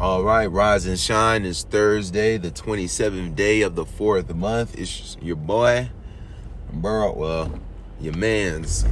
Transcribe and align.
All 0.00 0.22
right, 0.22 0.46
rise 0.46 0.86
and 0.86 0.96
shine. 0.96 1.44
It's 1.44 1.64
Thursday, 1.64 2.36
the 2.36 2.52
27th 2.52 3.34
day 3.34 3.62
of 3.62 3.74
the 3.74 3.84
fourth 3.84 4.32
month. 4.32 4.78
It's 4.78 5.16
your 5.20 5.34
boy, 5.34 5.90
Burrow. 6.72 7.12
Well, 7.14 7.58
your 8.00 8.14
man's 8.14 8.84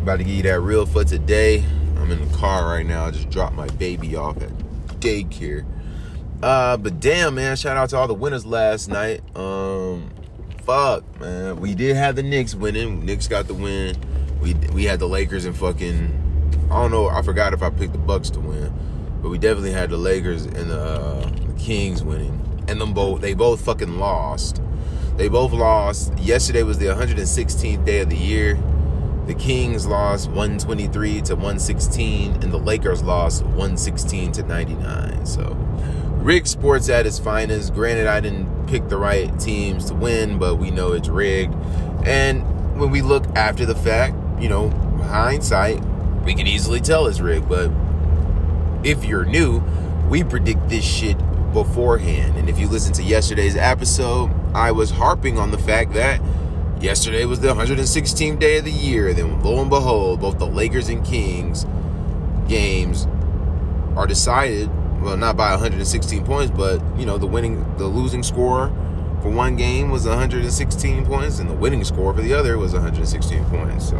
about 0.00 0.16
to 0.16 0.24
give 0.24 0.34
you 0.34 0.42
that 0.44 0.60
real 0.60 0.86
for 0.86 1.04
today. 1.04 1.62
I'm 1.98 2.10
in 2.10 2.26
the 2.26 2.38
car 2.38 2.70
right 2.70 2.86
now. 2.86 3.04
I 3.04 3.10
just 3.10 3.28
dropped 3.28 3.54
my 3.54 3.66
baby 3.66 4.16
off 4.16 4.40
at 4.40 4.48
daycare. 4.98 5.66
Uh, 6.42 6.78
but 6.78 6.98
damn, 6.98 7.34
man, 7.34 7.54
shout 7.54 7.76
out 7.76 7.90
to 7.90 7.98
all 7.98 8.08
the 8.08 8.14
winners 8.14 8.46
last 8.46 8.88
night. 8.88 9.20
Um, 9.36 10.10
fuck, 10.62 11.04
man, 11.20 11.60
we 11.60 11.74
did 11.74 11.96
have 11.96 12.16
the 12.16 12.22
Knicks 12.22 12.54
winning. 12.54 13.04
Knicks 13.04 13.28
got 13.28 13.46
the 13.46 13.52
win. 13.52 13.94
We 14.40 14.54
we 14.72 14.84
had 14.84 15.00
the 15.00 15.08
Lakers 15.08 15.44
and 15.44 15.54
fucking. 15.54 16.16
I 16.70 16.80
don't 16.80 16.90
know. 16.90 17.08
I 17.08 17.20
forgot 17.20 17.52
if 17.52 17.62
I 17.62 17.68
picked 17.68 17.92
the 17.92 17.98
Bucks 17.98 18.30
to 18.30 18.40
win 18.40 18.72
but 19.22 19.28
we 19.28 19.38
definitely 19.38 19.72
had 19.72 19.90
the 19.90 19.96
Lakers 19.96 20.46
and 20.46 20.70
the, 20.70 20.80
uh, 20.80 21.30
the 21.46 21.52
Kings 21.58 22.02
winning, 22.02 22.64
and 22.68 22.80
them 22.80 22.94
both 22.94 23.20
they 23.20 23.34
both 23.34 23.64
fucking 23.64 23.98
lost. 23.98 24.60
They 25.16 25.28
both 25.28 25.52
lost. 25.52 26.16
Yesterday 26.18 26.62
was 26.62 26.78
the 26.78 26.86
116th 26.86 27.84
day 27.84 28.00
of 28.00 28.08
the 28.08 28.16
year. 28.16 28.58
The 29.26 29.34
Kings 29.34 29.86
lost 29.86 30.28
123 30.28 31.20
to 31.22 31.34
116, 31.34 32.32
and 32.42 32.52
the 32.52 32.58
Lakers 32.58 33.02
lost 33.02 33.44
116 33.44 34.32
to 34.32 34.42
99. 34.42 35.26
So, 35.26 35.56
rigged 36.22 36.48
sports 36.48 36.88
at 36.88 37.06
its 37.06 37.18
finest. 37.18 37.74
Granted, 37.74 38.06
I 38.06 38.20
didn't 38.20 38.66
pick 38.66 38.88
the 38.88 38.96
right 38.96 39.38
teams 39.38 39.84
to 39.86 39.94
win, 39.94 40.38
but 40.38 40.56
we 40.56 40.70
know 40.70 40.92
it's 40.92 41.08
rigged. 41.08 41.54
And 42.06 42.78
when 42.80 42.90
we 42.90 43.02
look 43.02 43.26
after 43.36 43.66
the 43.66 43.74
fact, 43.74 44.16
you 44.40 44.48
know, 44.48 44.70
hindsight, 45.04 45.84
we 46.24 46.34
can 46.34 46.46
easily 46.46 46.80
tell 46.80 47.06
it's 47.06 47.20
rigged. 47.20 47.48
But 47.48 47.70
if 48.84 49.04
you're 49.04 49.24
new, 49.24 49.62
we 50.08 50.24
predict 50.24 50.68
this 50.68 50.84
shit 50.84 51.16
beforehand. 51.52 52.36
And 52.36 52.48
if 52.48 52.58
you 52.58 52.68
listen 52.68 52.92
to 52.94 53.02
yesterday's 53.02 53.56
episode, 53.56 54.30
I 54.54 54.72
was 54.72 54.90
harping 54.90 55.38
on 55.38 55.50
the 55.50 55.58
fact 55.58 55.92
that 55.94 56.20
yesterday 56.80 57.24
was 57.24 57.40
the 57.40 57.48
116th 57.48 58.38
day 58.38 58.58
of 58.58 58.64
the 58.64 58.72
year. 58.72 59.12
Then 59.12 59.42
lo 59.42 59.60
and 59.60 59.70
behold, 59.70 60.20
both 60.20 60.38
the 60.38 60.46
Lakers 60.46 60.88
and 60.88 61.04
Kings 61.04 61.66
games 62.48 63.06
are 63.96 64.06
decided, 64.06 64.68
well, 65.00 65.16
not 65.16 65.36
by 65.36 65.50
116 65.50 66.24
points, 66.24 66.52
but 66.56 66.82
you 66.98 67.06
know, 67.06 67.18
the 67.18 67.26
winning 67.26 67.64
the 67.76 67.86
losing 67.86 68.22
score 68.22 68.68
for 69.22 69.30
one 69.30 69.56
game 69.56 69.90
was 69.90 70.06
116 70.06 71.06
points 71.06 71.38
and 71.38 71.50
the 71.50 71.54
winning 71.54 71.84
score 71.84 72.14
for 72.14 72.22
the 72.22 72.32
other 72.32 72.56
was 72.56 72.72
116 72.72 73.44
points. 73.46 73.88
So, 73.88 73.98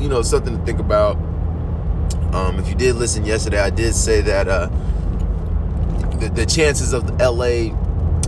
you 0.00 0.08
know, 0.08 0.22
something 0.22 0.58
to 0.58 0.64
think 0.64 0.80
about 0.80 1.18
um, 2.32 2.58
if 2.58 2.68
you 2.68 2.74
did 2.74 2.96
listen 2.96 3.24
yesterday, 3.24 3.60
I 3.60 3.70
did 3.70 3.94
say 3.94 4.20
that 4.22 4.48
uh, 4.48 4.66
the, 6.18 6.30
the, 6.34 6.46
chances 6.46 6.92
of 6.92 7.08
LA 7.20 7.74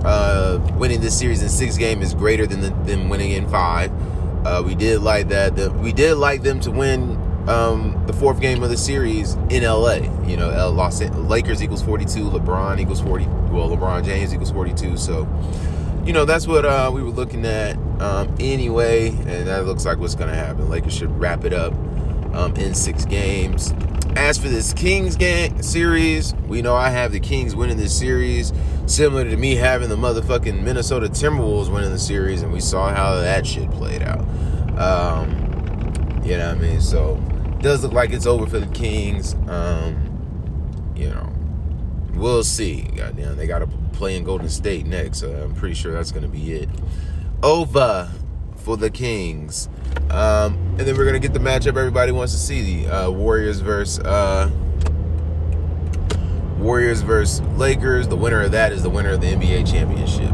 uh, 0.04 0.58
winning 0.74 1.00
this 1.00 1.18
series 1.18 1.42
in 1.42 1.48
six 1.48 1.76
games 1.76 2.04
is 2.04 2.14
greater 2.14 2.46
than 2.46 2.60
the, 2.60 3.08
winning 3.08 3.32
in 3.32 3.48
five. 3.48 3.90
Uh, 4.46 4.62
we 4.64 4.74
did 4.74 5.00
like 5.00 5.28
that. 5.28 5.56
The, 5.56 5.70
we 5.70 5.92
did 5.92 6.16
like 6.16 6.42
them 6.42 6.60
to 6.60 6.70
win 6.70 7.18
um, 7.48 8.02
the 8.06 8.12
fourth 8.12 8.40
game 8.40 8.62
of 8.62 8.70
the 8.70 8.76
series 8.76 9.34
in 9.48 9.62
LA. 9.62 10.00
You 10.26 10.36
know, 10.36 10.70
Los 10.70 11.00
Lakers 11.00 11.62
equals 11.62 11.82
42, 11.82 12.24
LeBron 12.30 12.80
equals 12.80 13.00
40. 13.00 13.24
Well, 13.24 13.70
LeBron 13.70 14.04
James 14.04 14.34
equals 14.34 14.50
42. 14.50 14.98
So, 14.98 15.26
you 16.04 16.12
know, 16.12 16.26
that's 16.26 16.46
what 16.46 16.66
uh, 16.66 16.90
we 16.92 17.02
were 17.02 17.10
looking 17.10 17.46
at 17.46 17.76
um, 18.00 18.34
anyway, 18.38 19.08
and 19.08 19.46
that 19.46 19.64
looks 19.64 19.86
like 19.86 19.98
what's 19.98 20.14
going 20.14 20.28
to 20.30 20.36
happen. 20.36 20.68
Lakers 20.68 20.94
should 20.94 21.18
wrap 21.18 21.44
it 21.44 21.54
up 21.54 21.72
um, 22.34 22.54
in 22.56 22.74
six 22.74 23.04
games. 23.04 23.72
As 24.16 24.38
for 24.38 24.48
this 24.48 24.72
Kings 24.72 25.16
game 25.16 25.60
series, 25.60 26.34
we 26.46 26.62
know 26.62 26.76
I 26.76 26.88
have 26.90 27.10
the 27.10 27.18
Kings 27.18 27.56
winning 27.56 27.76
this 27.76 27.96
series, 27.98 28.52
similar 28.86 29.24
to 29.24 29.36
me 29.36 29.56
having 29.56 29.88
the 29.88 29.96
motherfucking 29.96 30.62
Minnesota 30.62 31.08
Timberwolves 31.08 31.72
winning 31.72 31.90
the 31.90 31.98
series, 31.98 32.42
and 32.42 32.52
we 32.52 32.60
saw 32.60 32.94
how 32.94 33.16
that 33.16 33.44
shit 33.44 33.68
played 33.72 34.02
out. 34.02 34.20
Um, 34.78 35.30
you 36.24 36.36
know 36.36 36.48
what 36.48 36.56
I 36.56 36.60
mean? 36.60 36.80
So 36.80 37.16
does 37.60 37.82
look 37.82 37.92
like 37.92 38.12
it's 38.12 38.26
over 38.26 38.46
for 38.46 38.60
the 38.60 38.72
Kings. 38.72 39.34
Um, 39.48 40.92
you 40.94 41.08
know, 41.10 41.32
we'll 42.14 42.44
see. 42.44 42.82
Goddamn, 42.82 43.36
they 43.36 43.48
got 43.48 43.58
to 43.60 43.66
play 43.92 44.16
in 44.16 44.22
Golden 44.22 44.48
State 44.48 44.86
next, 44.86 45.18
so 45.18 45.32
I'm 45.32 45.56
pretty 45.56 45.74
sure 45.74 45.92
that's 45.92 46.12
going 46.12 46.22
to 46.22 46.28
be 46.28 46.52
it. 46.52 46.68
Over 47.42 48.10
for 48.56 48.76
the 48.76 48.90
Kings. 48.90 49.68
Um, 50.10 50.54
and 50.78 50.80
then 50.80 50.96
we're 50.96 51.04
gonna 51.04 51.18
get 51.18 51.32
the 51.32 51.40
matchup 51.40 51.76
everybody 51.76 52.12
wants 52.12 52.32
to 52.32 52.38
see: 52.38 52.84
the 52.84 52.90
uh, 52.90 53.10
Warriors 53.10 53.60
versus 53.60 53.98
uh, 54.04 54.50
Warriors 56.58 57.02
versus 57.02 57.40
Lakers. 57.56 58.08
The 58.08 58.16
winner 58.16 58.42
of 58.42 58.52
that 58.52 58.72
is 58.72 58.82
the 58.82 58.90
winner 58.90 59.10
of 59.10 59.20
the 59.20 59.28
NBA 59.28 59.70
championship. 59.70 60.32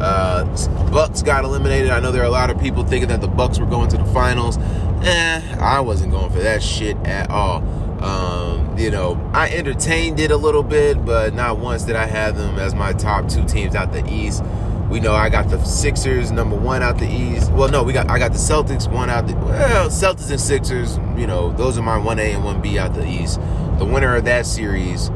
Uh, 0.00 0.44
Bucks 0.90 1.22
got 1.22 1.44
eliminated. 1.44 1.90
I 1.90 2.00
know 2.00 2.10
there 2.10 2.22
are 2.22 2.26
a 2.26 2.30
lot 2.30 2.50
of 2.50 2.58
people 2.58 2.84
thinking 2.84 3.08
that 3.10 3.20
the 3.20 3.28
Bucks 3.28 3.58
were 3.58 3.66
going 3.66 3.90
to 3.90 3.98
the 3.98 4.04
finals. 4.06 4.56
Eh, 5.02 5.56
I 5.60 5.80
wasn't 5.80 6.12
going 6.12 6.30
for 6.30 6.40
that 6.40 6.62
shit 6.62 6.96
at 7.04 7.30
all. 7.30 7.62
Um, 8.02 8.78
you 8.78 8.90
know, 8.90 9.30
I 9.34 9.50
entertained 9.50 10.20
it 10.20 10.30
a 10.30 10.36
little 10.36 10.62
bit, 10.62 11.04
but 11.04 11.34
not 11.34 11.58
once 11.58 11.82
did 11.82 11.96
I 11.96 12.06
have 12.06 12.36
them 12.36 12.58
as 12.58 12.74
my 12.74 12.94
top 12.94 13.28
two 13.28 13.44
teams 13.44 13.74
out 13.74 13.92
the 13.92 14.06
East. 14.10 14.42
We 14.90 14.98
know 14.98 15.14
I 15.14 15.28
got 15.28 15.48
the 15.48 15.62
Sixers 15.64 16.32
number 16.32 16.56
one 16.56 16.82
out 16.82 16.98
the 16.98 17.08
East. 17.08 17.52
Well, 17.52 17.68
no, 17.68 17.84
we 17.84 17.92
got 17.92 18.10
I 18.10 18.18
got 18.18 18.32
the 18.32 18.38
Celtics 18.38 18.90
one 18.90 19.08
out 19.08 19.28
the 19.28 19.34
well 19.36 19.88
Celtics 19.88 20.30
and 20.30 20.40
Sixers. 20.40 20.96
You 21.16 21.28
know 21.28 21.52
those 21.52 21.78
are 21.78 21.82
my 21.82 21.96
one 21.96 22.18
A 22.18 22.32
and 22.32 22.44
one 22.44 22.60
B 22.60 22.78
out 22.78 22.94
the 22.94 23.06
East. 23.06 23.40
The 23.78 23.84
winner 23.84 24.16
of 24.16 24.24
that 24.24 24.46
series, 24.46 25.08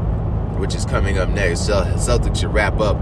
which 0.58 0.74
is 0.74 0.84
coming 0.84 1.18
up 1.18 1.28
next, 1.28 1.68
Celtics 1.68 2.40
should 2.40 2.54
wrap 2.54 2.80
up 2.80 2.96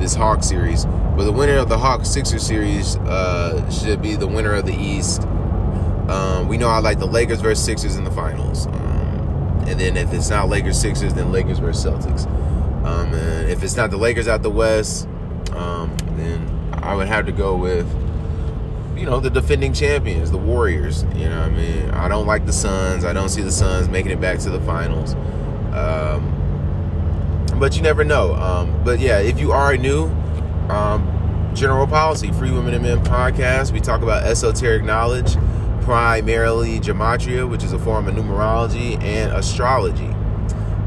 this 0.00 0.14
Hawk 0.14 0.42
series. 0.42 0.84
But 0.84 1.24
the 1.24 1.32
winner 1.32 1.56
of 1.56 1.68
the 1.68 1.78
Hawk 1.78 2.04
Sixers 2.04 2.44
series 2.44 2.96
uh, 2.96 3.70
should 3.70 4.02
be 4.02 4.16
the 4.16 4.26
winner 4.26 4.52
of 4.52 4.66
the 4.66 4.74
East. 4.74 5.22
Um, 5.22 6.48
we 6.48 6.58
know 6.58 6.68
I 6.68 6.80
like 6.80 6.98
the 6.98 7.06
Lakers 7.06 7.40
versus 7.40 7.64
Sixers 7.64 7.96
in 7.96 8.04
the 8.04 8.10
finals. 8.10 8.66
Um, 8.66 9.64
and 9.66 9.80
then 9.80 9.96
if 9.96 10.12
it's 10.12 10.28
not 10.28 10.48
Lakers 10.48 10.78
Sixers, 10.78 11.14
then 11.14 11.32
Lakers 11.32 11.58
versus 11.58 11.84
Celtics. 11.84 12.26
Um, 12.84 13.14
and 13.14 13.48
if 13.48 13.62
it's 13.62 13.76
not 13.76 13.90
the 13.90 13.96
Lakers 13.96 14.28
out 14.28 14.42
the 14.42 14.50
West, 14.50 15.08
um, 15.52 15.96
I 16.82 16.94
would 16.94 17.08
have 17.08 17.26
to 17.26 17.32
go 17.32 17.56
with, 17.56 17.86
you 18.96 19.06
know, 19.06 19.20
the 19.20 19.30
defending 19.30 19.72
champions, 19.72 20.30
the 20.30 20.38
Warriors. 20.38 21.04
You 21.14 21.28
know, 21.28 21.40
I 21.40 21.50
mean, 21.50 21.90
I 21.90 22.08
don't 22.08 22.26
like 22.26 22.46
the 22.46 22.52
Suns. 22.52 23.04
I 23.04 23.12
don't 23.12 23.28
see 23.28 23.42
the 23.42 23.52
Suns 23.52 23.88
making 23.88 24.12
it 24.12 24.20
back 24.20 24.38
to 24.40 24.50
the 24.50 24.60
finals. 24.60 25.14
Um, 25.74 26.32
but 27.58 27.76
you 27.76 27.82
never 27.82 28.04
know. 28.04 28.34
Um, 28.34 28.82
but 28.84 29.00
yeah, 29.00 29.18
if 29.18 29.38
you 29.40 29.52
are 29.52 29.76
new, 29.76 30.04
um, 30.68 31.12
general 31.56 31.86
policy, 31.86 32.30
Free 32.32 32.50
Women 32.50 32.74
and 32.74 32.82
Men 32.82 33.02
podcast. 33.02 33.72
We 33.72 33.80
talk 33.80 34.02
about 34.02 34.24
esoteric 34.24 34.84
knowledge, 34.84 35.36
primarily 35.80 36.78
gematria, 36.80 37.48
which 37.48 37.64
is 37.64 37.72
a 37.72 37.78
form 37.78 38.08
of 38.08 38.14
numerology, 38.14 39.02
and 39.02 39.32
astrology. 39.32 40.10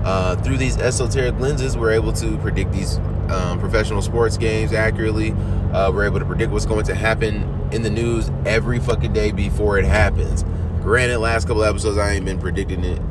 Uh, 0.03 0.35
through 0.37 0.57
these 0.57 0.77
esoteric 0.77 1.39
lenses, 1.39 1.75
we're 1.75 1.91
able 1.91 2.13
to 2.13 2.37
predict 2.37 2.71
these 2.71 2.99
um, 3.29 3.59
professional 3.59 4.01
sports 4.01 4.37
games 4.37 4.73
accurately. 4.73 5.31
Uh, 5.73 5.91
we're 5.91 6.05
able 6.05 6.19
to 6.19 6.25
predict 6.25 6.51
what's 6.51 6.65
going 6.65 6.85
to 6.85 6.95
happen 6.95 7.43
in 7.71 7.83
the 7.83 7.89
news 7.89 8.29
every 8.45 8.79
fucking 8.79 9.13
day 9.13 9.31
before 9.31 9.77
it 9.77 9.85
happens. 9.85 10.43
Granted, 10.81 11.19
last 11.19 11.47
couple 11.47 11.63
episodes 11.63 11.97
I 11.97 12.13
ain't 12.13 12.25
been 12.25 12.39
predicting 12.39 12.83
it 12.83 13.01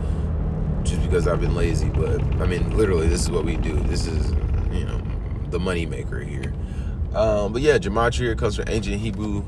just 0.83 1.03
because 1.03 1.29
I've 1.29 1.41
been 1.41 1.55
lazy, 1.55 1.89
but 1.89 2.21
I 2.41 2.47
mean, 2.47 2.77
literally, 2.77 3.09
this 3.09 3.23
is 3.23 3.31
what 3.31 3.45
we 3.45 3.57
do. 3.57 3.77
This 3.85 4.07
is, 4.07 4.31
you 4.73 4.85
know, 4.85 5.01
the 5.51 5.61
money 5.61 5.87
maker 5.87 6.21
here. 6.21 6.53
Um, 7.15 7.53
but 7.53 7.63
yeah, 7.63 7.79
gematria 7.79 8.37
comes 8.37 8.57
from 8.57 8.69
ancient 8.69 8.97
Hebrew 8.97 9.45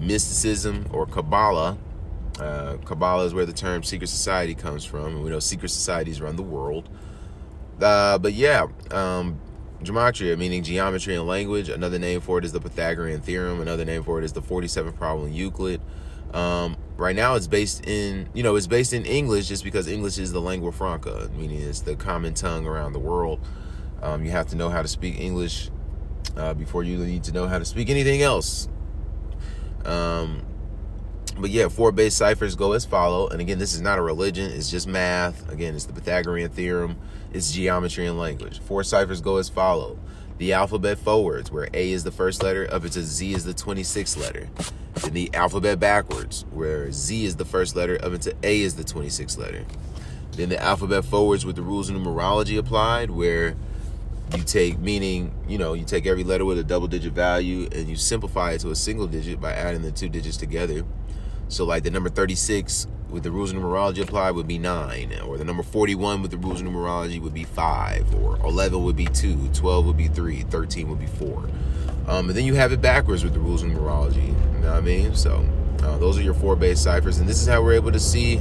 mysticism 0.00 0.86
or 0.92 1.06
Kabbalah. 1.06 1.78
Uh, 2.38 2.76
Kabbalah 2.84 3.24
is 3.24 3.34
where 3.34 3.46
the 3.46 3.52
term 3.52 3.82
secret 3.82 4.08
society 4.08 4.54
comes 4.54 4.84
from, 4.84 5.06
and 5.06 5.24
we 5.24 5.30
know 5.30 5.38
secret 5.38 5.70
societies 5.70 6.20
around 6.20 6.36
the 6.36 6.42
world. 6.42 6.88
Uh, 7.80 8.18
but 8.18 8.32
yeah, 8.32 8.66
um, 8.90 9.40
Gematria, 9.84 10.38
meaning 10.38 10.62
geometry 10.62 11.14
and 11.14 11.26
language. 11.26 11.68
Another 11.68 11.98
name 11.98 12.20
for 12.20 12.38
it 12.38 12.44
is 12.44 12.52
the 12.52 12.60
Pythagorean 12.60 13.20
theorem. 13.20 13.60
Another 13.60 13.84
name 13.84 14.02
for 14.02 14.18
it 14.18 14.24
is 14.24 14.32
the 14.32 14.42
47 14.42 14.92
problem 14.92 15.32
Euclid. 15.32 15.80
Um, 16.32 16.76
right 16.96 17.14
now, 17.14 17.36
it's 17.36 17.46
based 17.46 17.86
in, 17.86 18.28
you 18.34 18.42
know, 18.42 18.56
it's 18.56 18.66
based 18.66 18.92
in 18.92 19.04
English 19.04 19.48
just 19.48 19.62
because 19.62 19.86
English 19.86 20.18
is 20.18 20.32
the 20.32 20.40
lingua 20.40 20.72
franca, 20.72 21.30
meaning 21.36 21.60
it's 21.60 21.80
the 21.80 21.94
common 21.94 22.34
tongue 22.34 22.66
around 22.66 22.92
the 22.92 22.98
world. 22.98 23.40
Um, 24.02 24.24
you 24.24 24.32
have 24.32 24.48
to 24.48 24.56
know 24.56 24.68
how 24.68 24.82
to 24.82 24.88
speak 24.88 25.18
English 25.20 25.70
uh, 26.36 26.54
before 26.54 26.82
you 26.82 26.98
need 26.98 27.24
to 27.24 27.32
know 27.32 27.46
how 27.46 27.58
to 27.58 27.64
speak 27.64 27.88
anything 27.88 28.22
else. 28.22 28.68
Um, 29.84 30.44
but 31.38 31.50
yeah, 31.50 31.68
four 31.68 31.92
base 31.92 32.14
ciphers 32.14 32.54
go 32.54 32.72
as 32.72 32.84
follow. 32.84 33.28
And 33.28 33.40
again, 33.40 33.58
this 33.58 33.74
is 33.74 33.80
not 33.80 33.98
a 33.98 34.02
religion, 34.02 34.50
it's 34.50 34.70
just 34.70 34.86
math. 34.86 35.48
Again, 35.50 35.74
it's 35.74 35.84
the 35.84 35.92
Pythagorean 35.92 36.50
theorem, 36.50 36.96
it's 37.34 37.52
geometry 37.52 38.06
and 38.06 38.16
language. 38.16 38.60
Four 38.60 38.84
ciphers 38.84 39.20
go 39.20 39.36
as 39.36 39.48
follow. 39.48 39.98
The 40.38 40.52
alphabet 40.52 40.98
forwards, 40.98 41.50
where 41.50 41.68
A 41.74 41.90
is 41.90 42.04
the 42.04 42.12
first 42.12 42.42
letter, 42.42 42.66
up 42.72 42.84
into 42.84 43.02
Z 43.02 43.34
is 43.34 43.44
the 43.44 43.52
26th 43.52 44.16
letter. 44.16 44.48
Then 44.94 45.12
the 45.12 45.34
alphabet 45.34 45.80
backwards, 45.80 46.44
where 46.52 46.90
Z 46.92 47.24
is 47.24 47.36
the 47.36 47.44
first 47.44 47.74
letter, 47.74 47.98
up 48.02 48.12
into 48.12 48.34
A 48.44 48.60
is 48.60 48.76
the 48.76 48.84
26th 48.84 49.36
letter. 49.36 49.64
Then 50.32 50.48
the 50.48 50.62
alphabet 50.62 51.04
forwards 51.04 51.44
with 51.44 51.56
the 51.56 51.62
rules 51.62 51.90
of 51.90 51.96
numerology 51.96 52.56
applied, 52.56 53.10
where 53.10 53.56
you 54.36 54.42
take 54.42 54.78
meaning 54.78 55.32
you 55.46 55.58
know 55.58 55.74
you 55.74 55.84
take 55.84 56.06
every 56.06 56.24
letter 56.24 56.44
with 56.44 56.58
a 56.58 56.64
double 56.64 56.88
digit 56.88 57.12
value 57.12 57.68
and 57.72 57.88
you 57.88 57.94
simplify 57.94 58.52
it 58.52 58.60
to 58.60 58.70
a 58.70 58.74
single 58.74 59.06
digit 59.06 59.38
by 59.38 59.52
adding 59.52 59.82
the 59.82 59.92
two 59.92 60.08
digits 60.08 60.38
together 60.38 60.82
so 61.48 61.64
like 61.64 61.82
the 61.82 61.90
number 61.90 62.08
36 62.08 62.86
with 63.10 63.22
the 63.22 63.30
rules 63.30 63.52
of 63.52 63.56
numerology 63.56 64.02
applied 64.02 64.32
would 64.32 64.48
be 64.48 64.58
9 64.58 65.20
or 65.26 65.38
the 65.38 65.44
number 65.44 65.62
41 65.62 66.22
with 66.22 66.30
the 66.30 66.36
rules 66.36 66.60
of 66.60 66.66
numerology 66.66 67.20
would 67.20 67.34
be 67.34 67.44
5 67.44 68.14
or 68.16 68.36
11 68.38 68.82
would 68.82 68.96
be 68.96 69.06
2 69.06 69.50
12 69.52 69.86
would 69.86 69.96
be 69.96 70.08
3 70.08 70.42
13 70.42 70.88
would 70.88 70.98
be 70.98 71.06
4 71.06 71.48
um, 72.06 72.28
and 72.28 72.36
then 72.36 72.44
you 72.44 72.54
have 72.54 72.72
it 72.72 72.80
backwards 72.80 73.24
with 73.24 73.32
the 73.32 73.40
rules 73.40 73.62
of 73.62 73.70
numerology 73.70 74.26
you 74.26 74.60
know 74.60 74.68
what 74.68 74.76
i 74.76 74.80
mean? 74.80 75.14
So 75.14 75.46
uh, 75.82 75.98
those 75.98 76.18
are 76.18 76.22
your 76.22 76.34
four 76.34 76.56
base 76.56 76.80
ciphers 76.80 77.18
and 77.18 77.28
this 77.28 77.40
is 77.40 77.46
how 77.46 77.62
we're 77.62 77.74
able 77.74 77.92
to 77.92 78.00
see 78.00 78.40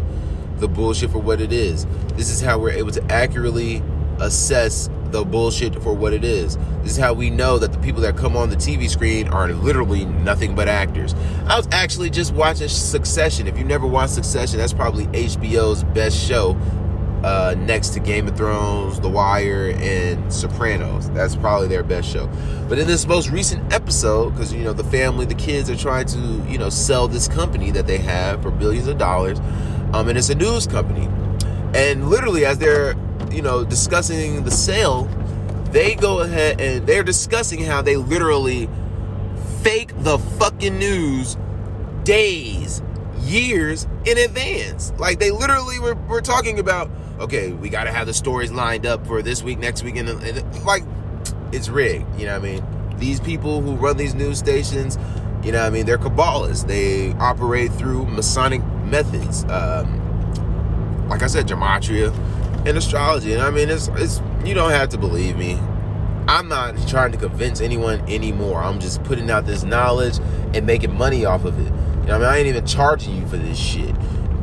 the 0.58 0.68
bullshit 0.68 1.12
for 1.12 1.20
what 1.20 1.42
it 1.42 1.52
is. 1.52 1.86
This 2.16 2.30
is 2.30 2.40
how 2.40 2.58
we're 2.58 2.72
able 2.72 2.92
to 2.92 3.04
accurately 3.12 3.84
assess 4.20 4.90
the 5.14 5.24
bullshit 5.24 5.82
for 5.82 5.94
what 5.94 6.12
it 6.12 6.24
is. 6.24 6.58
This 6.82 6.94
is 6.94 6.98
how 6.98 7.14
we 7.14 7.30
know 7.30 7.60
that 7.60 7.72
the 7.72 7.80
people 7.80 8.02
that 8.02 8.18
come 8.18 8.36
on 8.36 8.50
the 8.50 8.56
TV 8.56 8.90
screen 8.90 9.28
are 9.30 9.54
literally 9.54 10.06
nothing 10.06 10.56
but 10.56 10.68
actors. 10.68 11.14
I 11.48 11.56
was 11.56 11.68
actually 11.72 12.10
just 12.10 12.34
watching 12.34 12.68
Succession. 12.68 13.48
If 13.48 13.58
you 13.58 13.64
never 13.64 13.88
watched 13.88 14.14
Succession, 14.14 14.58
that's 14.58 14.74
probably 14.74 15.06
HBO's 15.08 15.84
best 15.86 16.18
show. 16.18 16.58
Uh, 17.24 17.56
next 17.58 17.92
to 17.92 18.02
Game 18.02 18.28
of 18.28 18.36
Thrones, 18.36 19.00
The 19.00 19.08
Wire, 19.08 19.72
and 19.78 20.34
Sopranos. 20.34 21.10
That's 21.12 21.38
probably 21.38 21.70
their 21.70 21.82
best 21.82 22.12
show. 22.12 22.28
But 22.68 22.80
in 22.80 22.86
this 22.86 23.08
most 23.08 23.30
recent 23.30 23.72
episode, 23.72 24.32
because 24.32 24.52
you 24.52 24.66
know 24.66 24.74
the 24.74 24.84
family, 24.84 25.26
the 25.26 25.36
kids 25.36 25.70
are 25.70 25.78
trying 25.78 26.06
to 26.08 26.20
you 26.50 26.58
know 26.58 26.70
sell 26.70 27.08
this 27.08 27.30
company 27.30 27.72
that 27.72 27.88
they 27.88 27.98
have 28.00 28.42
for 28.42 28.52
billions 28.52 28.88
of 28.90 28.98
dollars, 28.98 29.40
um, 29.94 30.10
and 30.10 30.18
it's 30.18 30.28
a 30.32 30.36
news 30.36 30.68
company. 30.68 31.08
And 31.74 32.10
literally, 32.10 32.46
as 32.46 32.58
they're 32.58 32.94
you 33.34 33.42
know, 33.42 33.64
discussing 33.64 34.44
the 34.44 34.52
sale, 34.52 35.06
they 35.72 35.96
go 35.96 36.20
ahead 36.20 36.62
and 36.62 36.86
they're 36.86 37.04
discussing 37.04 37.64
how 37.64 37.82
they 37.82 37.96
literally 37.96 38.70
fake 39.62 39.92
the 40.00 40.20
fucking 40.20 40.78
news 40.78 41.36
days, 42.04 42.82
years 43.22 43.88
in 44.06 44.18
advance. 44.18 44.94
Like 44.98 45.20
they 45.20 45.32
literally 45.32 45.80
were, 45.80 45.96
were 45.96 46.22
talking 46.22 46.60
about, 46.60 46.92
okay, 47.20 47.52
we 47.52 47.70
got 47.70 47.86
to 47.86 47.92
have 47.92 48.06
the 48.06 48.14
stories 48.14 48.52
lined 48.52 48.86
up 48.86 49.06
for 49.08 49.22
this 49.22 49.42
week, 49.42 49.58
next 49.58 49.84
week, 49.84 49.96
and, 49.96 50.10
and 50.10 50.66
like 50.66 50.84
it's 51.52 51.70
rigged. 51.70 52.06
You 52.20 52.28
know 52.28 52.40
what 52.40 52.48
I 52.48 52.54
mean? 52.54 52.98
These 52.98 53.20
people 53.20 53.62
who 53.62 53.76
run 53.76 53.98
these 53.98 54.14
news 54.14 54.38
stations, 54.38 54.98
you 55.44 55.52
know 55.52 55.60
what 55.60 55.68
I 55.68 55.70
mean? 55.72 55.86
They're 55.86 55.98
Kabbalists. 55.98 56.68
They 56.68 57.14
operate 57.14 57.72
through 57.74 58.06
Masonic 58.06 58.64
methods. 58.86 59.44
Um, 59.46 61.08
like 61.10 61.24
I 61.24 61.28
said, 61.28 61.48
gematria 61.48 62.14
in 62.66 62.78
astrology. 62.78 63.34
And 63.34 63.42
I 63.42 63.50
mean, 63.50 63.70
it's 63.70 63.90
it's 63.94 64.22
you 64.46 64.54
don't 64.54 64.72
have 64.72 64.90
to 64.90 64.98
believe 64.98 65.38
me. 65.38 65.60
I'm 66.28 66.48
not 66.48 66.76
trying 66.88 67.12
to 67.12 67.18
convince 67.18 67.60
anyone 67.60 68.00
anymore. 68.10 68.64
I'm 68.64 68.80
just 68.80 69.04
putting 69.04 69.30
out 69.30 69.46
this 69.46 69.64
knowledge 69.64 70.20
and 70.54 70.66
making 70.66 70.98
money 70.98 71.26
off 71.26 71.44
of 71.44 71.60
it. 71.60 71.72
You 72.02 72.08
know, 72.08 72.16
I 72.16 72.18
mean, 72.18 72.28
I 72.28 72.38
ain't 72.38 72.48
even 72.48 72.66
charging 72.66 73.16
you 73.18 73.28
for 73.28 73.38
this 73.38 73.58
shit. 73.58 73.94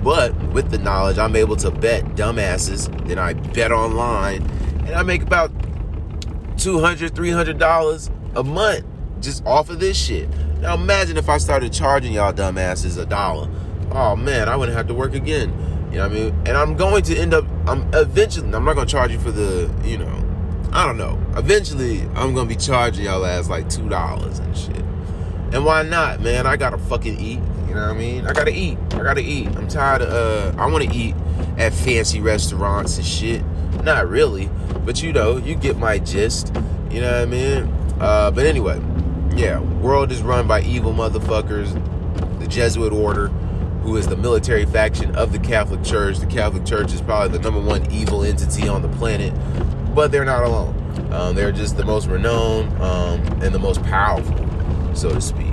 But 0.02 0.34
with 0.52 0.70
the 0.70 0.78
knowledge, 0.78 1.19
I'm 1.19 1.37
able 1.37 1.56
to 1.56 1.70
bet 1.70 2.05
dumbasses. 2.17 3.06
Then 3.06 3.19
I 3.19 3.34
bet 3.34 3.72
online, 3.72 4.43
and 4.87 4.90
I 4.90 5.02
make 5.02 5.22
about 5.22 5.50
200 6.58 7.12
$300 7.14 8.11
a 8.37 8.44
month 8.44 8.84
just 9.20 9.44
off 9.46 9.70
of 9.70 9.81
this 9.81 9.96
shit. 9.96 10.28
Now 10.61 10.75
imagine 10.75 11.17
if 11.17 11.28
I 11.28 11.38
started 11.38 11.72
charging 11.72 12.12
y'all 12.12 12.32
dumbasses 12.32 13.00
a 13.00 13.06
dollar. 13.06 13.49
Oh 13.93 14.17
man, 14.17 14.49
I 14.49 14.56
wouldn't 14.56 14.76
have 14.76 14.87
to 14.88 14.94
work 14.94 15.14
again. 15.14 15.50
You 15.90 15.96
know 15.96 16.08
what 16.08 16.17
I 16.17 16.20
mean? 16.20 16.34
And 16.46 16.56
I'm 16.56 16.76
going 16.76 17.02
to 17.05 17.17
end 17.17 17.34
up, 17.34 17.44
I'm 17.66 17.88
eventually, 17.94 18.46
I'm 18.54 18.64
not 18.64 18.74
to 18.86 18.90
charge 18.90 19.12
you 19.12 19.18
for 19.18 19.30
the, 19.30 19.70
you 19.84 19.98
know, 19.98 20.26
I 20.72 20.86
don't 20.86 20.96
know. 20.96 21.20
Eventually, 21.36 22.02
I'm 22.14 22.34
to 22.48 22.54
be 22.54 22.60
charging 22.60 23.04
y'all 23.04 23.26
ass 23.26 23.48
like 23.48 23.66
$2 23.66 24.40
and 24.40 24.56
shit. 24.56 24.84
And 25.52 25.64
why 25.64 25.82
not, 25.82 26.20
man? 26.20 26.46
I 26.46 26.56
got 26.56 26.70
to 26.70 26.78
fucking 26.78 27.18
eat. 27.18 27.40
You 27.68 27.74
know 27.74 27.86
what 27.86 27.96
I 27.96 27.98
mean? 27.98 28.26
I 28.26 28.32
got 28.32 28.44
to 28.44 28.52
eat. 28.52 28.78
I 28.92 29.02
got 29.02 29.14
to 29.14 29.22
eat. 29.22 29.48
I'm 29.48 29.68
tired 29.68 30.02
of, 30.02 30.56
uh, 30.56 30.62
I 30.62 30.66
want 30.66 30.84
to 30.84 30.96
eat 30.96 31.14
at 31.58 31.72
fancy 31.72 32.20
restaurants 32.20 32.96
and 32.96 33.06
shit. 33.06 33.44
Not 33.84 34.08
really. 34.08 34.48
But 34.84 35.02
you 35.02 35.12
know, 35.12 35.36
you 35.36 35.54
get 35.54 35.76
my 35.76 35.98
gist. 35.98 36.52
You 36.90 37.00
know 37.00 37.12
what 37.12 37.22
I 37.22 37.26
mean? 37.26 37.64
Uh, 38.00 38.30
but 38.30 38.46
anyway, 38.46 38.80
yeah, 39.36 39.60
world 39.60 40.10
is 40.10 40.22
run 40.22 40.46
by 40.46 40.62
evil 40.62 40.92
motherfuckers, 40.92 41.72
the 42.40 42.46
Jesuit 42.46 42.92
order 42.92 43.30
who 43.82 43.97
is 43.97 44.06
the 44.06 44.17
military 44.17 44.67
faction 44.67 45.15
of 45.17 45.32
the 45.32 45.38
Catholic 45.38 45.82
Church. 45.82 46.19
The 46.19 46.27
Catholic 46.27 46.65
Church 46.65 46.93
is 46.93 47.00
probably 47.00 47.37
the 47.37 47.43
number 47.43 47.61
one 47.61 47.91
evil 47.91 48.25
entity 48.25 48.69
on 48.69 48.82
the 48.82 48.88
planet, 48.88 49.32
but 49.94 50.12
they're 50.12 50.25
not 50.25 50.44
alone. 50.44 50.77
Um, 51.12 51.35
they're 51.35 51.53
just 51.53 51.77
the 51.77 51.85
most 51.85 52.06
renowned 52.06 52.71
um, 52.82 53.21
and 53.43 53.55
the 53.55 53.59
most 53.59 53.82
powerful, 53.85 54.37
so 54.94 55.11
to 55.11 55.21
speak. 55.21 55.47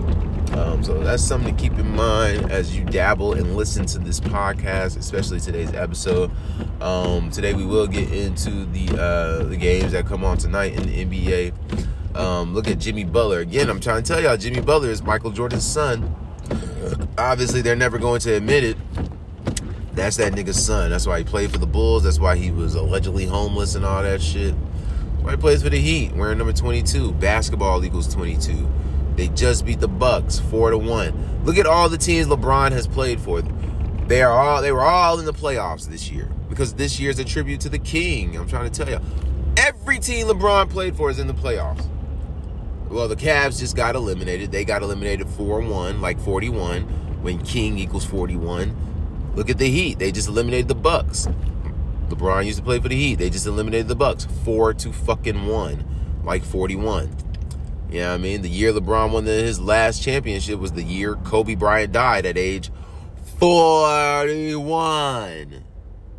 Um, 0.53 0.83
so 0.83 0.97
that's 1.03 1.23
something 1.23 1.55
to 1.55 1.61
keep 1.61 1.77
in 1.77 1.95
mind 1.95 2.51
as 2.51 2.75
you 2.75 2.83
dabble 2.83 3.33
and 3.33 3.55
listen 3.55 3.85
to 3.87 3.99
this 3.99 4.19
podcast, 4.19 4.97
especially 4.97 5.39
today's 5.39 5.73
episode. 5.73 6.31
Um, 6.81 7.29
today 7.31 7.53
we 7.53 7.65
will 7.65 7.87
get 7.87 8.11
into 8.11 8.65
the 8.65 8.99
uh, 8.99 9.43
the 9.43 9.57
games 9.57 9.91
that 9.91 10.05
come 10.05 10.23
on 10.23 10.37
tonight 10.37 10.73
in 10.73 10.87
the 10.87 11.05
NBA. 11.05 12.15
Um, 12.15 12.53
look 12.53 12.67
at 12.67 12.79
Jimmy 12.79 13.03
Butler 13.03 13.39
again. 13.39 13.69
I'm 13.69 13.79
trying 13.79 14.01
to 14.01 14.07
tell 14.13 14.21
y'all, 14.21 14.37
Jimmy 14.37 14.61
Butler 14.61 14.89
is 14.89 15.03
Michael 15.03 15.31
Jordan's 15.31 15.65
son 15.65 16.15
obviously 17.17 17.61
they're 17.61 17.75
never 17.75 17.97
going 17.97 18.19
to 18.21 18.33
admit 18.35 18.63
it. 18.63 18.77
That's 19.93 20.17
that 20.17 20.33
nigga's 20.33 20.63
son. 20.63 20.91
That's 20.91 21.07
why 21.07 21.19
he 21.19 21.23
played 21.23 21.51
for 21.51 21.57
the 21.57 21.65
Bulls. 21.65 22.03
That's 22.03 22.19
why 22.19 22.35
he 22.35 22.51
was 22.51 22.75
allegedly 22.75 23.25
homeless 23.25 23.75
and 23.75 23.83
all 23.83 24.03
that 24.03 24.21
shit. 24.21 24.53
That's 24.53 25.23
why 25.23 25.31
he 25.31 25.37
plays 25.37 25.63
for 25.63 25.69
the 25.69 25.79
Heat, 25.79 26.13
wearing 26.13 26.37
number 26.37 26.53
22. 26.53 27.13
Basketball 27.13 27.83
equals 27.83 28.13
22. 28.13 28.69
They 29.15 29.29
just 29.29 29.65
beat 29.65 29.79
the 29.79 29.87
Bucks 29.87 30.37
four 30.37 30.69
to 30.69 30.77
one. 30.77 31.43
Look 31.43 31.57
at 31.57 31.65
all 31.65 31.89
the 31.89 31.97
teams 31.97 32.27
LeBron 32.27 32.71
has 32.71 32.87
played 32.87 33.19
for. 33.19 33.41
They 33.41 34.21
are 34.21 34.31
all 34.31 34.61
they 34.61 34.71
were 34.71 34.83
all 34.83 35.19
in 35.19 35.25
the 35.25 35.33
playoffs 35.33 35.87
this 35.87 36.11
year 36.11 36.29
because 36.49 36.75
this 36.75 36.99
year's 36.99 37.17
a 37.17 37.25
tribute 37.25 37.59
to 37.61 37.69
the 37.69 37.79
King. 37.79 38.37
I'm 38.37 38.47
trying 38.47 38.69
to 38.69 38.85
tell 38.85 38.89
you, 38.89 39.01
every 39.57 39.97
team 39.97 40.27
LeBron 40.27 40.69
played 40.69 40.95
for 40.95 41.09
is 41.09 41.17
in 41.17 41.25
the 41.25 41.33
playoffs. 41.33 41.87
Well, 42.89 43.07
the 43.07 43.15
Cavs 43.15 43.59
just 43.59 43.75
got 43.75 43.95
eliminated. 43.95 44.51
They 44.51 44.63
got 44.63 44.83
eliminated 44.83 45.27
4 45.27 45.61
1, 45.61 45.99
like 45.99 46.19
41, 46.19 47.06
when 47.27 47.43
King 47.43 47.77
equals 47.77 48.05
41. 48.05 49.33
Look 49.35 49.49
at 49.49 49.57
the 49.57 49.69
Heat. 49.69 49.99
They 49.99 50.13
just 50.13 50.29
eliminated 50.29 50.69
the 50.69 50.75
Bucks. 50.75 51.27
LeBron 52.07 52.45
used 52.45 52.57
to 52.57 52.63
play 52.63 52.79
for 52.79 52.87
the 52.87 52.95
Heat. 52.95 53.15
They 53.15 53.29
just 53.29 53.45
eliminated 53.45 53.89
the 53.89 53.97
Bucks 53.97 54.25
4 54.45 54.73
to 54.75 54.93
fucking 54.93 55.45
1, 55.45 56.21
like 56.23 56.45
41. 56.45 57.13
You 57.91 57.99
know 57.99 58.11
what 58.11 58.13
I 58.13 58.17
mean? 58.17 58.43
The 58.43 58.49
year 58.49 58.71
LeBron 58.71 59.11
won 59.11 59.25
his 59.25 59.59
last 59.59 60.01
championship 60.01 60.57
was 60.57 60.71
the 60.71 60.83
year 60.83 61.15
Kobe 61.15 61.55
Bryant 61.55 61.91
died 61.91 62.25
at 62.25 62.37
age 62.37 62.71
41 63.39 65.65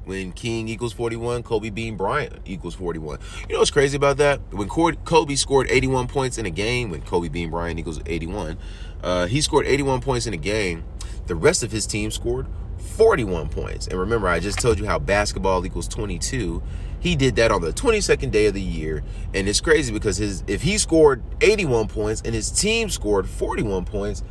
when 0.09 0.33
King 0.33 0.69
equals 0.69 0.95
41, 0.95 1.43
Kobe 1.43 1.69
Bean 1.69 1.97
Bryant 1.97 2.38
equals 2.47 2.75
41. 2.75 3.19
You 3.47 3.53
know 3.53 3.59
what's 3.61 3.71
crazy 3.71 3.97
about 3.97 4.17
that? 4.17 4.41
When 4.53 4.69
Kobe 4.69 5.35
scored 5.35 5.67
81 5.71 6.09
points 6.09 6.38
in 6.38 6.47
a 6.47 6.50
game, 6.50 6.91
when 6.91 7.03
Kobe 7.03 7.29
Bean 7.29 7.50
Bryant 7.50 7.79
equals 7.79 8.00
81, 8.07 8.57
uh, 9.03 9.27
he 9.27 9.43
scored 9.43 9.67
81 9.67 10.00
points 10.00 10.27
in 10.27 10.33
a 10.33 10.38
game. 10.38 10.85
The 11.27 11.35
rest 11.35 11.62
of 11.62 11.71
his 11.71 11.87
team 11.87 12.11
scored 12.11 12.47
41 12.79 13.50
points. 13.50 13.87
And 13.87 14.00
remember, 14.00 14.29
I 14.29 14.41
just 14.41 14.59
told 14.59 14.79
you 14.79 14.87
how 14.87 14.99
basketball 14.99 15.65
equals 15.67 15.87
22. 15.88 16.62
He 17.00 17.15
did 17.15 17.37
that 17.37 17.53
on 17.53 17.61
the 17.61 17.73
22nd 17.73 18.31
day 18.31 18.47
of 18.47 18.55
the 18.55 18.62
year. 18.62 19.05
And 19.35 19.47
it's 19.47 19.61
crazy 19.61 19.93
because 19.93 20.17
his 20.17 20.43
if 20.47 20.62
he 20.62 20.79
scored 20.79 21.23
81 21.43 21.88
points 21.88 22.23
and 22.25 22.35
his 22.35 22.50
team 22.50 22.88
scored 22.88 23.29
41 23.29 23.85
points, 23.85 24.25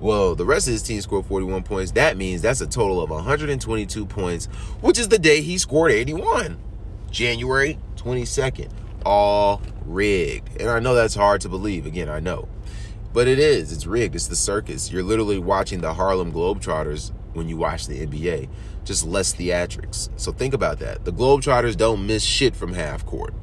well, 0.00 0.34
the 0.34 0.44
rest 0.46 0.66
of 0.66 0.72
his 0.72 0.82
team 0.82 1.00
scored 1.00 1.26
41 1.26 1.62
points. 1.62 1.92
That 1.92 2.16
means 2.16 2.42
that's 2.42 2.60
a 2.60 2.66
total 2.66 3.02
of 3.02 3.10
122 3.10 4.06
points, 4.06 4.46
which 4.80 4.98
is 4.98 5.08
the 5.08 5.18
day 5.18 5.42
he 5.42 5.58
scored 5.58 5.92
81. 5.92 6.58
January 7.10 7.78
22nd. 7.96 8.70
All 9.04 9.60
rigged. 9.84 10.60
And 10.60 10.70
I 10.70 10.78
know 10.78 10.94
that's 10.94 11.14
hard 11.14 11.40
to 11.42 11.48
believe. 11.48 11.86
Again, 11.86 12.08
I 12.08 12.20
know. 12.20 12.48
But 13.12 13.28
it 13.28 13.38
is. 13.38 13.72
It's 13.72 13.86
rigged. 13.86 14.14
It's 14.14 14.28
the 14.28 14.36
circus. 14.36 14.90
You're 14.90 15.02
literally 15.02 15.38
watching 15.38 15.80
the 15.80 15.94
Harlem 15.94 16.32
Globetrotters 16.32 17.12
when 17.34 17.48
you 17.48 17.56
watch 17.56 17.86
the 17.86 18.06
NBA. 18.06 18.48
Just 18.84 19.06
less 19.06 19.34
theatrics. 19.34 20.08
So 20.16 20.32
think 20.32 20.54
about 20.54 20.78
that. 20.78 21.04
The 21.04 21.12
Globetrotters 21.12 21.76
don't 21.76 22.06
miss 22.06 22.22
shit 22.22 22.56
from 22.56 22.72
half 22.72 23.04
court. 23.04 23.34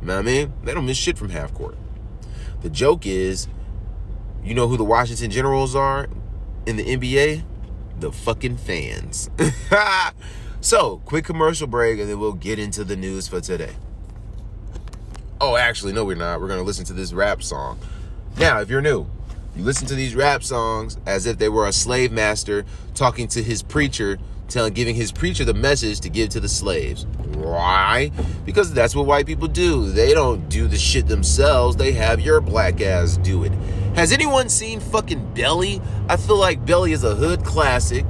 You 0.00 0.06
know 0.06 0.14
what 0.14 0.20
I 0.20 0.22
mean? 0.22 0.52
They 0.64 0.72
don't 0.72 0.86
miss 0.86 0.96
shit 0.96 1.18
from 1.18 1.30
half 1.30 1.52
court. 1.52 1.76
The 2.62 2.70
joke 2.70 3.06
is 3.06 3.48
you 4.44 4.54
know 4.54 4.68
who 4.68 4.76
the 4.76 4.84
Washington 4.84 5.30
Generals 5.30 5.74
are 5.74 6.08
in 6.66 6.76
the 6.76 6.84
NBA? 6.84 7.44
The 7.98 8.12
fucking 8.12 8.56
fans. 8.56 9.30
so, 10.60 11.02
quick 11.04 11.24
commercial 11.24 11.66
break 11.66 12.00
and 12.00 12.08
then 12.08 12.18
we'll 12.18 12.32
get 12.32 12.58
into 12.58 12.84
the 12.84 12.96
news 12.96 13.28
for 13.28 13.40
today. 13.40 13.74
Oh, 15.40 15.56
actually, 15.56 15.92
no, 15.92 16.04
we're 16.04 16.16
not. 16.16 16.40
We're 16.40 16.48
going 16.48 16.60
to 16.60 16.64
listen 16.64 16.84
to 16.86 16.92
this 16.92 17.12
rap 17.12 17.42
song. 17.42 17.78
Now, 18.38 18.60
if 18.60 18.68
you're 18.68 18.82
new, 18.82 19.06
you 19.56 19.64
listen 19.64 19.86
to 19.88 19.94
these 19.94 20.14
rap 20.14 20.42
songs 20.42 20.98
as 21.06 21.26
if 21.26 21.38
they 21.38 21.48
were 21.48 21.66
a 21.66 21.72
slave 21.72 22.12
master 22.12 22.64
talking 22.94 23.26
to 23.28 23.42
his 23.42 23.62
preacher 23.62 24.18
telling 24.50 24.72
giving 24.74 24.94
his 24.94 25.12
preacher 25.12 25.44
the 25.44 25.54
message 25.54 26.00
to 26.00 26.10
give 26.10 26.28
to 26.30 26.40
the 26.40 26.48
slaves. 26.48 27.06
Why? 27.34 28.10
Because 28.44 28.72
that's 28.74 28.94
what 28.94 29.06
white 29.06 29.26
people 29.26 29.48
do. 29.48 29.90
They 29.90 30.12
don't 30.12 30.48
do 30.48 30.66
the 30.66 30.76
shit 30.76 31.06
themselves. 31.06 31.76
They 31.76 31.92
have 31.92 32.20
your 32.20 32.40
black 32.40 32.80
ass 32.80 33.16
do 33.18 33.44
it. 33.44 33.52
Has 33.94 34.12
anyone 34.12 34.48
seen 34.48 34.80
fucking 34.80 35.34
Belly? 35.34 35.82
I 36.08 36.16
feel 36.16 36.36
like 36.36 36.64
Belly 36.64 36.92
is 36.92 37.04
a 37.04 37.14
hood 37.14 37.44
classic. 37.44 38.04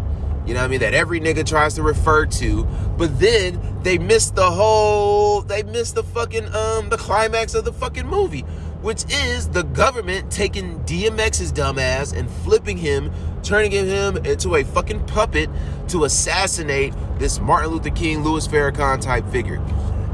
You 0.47 0.55
know 0.55 0.61
what 0.61 0.67
I 0.67 0.69
mean? 0.69 0.81
That 0.81 0.95
every 0.95 1.21
nigga 1.21 1.45
tries 1.45 1.75
to 1.75 1.83
refer 1.83 2.27
to. 2.27 2.65
But 2.99 3.19
then 3.19 3.79
they 3.83 3.99
missed 3.99 4.35
the 4.35 4.51
whole 4.51 5.43
they 5.43 5.63
missed 5.63 5.95
the 5.95 6.03
fucking 6.03 6.47
um 6.55 6.91
the 6.91 6.97
climax 6.99 7.55
of 7.55 7.65
the 7.65 7.73
fucking 7.73 8.07
movie, 8.07 8.43
which 8.83 9.05
is 9.11 9.49
the 9.49 9.63
government 9.63 10.31
taking 10.31 10.81
DMX's 10.81 11.53
dumbass 11.53 12.17
and 12.17 12.31
flipping 12.31 12.77
him, 12.77 13.11
turning 13.43 13.71
him 13.71 14.19
into 14.19 14.57
a 14.57 14.65
fucking 14.65 15.07
puppet 15.07 15.49
to 15.89 16.05
assassinate 16.05 16.95
this 17.19 17.41
Martin 17.41 17.71
Luther 17.71 17.91
King, 17.91 18.23
Louis 18.23 18.47
Farrakhan 18.47 19.01
type 19.01 19.27
figure. 19.31 19.57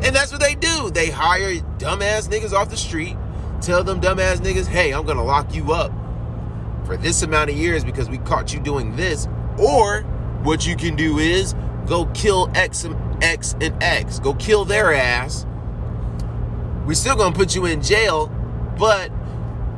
And 0.02 0.14
that's 0.14 0.30
what 0.30 0.40
they 0.40 0.54
do. 0.54 0.90
They 0.90 1.10
hire 1.10 1.54
dumbass 1.78 2.28
niggas 2.28 2.52
off 2.52 2.70
the 2.70 2.76
street, 2.76 3.16
tell 3.66 3.82
them 3.82 4.00
dumbass 4.00 4.36
niggas, 4.36 4.68
hey, 4.68 4.94
I'm 4.94 5.04
gonna 5.04 5.24
lock 5.24 5.52
you 5.52 5.72
up 5.72 5.90
for 6.84 6.96
this 6.96 7.22
amount 7.22 7.50
of 7.50 7.56
years 7.56 7.84
because 7.84 8.08
we 8.08 8.18
caught 8.18 8.54
you 8.54 8.60
doing 8.60 8.94
this. 8.94 9.26
Or 9.58 10.02
what 10.44 10.64
you 10.64 10.76
can 10.76 10.94
do 10.94 11.18
is 11.18 11.54
go 11.86 12.06
kill 12.14 12.48
X 12.54 12.84
and 12.84 12.96
X 13.24 13.56
and 13.60 13.74
X. 13.82 14.20
Go 14.20 14.34
kill 14.34 14.64
their 14.64 14.94
ass. 14.94 15.46
We're 16.86 16.94
still 16.94 17.16
gonna 17.16 17.34
put 17.34 17.56
you 17.56 17.66
in 17.66 17.82
jail, 17.82 18.28
but 18.78 19.10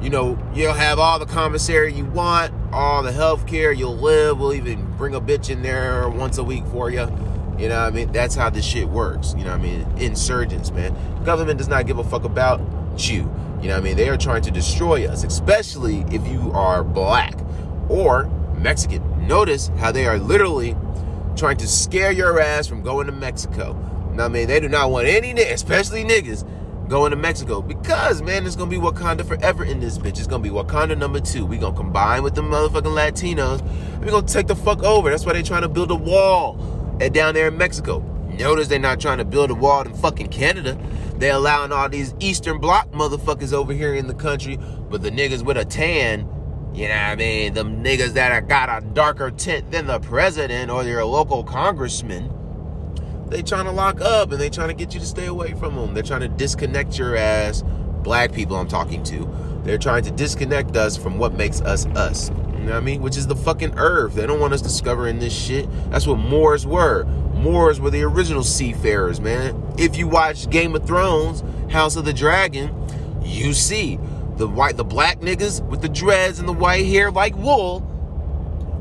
you 0.03 0.11
know, 0.11 0.39
you'll 0.55 0.75
have 0.75 0.99
all 0.99 1.19
the 1.19 1.27
commissary 1.27 1.95
you 1.95 2.05
want, 2.05 2.53
all 2.73 3.03
the 3.03 3.11
health 3.11 3.47
care, 3.47 3.73
you'll 3.73 3.97
live, 3.97 4.39
we'll 4.39 4.53
even 4.53 4.85
bring 4.99 5.15
a 5.15 5.21
bitch 5.21 5.49
in 5.49 5.63
there 5.63 6.09
once 6.11 6.37
a 6.37 6.45
week 6.45 6.65
for 6.67 6.91
you. 6.91 7.09
You 7.59 7.69
know 7.69 7.79
I 7.79 7.91
mean? 7.91 8.13
That's 8.13 8.35
how 8.35 8.51
this 8.51 8.65
shit 8.65 8.87
works. 8.87 9.35
You 9.37 9.45
know 9.45 9.51
what 9.51 9.61
I 9.61 9.63
mean? 9.63 9.81
Insurgents, 9.97 10.71
man. 10.71 10.95
Government 11.25 11.59
does 11.59 11.69
not 11.69 11.87
give 11.87 11.99
a 11.99 12.05
fuck 12.05 12.25
about 12.25 12.61
you. 12.99 13.29
You 13.61 13.69
know 13.69 13.75
what 13.75 13.81
I 13.81 13.85
mean? 13.85 13.97
They 13.97 14.09
are 14.09 14.17
trying 14.17 14.43
to 14.43 14.51
destroy 14.51 15.09
us, 15.09 15.25
especially 15.25 16.05
if 16.11 16.27
you 16.29 16.53
are 16.53 16.85
black 16.85 17.35
or 17.89 18.31
Mexican. 18.57 19.27
Notice 19.27 19.69
how 19.79 19.91
they 19.91 20.07
are 20.07 20.19
literally 20.19 20.77
trying 21.37 21.57
to 21.59 21.67
scare 21.67 22.13
your 22.13 22.41
ass 22.41 22.67
from 22.67 22.83
going 22.83 23.07
to 23.07 23.13
Mexico. 23.13 23.75
Now, 24.13 24.27
I 24.27 24.29
mean, 24.29 24.49
they 24.49 24.61
do 24.61 24.69
not 24.69 24.91
want 24.91 25.07
any, 25.07 25.33
especially 25.43 26.05
niggas, 26.05 26.45
going 26.89 27.11
to 27.11 27.17
Mexico 27.17 27.61
because 27.61 28.23
man, 28.23 28.47
it's 28.47 28.57
gonna 28.57 28.71
be 28.71 28.79
Wakanda 28.79 29.27
forever 29.27 29.65
in 29.65 29.79
this 29.79 29.99
bitch. 29.99 30.19
It's 30.19 30.27
gonna 30.27 30.43
be 30.43 30.51
Wakanda 30.51 30.97
number 30.97 31.21
two. 31.21 31.45
We 31.45 31.59
gonna 31.59 31.77
combine 31.77 32.23
with 32.23 32.35
the 32.35 32.43
motherfucking 32.43 32.83
Latinos. 32.83 33.61
We 34.01 34.11
gonna 34.11 34.27
take 34.27 34.47
the 34.47 34.57
fuck 34.57 34.83
over. 34.83 35.11
That's 35.11 35.27
why 35.27 35.35
they 35.35 35.43
trying 35.43 35.63
to 35.63 35.69
build 35.69 35.91
a 35.91 35.95
wall 35.95 36.55
down 37.13 37.35
there 37.35 37.49
in 37.49 37.59
Mexico. 37.59 38.01
Notice 38.39 38.69
they're 38.69 38.79
not 38.79 39.01
trying 39.01 39.19
to 39.19 39.25
build 39.25 39.51
a 39.51 39.55
wall 39.55 39.83
in 39.83 39.93
fucking 39.95 40.29
Canada. 40.29 40.79
They 41.19 41.31
allowing 41.31 41.73
all 41.73 41.89
these 41.89 42.15
Eastern 42.21 42.59
Bloc 42.59 42.91
motherfuckers 42.93 43.53
over 43.53 43.73
here 43.73 43.95
in 43.95 44.07
the 44.07 44.15
country, 44.15 44.57
but 44.57 45.03
the 45.03 45.11
niggas 45.11 45.45
with 45.45 45.57
a 45.57 45.65
tan, 45.65 46.21
you 46.73 46.89
know 46.89 46.95
what 46.95 47.03
I 47.03 47.17
mean? 47.17 47.55
Them 47.55 47.83
niggas 47.83 48.15
that 48.15 48.33
are 48.33 48.41
got 48.41 48.83
a 48.83 48.87
darker 48.87 49.31
tint 49.31 49.71
than 49.71 49.87
the 49.87 49.99
president 50.01 50.71
or 50.71 50.85
your 50.85 51.05
local 51.05 51.43
congressman 51.45 52.33
they 53.31 53.43
trying 53.43 53.67
to 53.67 53.71
lock 53.71 54.01
up 54.01 54.33
and 54.33 54.41
they 54.41 54.49
trying 54.49 54.69
to 54.69 54.75
get 54.75 54.95
you 54.95 55.01
to 55.01 55.07
stay 55.07 55.27
away 55.27 55.53
from 55.55 55.77
them. 55.77 55.95
They're 55.95 56.03
trying 56.03 56.21
to 56.21 56.29
disconnect 56.29 56.99
your 56.99 57.17
ass. 57.17 57.63
Black 58.03 58.33
people 58.33 58.57
I'm 58.57 58.69
talking 58.69 59.03
to. 59.05 59.61
They're 59.65 59.79
trying 59.79 60.05
to 60.05 60.11
disconnect 60.11 60.77
us 60.77 60.97
from 60.97 61.19
what 61.19 61.35
makes 61.35 61.61
us 61.61 61.87
us. 61.87 62.31
You 62.31 62.65
know 62.65 62.73
what 62.73 62.77
I 62.77 62.81
mean? 62.81 63.03
Which 63.03 63.17
is 63.17 63.27
the 63.27 63.37
fucking 63.37 63.75
earth. 63.77 64.15
They 64.15 64.27
don't 64.27 64.41
want 64.41 64.55
us 64.55 64.63
discovering 64.63 65.19
this 65.19 65.35
shit. 65.35 65.69
That's 65.91 66.07
what 66.07 66.17
Moors 66.17 66.67
were. 66.67 67.07
Moors 67.39 67.81
were 67.81 67.91
the 67.91 68.03
original 68.03 68.43
seafarers, 68.43 69.21
man. 69.21 69.75
If 69.79 69.97
you 69.97 70.09
watch 70.09 70.51
Game 70.51 70.75
of 70.75 70.87
Thrones, 70.87 71.43
House 71.71 71.97
of 71.97 72.05
the 72.05 72.13
Dragon, 72.13 72.75
you 73.23 73.53
see 73.53 73.99
the 74.37 74.49
white, 74.49 74.77
the 74.77 74.85
black 74.85 75.21
niggas 75.21 75.65
with 75.67 75.81
the 75.81 75.89
dreads 75.89 76.39
and 76.39 76.49
the 76.49 76.53
white 76.53 76.87
hair 76.87 77.11
like 77.11 77.37
wool 77.37 77.85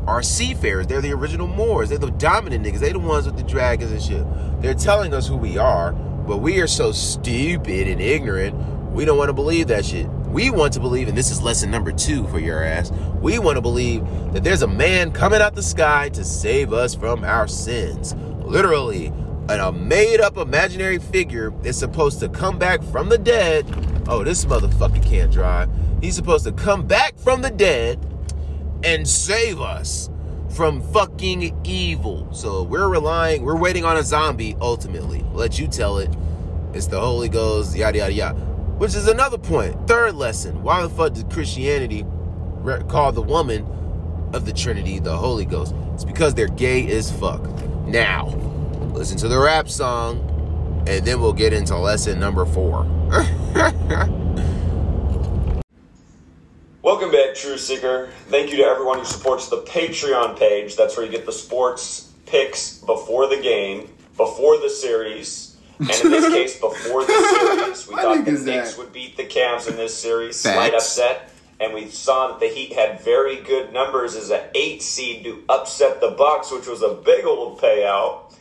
are 0.07 0.23
seafarers. 0.23 0.87
They're 0.87 1.01
the 1.01 1.13
original 1.13 1.47
Moors. 1.47 1.89
They're 1.89 1.97
the 1.97 2.11
dominant 2.11 2.65
niggas. 2.65 2.79
They're 2.79 2.93
the 2.93 2.99
ones 2.99 3.25
with 3.25 3.37
the 3.37 3.43
dragons 3.43 3.91
and 3.91 4.01
shit. 4.01 4.61
They're 4.61 4.73
telling 4.73 5.13
us 5.13 5.27
who 5.27 5.37
we 5.37 5.57
are, 5.57 5.93
but 5.93 6.37
we 6.37 6.59
are 6.59 6.67
so 6.67 6.91
stupid 6.91 7.87
and 7.87 8.01
ignorant, 8.01 8.55
we 8.91 9.05
don't 9.05 9.17
want 9.17 9.29
to 9.29 9.33
believe 9.33 9.67
that 9.67 9.85
shit. 9.85 10.07
We 10.09 10.49
want 10.49 10.73
to 10.73 10.79
believe, 10.79 11.07
and 11.07 11.17
this 11.17 11.29
is 11.29 11.41
lesson 11.41 11.69
number 11.69 11.91
two 11.91 12.27
for 12.27 12.39
your 12.39 12.63
ass. 12.63 12.91
We 13.21 13.37
want 13.37 13.57
to 13.57 13.61
believe 13.61 14.03
that 14.33 14.43
there's 14.43 14.63
a 14.63 14.67
man 14.67 15.11
coming 15.11 15.41
out 15.41 15.55
the 15.55 15.63
sky 15.63 16.09
to 16.09 16.23
save 16.23 16.73
us 16.73 16.95
from 16.95 17.23
our 17.23 17.47
sins. 17.47 18.15
Literally, 18.47 19.11
a 19.49 19.71
made 19.73 20.21
up 20.21 20.37
imaginary 20.37 20.99
figure 20.99 21.53
is 21.65 21.77
supposed 21.77 22.21
to 22.21 22.29
come 22.29 22.57
back 22.57 22.81
from 22.81 23.09
the 23.09 23.17
dead. 23.17 23.65
Oh, 24.07 24.23
this 24.23 24.45
motherfucker 24.45 25.05
can't 25.05 25.29
drive. 25.29 25.69
He's 26.01 26.15
supposed 26.15 26.45
to 26.45 26.53
come 26.53 26.87
back 26.87 27.17
from 27.17 27.41
the 27.41 27.49
dead 27.49 27.99
and 28.85 29.05
save 29.05 29.59
us 29.59 30.09
from 30.49 30.81
fucking 30.93 31.59
evil. 31.65 32.29
So 32.31 32.63
we're 32.63 32.87
relying, 32.87 33.43
we're 33.43 33.57
waiting 33.57 33.83
on 33.83 33.97
a 33.97 34.03
zombie 34.03 34.55
ultimately. 34.61 35.19
I'll 35.19 35.33
let 35.33 35.59
you 35.59 35.67
tell 35.67 35.97
it. 35.97 36.09
It's 36.73 36.87
the 36.87 37.01
Holy 37.01 37.27
Ghost, 37.27 37.75
yada, 37.75 37.97
yada, 37.97 38.13
yada. 38.13 38.39
Which 38.39 38.95
is 38.95 39.09
another 39.09 39.37
point. 39.37 39.87
Third 39.87 40.15
lesson. 40.15 40.63
Why 40.63 40.83
the 40.83 40.89
fuck 40.89 41.13
did 41.13 41.29
Christianity 41.29 42.05
call 42.87 43.11
the 43.11 43.21
woman 43.21 43.65
of 44.33 44.45
the 44.45 44.53
Trinity 44.53 44.99
the 44.99 45.17
Holy 45.17 45.45
Ghost? 45.45 45.75
It's 45.93 46.05
because 46.05 46.33
they're 46.33 46.47
gay 46.47 46.89
as 46.95 47.11
fuck. 47.11 47.45
Now, 47.87 48.27
listen 48.93 49.17
to 49.19 49.29
the 49.29 49.39
rap 49.39 49.69
song, 49.69 50.83
and 50.87 51.07
then 51.07 51.21
we'll 51.21 51.31
get 51.31 51.53
into 51.53 51.77
lesson 51.77 52.19
number 52.19 52.45
four. 52.45 52.83
Welcome 56.81 57.11
back, 57.11 57.33
True 57.33 57.57
Seeker. 57.57 58.09
Thank 58.27 58.51
you 58.51 58.57
to 58.57 58.63
everyone 58.63 58.99
who 58.99 59.05
supports 59.05 59.47
the 59.47 59.61
Patreon 59.61 60.37
page. 60.37 60.75
That's 60.75 60.97
where 60.97 61.05
you 61.05 61.11
get 61.11 61.25
the 61.25 61.31
sports 61.31 62.11
picks 62.25 62.79
before 62.79 63.29
the 63.29 63.41
game, 63.41 63.89
before 64.17 64.59
the 64.59 64.69
series, 64.69 65.55
and 65.79 65.89
in 65.89 66.11
this 66.11 66.27
case, 66.33 66.59
before 66.59 67.05
the 67.05 67.13
series. 67.13 67.87
We 67.87 67.95
thought 67.95 68.25
the 68.25 68.31
Knicks 68.33 68.77
would 68.77 68.91
beat 68.91 69.15
the 69.15 69.23
Cavs 69.23 69.69
in 69.69 69.77
this 69.77 69.97
series. 69.97 70.43
Facts. 70.43 70.55
Slight 70.55 70.73
upset. 70.73 71.31
And 71.59 71.73
we 71.73 71.89
saw 71.89 72.29
that 72.29 72.39
the 72.39 72.47
Heat 72.47 72.73
had 72.73 73.01
very 73.01 73.37
good 73.41 73.73
numbers 73.73 74.15
as 74.15 74.29
an 74.31 74.41
eight 74.55 74.81
seed 74.83 75.23
to 75.25 75.43
upset 75.49 76.01
the 76.01 76.11
Bucks, 76.11 76.51
which 76.51 76.67
was 76.67 76.83
a 76.83 76.93
big 76.93 77.25
old 77.25 77.59
payout. 77.59 78.33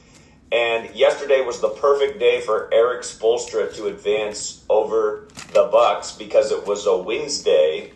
And 0.52 0.94
yesterday 0.94 1.40
was 1.42 1.60
the 1.60 1.70
perfect 1.70 2.20
day 2.20 2.40
for 2.40 2.72
Erik 2.72 3.02
Spoelstra 3.02 3.74
to 3.76 3.86
advance 3.88 4.64
over 4.70 5.28
the 5.52 5.68
Bucks 5.72 6.12
because 6.12 6.52
it 6.52 6.66
was 6.66 6.86
a 6.86 6.96
Wednesday 6.96 7.92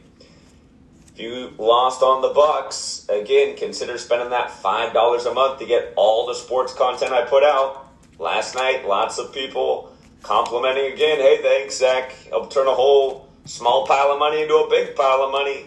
If 1.15 1.21
you 1.21 1.55
lost 1.59 2.03
on 2.03 2.23
the 2.23 2.31
Bucks, 2.31 3.07
again, 3.09 3.57
consider 3.57 3.99
spending 3.99 4.31
that 4.31 4.51
five 4.51 4.93
dollars 4.95 5.27
a 5.27 5.35
month 5.35 5.61
to 5.61 5.67
get 5.67 5.95
all 5.97 6.27
the 6.27 6.35
sports 6.35 6.75
content 6.75 7.13
I 7.13 7.23
put 7.27 7.45
out. 7.45 7.89
Last 8.19 8.57
night, 8.57 8.87
lots 8.87 9.19
of 9.19 9.33
people 9.33 9.93
complimenting 10.23 10.93
again. 10.93 11.19
Hey, 11.19 11.39
thanks, 11.43 11.79
Zach. 11.79 12.13
I'll 12.33 12.49
turn 12.49 12.67
a 12.69 12.75
whole 12.75 13.30
small 13.45 13.87
pile 13.87 14.13
of 14.13 14.19
money 14.19 14.43
into 14.43 14.55
a 14.55 14.69
big 14.71 14.95
pile 14.95 15.23
of 15.23 15.33
money. 15.33 15.67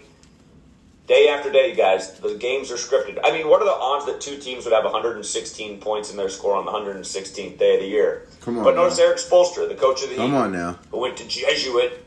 Day 1.05 1.27
after 1.27 1.51
day, 1.51 1.69
you 1.71 1.75
guys, 1.75 2.13
the 2.19 2.35
games 2.35 2.71
are 2.71 2.75
scripted. 2.75 3.19
I 3.23 3.31
mean, 3.31 3.49
what 3.49 3.61
are 3.61 3.65
the 3.65 3.71
odds 3.71 4.05
that 4.05 4.21
two 4.21 4.37
teams 4.37 4.63
would 4.63 4.73
have 4.73 4.85
116 4.85 5.79
points 5.81 6.09
in 6.11 6.15
their 6.17 6.29
score 6.29 6.55
on 6.55 6.63
the 6.65 6.71
116th 6.71 7.57
day 7.57 7.73
of 7.75 7.81
the 7.81 7.87
year? 7.87 8.27
Come 8.39 8.57
on. 8.57 8.63
But 8.63 8.75
notice 8.75 8.97
Erik 8.99 9.17
Spoelstra, 9.17 9.67
the 9.67 9.75
coach 9.75 10.01
of 10.01 10.09
the 10.09 10.15
Come 10.15 10.31
Heat, 10.31 10.37
on 10.37 10.51
now. 10.53 10.79
who 10.91 10.99
went 10.99 11.17
to 11.17 11.27
Jesuit 11.27 12.05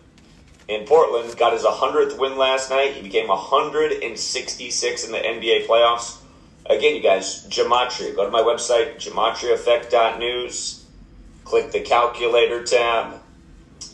in 0.69 0.87
Portland, 0.87 1.37
got 1.37 1.53
his 1.53 1.63
100th 1.63 2.19
win 2.19 2.39
last 2.39 2.71
night. 2.71 2.95
He 2.95 3.03
became 3.03 3.29
166 3.29 5.05
in 5.05 5.13
the 5.13 5.19
NBA 5.19 5.67
playoffs. 5.67 6.17
Again, 6.65 6.97
you 6.97 7.03
guys, 7.03 7.47
Gematria. 7.49 8.17
Go 8.17 8.25
to 8.25 8.31
my 8.31 8.41
website, 8.41 8.97
gematriaeffect.news. 8.97 10.85
Click 11.45 11.71
the 11.71 11.81
calculator 11.81 12.65
tab. 12.65 13.21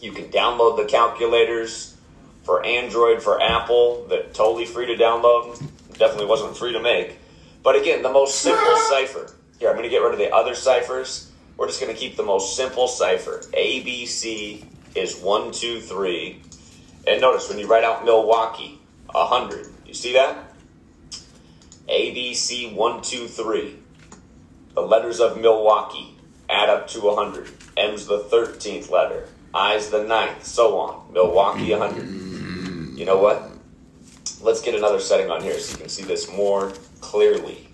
You 0.02 0.10
can 0.10 0.24
download 0.30 0.76
the 0.76 0.84
calculators 0.84 1.96
for 2.42 2.66
Android, 2.66 3.22
for 3.22 3.40
Apple. 3.40 4.04
They're 4.08 4.24
totally 4.24 4.66
free 4.66 4.86
to 4.86 5.00
download. 5.00 5.58
Definitely 5.96 6.26
wasn't 6.26 6.56
free 6.56 6.72
to 6.72 6.82
make. 6.82 7.18
But 7.62 7.76
again, 7.76 8.02
the 8.02 8.10
most 8.10 8.40
simple 8.40 8.76
cipher. 8.90 9.32
Here, 9.60 9.68
I'm 9.68 9.76
going 9.76 9.84
to 9.84 9.90
get 9.90 10.02
rid 10.02 10.12
of 10.12 10.18
the 10.18 10.34
other 10.34 10.56
ciphers. 10.56 11.30
We're 11.56 11.68
just 11.68 11.80
going 11.80 11.94
to 11.94 11.98
keep 11.98 12.16
the 12.16 12.24
most 12.24 12.56
simple 12.56 12.88
cipher. 12.88 13.42
ABC 13.54 14.64
is 14.96 15.16
1, 15.20 15.52
2, 15.52 15.80
3. 15.80 16.42
And 17.06 17.20
notice 17.20 17.48
when 17.48 17.60
you 17.60 17.68
write 17.68 17.84
out 17.84 18.04
Milwaukee, 18.04 18.80
100. 19.12 19.68
You 19.86 19.94
see 19.94 20.14
that? 20.14 20.52
ABC 21.88 22.74
123. 22.74 23.76
The 24.74 24.80
letters 24.80 25.20
of 25.20 25.38
Milwaukee 25.38 26.16
add 26.50 26.68
up 26.68 26.88
to 26.88 27.02
100. 27.02 27.50
M's 27.76 28.06
the 28.06 28.18
13th 28.18 28.90
letter. 28.90 29.28
I's 29.54 29.90
the 29.90 30.04
ninth, 30.04 30.44
so 30.46 30.78
on. 30.78 31.12
Milwaukee 31.12 31.72
100. 31.72 32.98
You 32.98 33.04
know 33.04 33.18
what? 33.18 33.50
Let's 34.40 34.62
get 34.62 34.74
another 34.74 34.98
setting 34.98 35.30
on 35.30 35.42
here 35.42 35.58
so 35.58 35.72
you 35.72 35.78
can 35.78 35.88
see 35.88 36.04
this 36.04 36.30
more 36.30 36.72
clearly. 37.00 37.68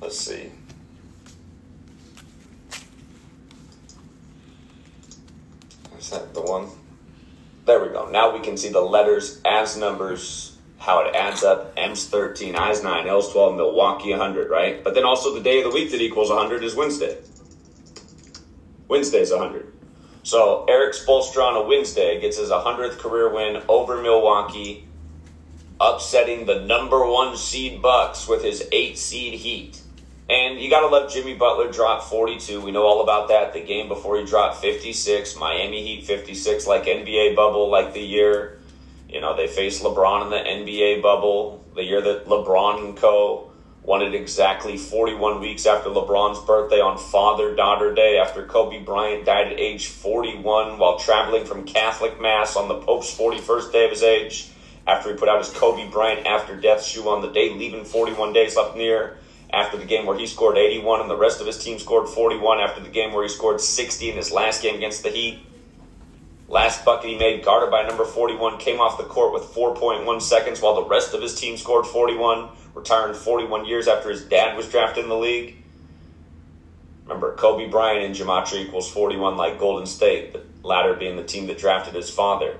Let's 0.00 0.18
see. 0.18 0.50
Is 5.98 6.10
that 6.10 6.34
the 6.34 6.42
one? 6.42 6.68
There 7.64 7.82
we 7.82 7.88
go. 7.88 8.08
Now 8.10 8.36
we 8.36 8.40
can 8.44 8.56
see 8.56 8.68
the 8.68 8.80
letters 8.80 9.40
as 9.44 9.76
numbers, 9.76 10.58
how 10.78 11.00
it 11.00 11.14
adds 11.14 11.42
up. 11.42 11.72
M's 11.76 12.06
13, 12.06 12.54
I's 12.54 12.82
9, 12.82 13.08
L's 13.08 13.32
12, 13.32 13.56
Milwaukee 13.56 14.10
100, 14.10 14.50
right? 14.50 14.84
But 14.84 14.94
then 14.94 15.04
also 15.04 15.34
the 15.34 15.40
day 15.40 15.62
of 15.62 15.64
the 15.64 15.70
week 15.70 15.90
that 15.90 16.00
equals 16.02 16.28
100 16.28 16.62
is 16.62 16.74
Wednesday. 16.74 17.18
Wednesday's 18.94 19.32
100. 19.32 19.72
So 20.22 20.66
Erik 20.68 20.94
Spoelstra 20.94 21.42
on 21.42 21.56
a 21.56 21.62
Wednesday 21.66 22.20
gets 22.20 22.38
his 22.38 22.50
100th 22.50 22.98
career 22.98 23.28
win 23.28 23.60
over 23.68 24.00
Milwaukee, 24.00 24.86
upsetting 25.80 26.46
the 26.46 26.60
number 26.60 27.04
one 27.04 27.36
seed 27.36 27.82
Bucks 27.82 28.28
with 28.28 28.44
his 28.44 28.68
eight 28.70 28.96
seed 28.96 29.34
Heat. 29.34 29.82
And 30.30 30.60
you 30.60 30.70
got 30.70 30.82
to 30.82 30.86
love 30.86 31.12
Jimmy 31.12 31.34
Butler 31.34 31.72
drop 31.72 32.04
42. 32.04 32.60
We 32.60 32.70
know 32.70 32.84
all 32.84 33.02
about 33.02 33.26
that. 33.30 33.52
The 33.52 33.62
game 33.62 33.88
before 33.88 34.16
he 34.16 34.24
dropped 34.24 34.60
56. 34.60 35.36
Miami 35.40 35.84
Heat 35.84 36.04
56, 36.04 36.68
like 36.68 36.84
NBA 36.84 37.34
bubble, 37.34 37.68
like 37.68 37.94
the 37.94 38.00
year, 38.00 38.60
you 39.08 39.20
know, 39.20 39.36
they 39.36 39.48
faced 39.48 39.82
LeBron 39.82 40.22
in 40.26 40.30
the 40.30 40.36
NBA 40.36 41.02
bubble, 41.02 41.64
the 41.74 41.82
year 41.82 42.00
that 42.00 42.26
LeBron 42.26 42.84
and 42.84 42.96
co 42.96 43.50
it 43.86 44.14
exactly 44.14 44.76
41 44.76 45.40
weeks 45.40 45.66
after 45.66 45.90
LeBron's 45.90 46.44
birthday 46.44 46.80
on 46.80 46.98
Father 46.98 47.54
Daughter 47.54 47.94
Day, 47.94 48.18
after 48.18 48.44
Kobe 48.44 48.82
Bryant 48.82 49.26
died 49.26 49.48
at 49.52 49.60
age 49.60 49.88
41 49.88 50.78
while 50.78 50.98
traveling 50.98 51.44
from 51.44 51.64
Catholic 51.64 52.20
Mass 52.20 52.56
on 52.56 52.68
the 52.68 52.80
Pope's 52.80 53.16
41st 53.16 53.72
day 53.72 53.84
of 53.84 53.90
his 53.90 54.02
age, 54.02 54.48
after 54.86 55.10
he 55.10 55.18
put 55.18 55.28
out 55.28 55.44
his 55.44 55.54
Kobe 55.54 55.88
Bryant 55.90 56.26
after 56.26 56.56
death 56.56 56.84
shoe 56.84 57.08
on 57.08 57.22
the 57.22 57.30
day 57.30 57.50
leaving 57.50 57.84
41 57.84 58.32
days 58.32 58.56
left 58.56 58.76
year 58.76 59.18
after 59.50 59.76
the 59.76 59.84
game 59.84 60.06
where 60.06 60.18
he 60.18 60.26
scored 60.26 60.58
81 60.58 61.02
and 61.02 61.10
the 61.10 61.16
rest 61.16 61.40
of 61.40 61.46
his 61.46 61.62
team 61.62 61.78
scored 61.78 62.08
41 62.08 62.60
after 62.60 62.82
the 62.82 62.88
game 62.88 63.12
where 63.12 63.22
he 63.22 63.28
scored 63.28 63.60
60 63.60 64.10
in 64.10 64.16
his 64.16 64.32
last 64.32 64.62
game 64.62 64.76
against 64.76 65.02
the 65.02 65.10
Heat. 65.10 65.38
Last 66.48 66.84
bucket 66.84 67.10
he 67.10 67.16
made, 67.16 67.44
guarded 67.44 67.70
by 67.70 67.86
number 67.86 68.04
41, 68.04 68.58
came 68.58 68.80
off 68.80 68.98
the 68.98 69.04
court 69.04 69.32
with 69.32 69.44
4.1 69.44 70.20
seconds 70.20 70.60
while 70.60 70.74
the 70.74 70.84
rest 70.84 71.14
of 71.14 71.22
his 71.22 71.38
team 71.38 71.56
scored 71.56 71.86
41, 71.86 72.50
retiring 72.74 73.14
41 73.14 73.66
years 73.66 73.88
after 73.88 74.10
his 74.10 74.24
dad 74.24 74.56
was 74.56 74.68
drafted 74.68 75.04
in 75.04 75.10
the 75.10 75.16
league. 75.16 75.56
Remember, 77.04 77.34
Kobe 77.34 77.68
Bryant 77.68 78.04
and 78.04 78.14
Gematria 78.14 78.66
equals 78.66 78.90
41 78.90 79.36
like 79.36 79.58
Golden 79.58 79.86
State, 79.86 80.32
the 80.32 80.42
latter 80.62 80.94
being 80.94 81.16
the 81.16 81.24
team 81.24 81.46
that 81.46 81.58
drafted 81.58 81.94
his 81.94 82.10
father. 82.10 82.56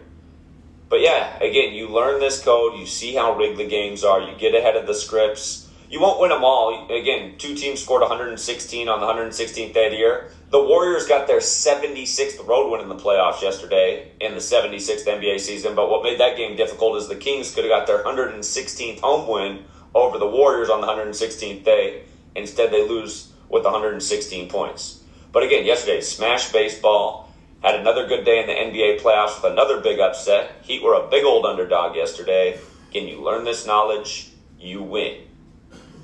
But 0.89 1.01
yeah, 1.01 1.37
again, 1.39 1.73
you 1.73 1.89
learn 1.89 2.21
this 2.21 2.43
code, 2.43 2.79
you 2.79 2.87
see 2.87 3.15
how 3.15 3.37
rigged 3.37 3.59
the 3.59 3.67
games 3.67 4.05
are, 4.05 4.21
you 4.21 4.37
get 4.37 4.55
ahead 4.55 4.77
of 4.77 4.87
the 4.87 4.95
scripts 4.95 5.65
you 5.95 6.01
won't 6.01 6.19
win 6.19 6.31
them 6.31 6.43
all. 6.43 6.89
Again, 6.91 7.37
two 7.39 7.55
teams 7.55 7.81
scored 7.81 8.01
116 8.01 8.89
on 8.89 9.01
the 9.01 9.07
116th 9.07 9.75
day 9.75 9.87
of 9.87 9.93
the 9.93 9.97
year. 9.97 10.31
The 10.51 10.61
Warriors 10.61 11.07
got 11.07 11.29
their 11.29 11.39
76th 11.39 12.45
road 12.47 12.71
win 12.71 12.81
in 12.81 12.89
the 12.89 12.97
playoffs 12.97 13.43
yesterday 13.43 14.11
in 14.21 14.33
the 14.33 14.41
76th 14.41 15.05
NBA 15.05 15.39
season. 15.39 15.77
But 15.77 15.91
what 15.91 16.03
made 16.03 16.19
that 16.19 16.37
game 16.37 16.57
difficult 16.57 16.97
is 16.97 17.07
the 17.07 17.15
Kings 17.15 17.55
could 17.55 17.65
have 17.65 17.71
got 17.71 17.87
their 17.87 18.03
116th 18.03 19.01
home 19.01 19.29
win 19.29 19.65
over 19.95 20.19
the 20.19 20.27
Warriors 20.27 20.71
on 20.71 20.81
the 20.81 20.87
116th 20.87 21.65
day. 21.65 22.03
Instead, 22.35 22.71
they 22.73 22.87
lose 22.87 23.33
with 23.49 23.65
116 23.65 24.49
points. 24.49 25.03
But 25.33 25.43
again, 25.43 25.65
yesterday, 25.65 26.01
smash 26.01 26.53
baseball. 26.53 27.31
Had 27.63 27.77
another 27.77 28.07
good 28.07 28.25
day 28.25 28.41
in 28.41 28.47
the 28.47 28.53
NBA 28.53 29.01
playoffs 29.01 29.43
with 29.43 29.51
another 29.53 29.81
big 29.81 29.99
upset. 29.99 30.53
Heat 30.63 30.83
were 30.83 30.95
a 30.95 31.09
big 31.09 31.25
old 31.25 31.47
underdog 31.47 31.97
yesterday. 31.97 32.59
Again, 32.91 33.09
you 33.09 33.23
learn 33.23 33.45
this 33.45 33.67
knowledge, 33.67 34.31
you 34.59 34.83
win. 34.83 35.23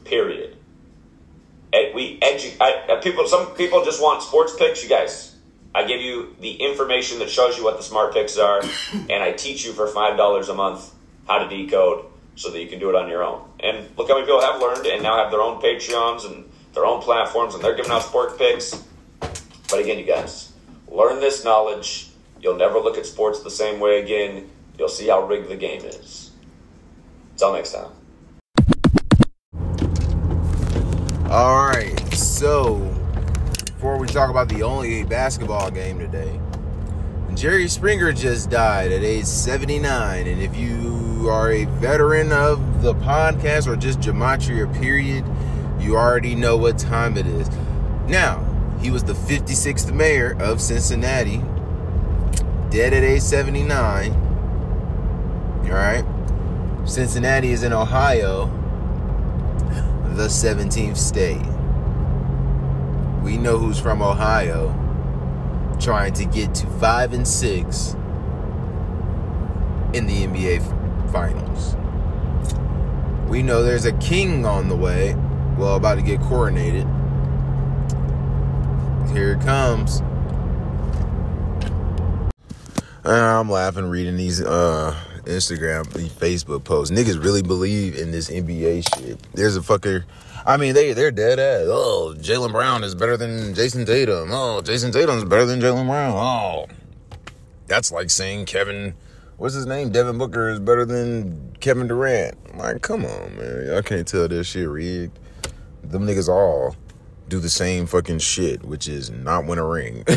Period. 0.04 0.56
And 1.73 1.94
we 1.94 2.18
edu- 2.20 2.56
I, 2.61 2.92
uh, 2.92 3.00
people. 3.00 3.26
Some 3.26 3.54
people 3.54 3.85
just 3.85 4.02
want 4.02 4.23
sports 4.23 4.56
picks. 4.56 4.82
You 4.82 4.88
guys, 4.88 5.37
I 5.75 5.85
give 5.85 6.00
you 6.00 6.35
the 6.40 6.54
information 6.54 7.20
that 7.20 7.31
shows 7.31 7.57
you 7.57 7.62
what 7.62 7.76
the 7.76 7.83
smart 7.83 8.12
picks 8.12 8.37
are, 8.38 8.61
and 8.92 9.22
I 9.22 9.33
teach 9.33 9.64
you 9.64 9.72
for 9.72 9.87
five 9.87 10.16
dollars 10.16 10.48
a 10.48 10.55
month 10.55 10.92
how 11.29 11.38
to 11.38 11.48
decode 11.48 12.07
so 12.35 12.50
that 12.50 12.61
you 12.61 12.68
can 12.68 12.81
do 12.81 12.88
it 12.88 12.96
on 12.96 13.09
your 13.09 13.22
own. 13.22 13.50
And 13.62 13.88
look 13.96 14.09
how 14.09 14.14
many 14.14 14.27
people 14.27 14.40
have 14.40 14.61
learned 14.61 14.87
and 14.87 15.03
now 15.03 15.16
have 15.23 15.31
their 15.31 15.42
own 15.42 15.61
Patreons 15.61 16.25
and 16.27 16.44
their 16.73 16.87
own 16.87 17.03
platforms, 17.03 17.55
and 17.55 17.62
they're 17.62 17.75
giving 17.75 17.92
out 17.92 18.03
sport 18.03 18.38
picks. 18.38 18.85
But 19.20 19.81
again, 19.81 19.99
you 19.99 20.05
guys, 20.05 20.53
learn 20.88 21.20
this 21.20 21.44
knowledge. 21.44 22.09
You'll 22.40 22.57
never 22.57 22.79
look 22.79 22.96
at 22.96 23.05
sports 23.05 23.42
the 23.42 23.51
same 23.51 23.81
way 23.81 24.03
again. 24.03 24.49
You'll 24.79 24.88
see 24.88 25.09
how 25.09 25.27
rigged 25.27 25.49
the 25.49 25.57
game 25.57 25.85
is. 25.85 26.31
Until 27.33 27.53
next 27.53 27.73
time. 27.73 27.90
All 31.31 31.66
right, 31.66 31.99
so 32.14 32.77
before 33.66 33.99
we 33.99 34.09
talk 34.09 34.31
about 34.31 34.49
the 34.49 34.62
only 34.62 35.05
basketball 35.05 35.70
game 35.70 35.99
today, 35.99 36.40
Jerry 37.35 37.68
Springer 37.68 38.12
just 38.12 38.51
died 38.51 38.90
at 38.90 39.03
age 39.03 39.27
79. 39.27 40.27
And 40.27 40.42
if 40.42 40.57
you 40.57 41.29
are 41.31 41.53
a 41.53 41.64
veteran 41.66 42.33
of 42.33 42.59
the 42.81 42.95
podcast 42.95 43.66
or 43.66 43.77
just 43.77 44.01
Gematria, 44.01 44.73
period, 44.81 45.25
you 45.79 45.97
already 45.97 46.35
know 46.35 46.57
what 46.57 46.79
time 46.79 47.16
it 47.16 47.27
is. 47.27 47.49
Now, 48.07 48.47
he 48.81 48.90
was 48.90 49.05
the 49.05 49.12
56th 49.12 49.93
mayor 49.93 50.37
of 50.40 50.61
Cincinnati, 50.61 51.43
dead 52.71 52.93
at 52.93 53.03
age 53.03 53.23
79. 53.23 54.12
All 55.64 55.77
right. 55.77 56.05
Cincinnati 56.85 57.53
is 57.53 57.62
in 57.62 57.73
Ohio 57.73 58.47
the 60.16 60.27
17th 60.27 60.97
state. 60.97 61.40
We 63.23 63.37
know 63.37 63.59
who's 63.59 63.79
from 63.79 64.03
Ohio 64.03 64.77
trying 65.81 66.12
to 66.14 66.25
get 66.25 66.55
to 66.57 66.66
5 66.66 67.12
and 67.12 67.27
6 67.27 67.95
in 69.95 70.07
the 70.07 70.27
NBA 70.27 71.12
finals. 71.12 71.77
We 73.31 73.45
know 73.45 73.62
there's 73.62 73.85
a 73.85 73.93
king 73.93 74.45
on 74.45 74.69
the 74.69 74.77
way, 74.77 75.14
well 75.57 75.77
about 75.77 75.95
to 75.95 76.03
get 76.03 76.19
coronated. 76.19 76.85
Here 79.12 79.35
it 79.35 79.40
comes. 79.40 80.03
I'm 83.05 83.49
laughing 83.49 83.87
reading 83.87 84.16
these 84.16 84.43
uh 84.43 84.97
Instagram, 85.27 85.90
these 85.93 86.12
Facebook 86.12 86.64
posts. 86.64 86.95
Niggas 86.95 87.23
really 87.23 87.43
believe 87.43 87.97
in 87.97 88.11
this 88.11 88.29
NBA 88.29 88.85
shit. 88.97 89.19
There's 89.33 89.57
a 89.57 89.61
fucker. 89.61 90.05
I 90.45 90.57
mean, 90.57 90.75
they 90.75 90.93
they're 90.93 91.12
dead 91.12 91.38
ass. 91.38 91.66
Oh, 91.66 92.14
Jaylen 92.19 92.51
Brown 92.51 92.83
is 92.83 92.97
better 92.97 93.16
than 93.16 93.55
Jayson 93.55 93.87
Tatum. 93.87 94.31
Oh, 94.33 94.61
Jayson 94.61 94.93
Tatum's 94.93 95.25
better 95.25 95.47
than 95.47 95.61
Jaylen 95.61 95.87
Brown. 95.87 96.14
Oh, 96.16 96.66
that's 97.69 97.93
like 97.93 98.11
saying 98.11 98.47
Kevin, 98.47 98.95
what's 99.40 99.55
his 99.55 99.66
name? 99.66 99.90
Devin 99.90 100.18
Booker 100.18 100.50
is 100.50 100.61
better 100.61 100.85
than 100.85 101.57
Kevin 101.61 101.88
Durant. 101.88 102.37
I'm 102.53 102.59
like, 102.59 102.83
come 102.83 103.07
on, 103.07 103.37
man. 103.37 103.66
Y'all 103.66 103.83
can't 103.83 104.07
tell 104.07 104.29
this 104.29 104.46
shit 104.46 104.68
rigged. 104.68 105.18
Them 105.83 106.07
niggas 106.07 106.29
all 106.29 106.76
do 107.29 107.40
the 107.40 107.48
same 107.48 107.87
fucking 107.87 108.18
shit, 108.18 108.62
which 108.64 108.87
is 108.87 109.11
not 109.11 109.46
win 109.46 109.59
a 109.59 109.66
ring. 109.66 110.05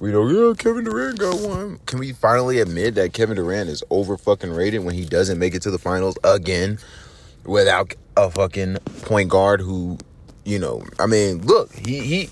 We 0.00 0.12
know, 0.12 0.28
yeah, 0.28 0.54
Kevin 0.56 0.84
Durant 0.84 1.18
got 1.18 1.40
one. 1.40 1.80
Can 1.86 1.98
we 1.98 2.12
finally 2.12 2.60
admit 2.60 2.94
that 2.94 3.12
Kevin 3.12 3.34
Durant 3.34 3.68
is 3.68 3.82
over 3.90 4.16
fucking 4.16 4.52
rated 4.52 4.84
when 4.84 4.94
he 4.94 5.04
doesn't 5.04 5.40
make 5.40 5.56
it 5.56 5.62
to 5.62 5.72
the 5.72 5.78
finals 5.78 6.16
again 6.22 6.78
without 7.44 7.94
a 8.16 8.30
fucking 8.30 8.76
point 9.02 9.28
guard 9.28 9.60
who, 9.60 9.98
you 10.44 10.60
know, 10.60 10.84
I 11.00 11.06
mean, 11.06 11.42
look, 11.42 11.74
he 11.74 11.98
he 11.98 12.30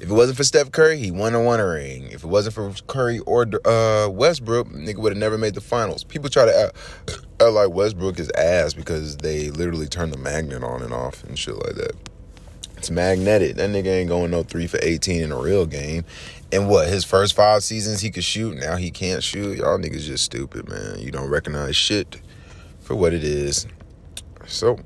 if 0.00 0.10
it 0.10 0.12
wasn't 0.12 0.36
for 0.36 0.44
Steph 0.44 0.70
Curry, 0.72 0.98
he 0.98 1.10
won 1.10 1.34
a 1.34 1.40
ring. 1.40 2.04
If 2.10 2.22
it 2.22 2.26
wasn't 2.26 2.54
for 2.54 2.72
Curry 2.86 3.18
or 3.20 3.46
uh, 3.64 4.08
Westbrook, 4.08 4.68
nigga 4.68 4.98
would 4.98 5.12
have 5.12 5.18
never 5.18 5.38
made 5.38 5.54
the 5.54 5.60
finals. 5.60 6.04
People 6.04 6.28
try 6.28 6.44
to 6.44 6.72
act 7.40 7.52
like 7.52 7.70
Westbrook 7.70 8.18
is 8.18 8.30
ass 8.32 8.74
because 8.74 9.16
they 9.16 9.50
literally 9.50 9.86
turn 9.86 10.10
the 10.10 10.18
magnet 10.18 10.62
on 10.62 10.82
and 10.82 10.92
off 10.92 11.24
and 11.24 11.38
shit 11.38 11.54
like 11.54 11.74
that. 11.76 11.92
It's 12.76 12.90
magnetic. 12.90 13.56
That 13.56 13.70
nigga 13.70 13.86
ain't 13.86 14.08
going 14.08 14.30
no 14.30 14.42
three 14.42 14.66
for 14.66 14.78
18 14.82 15.22
in 15.22 15.32
a 15.32 15.38
real 15.38 15.64
game. 15.64 16.04
And 16.52 16.68
what, 16.68 16.88
his 16.88 17.04
first 17.04 17.34
five 17.34 17.64
seasons 17.64 18.00
he 18.02 18.10
could 18.10 18.22
shoot, 18.22 18.56
now 18.58 18.76
he 18.76 18.90
can't 18.90 19.22
shoot. 19.22 19.58
Y'all 19.58 19.78
niggas 19.78 20.02
just 20.02 20.24
stupid, 20.24 20.68
man. 20.68 20.98
You 20.98 21.10
don't 21.10 21.30
recognize 21.30 21.74
shit 21.74 22.20
for 22.80 22.94
what 22.94 23.14
it 23.14 23.24
is. 23.24 23.66
So, 24.46 24.78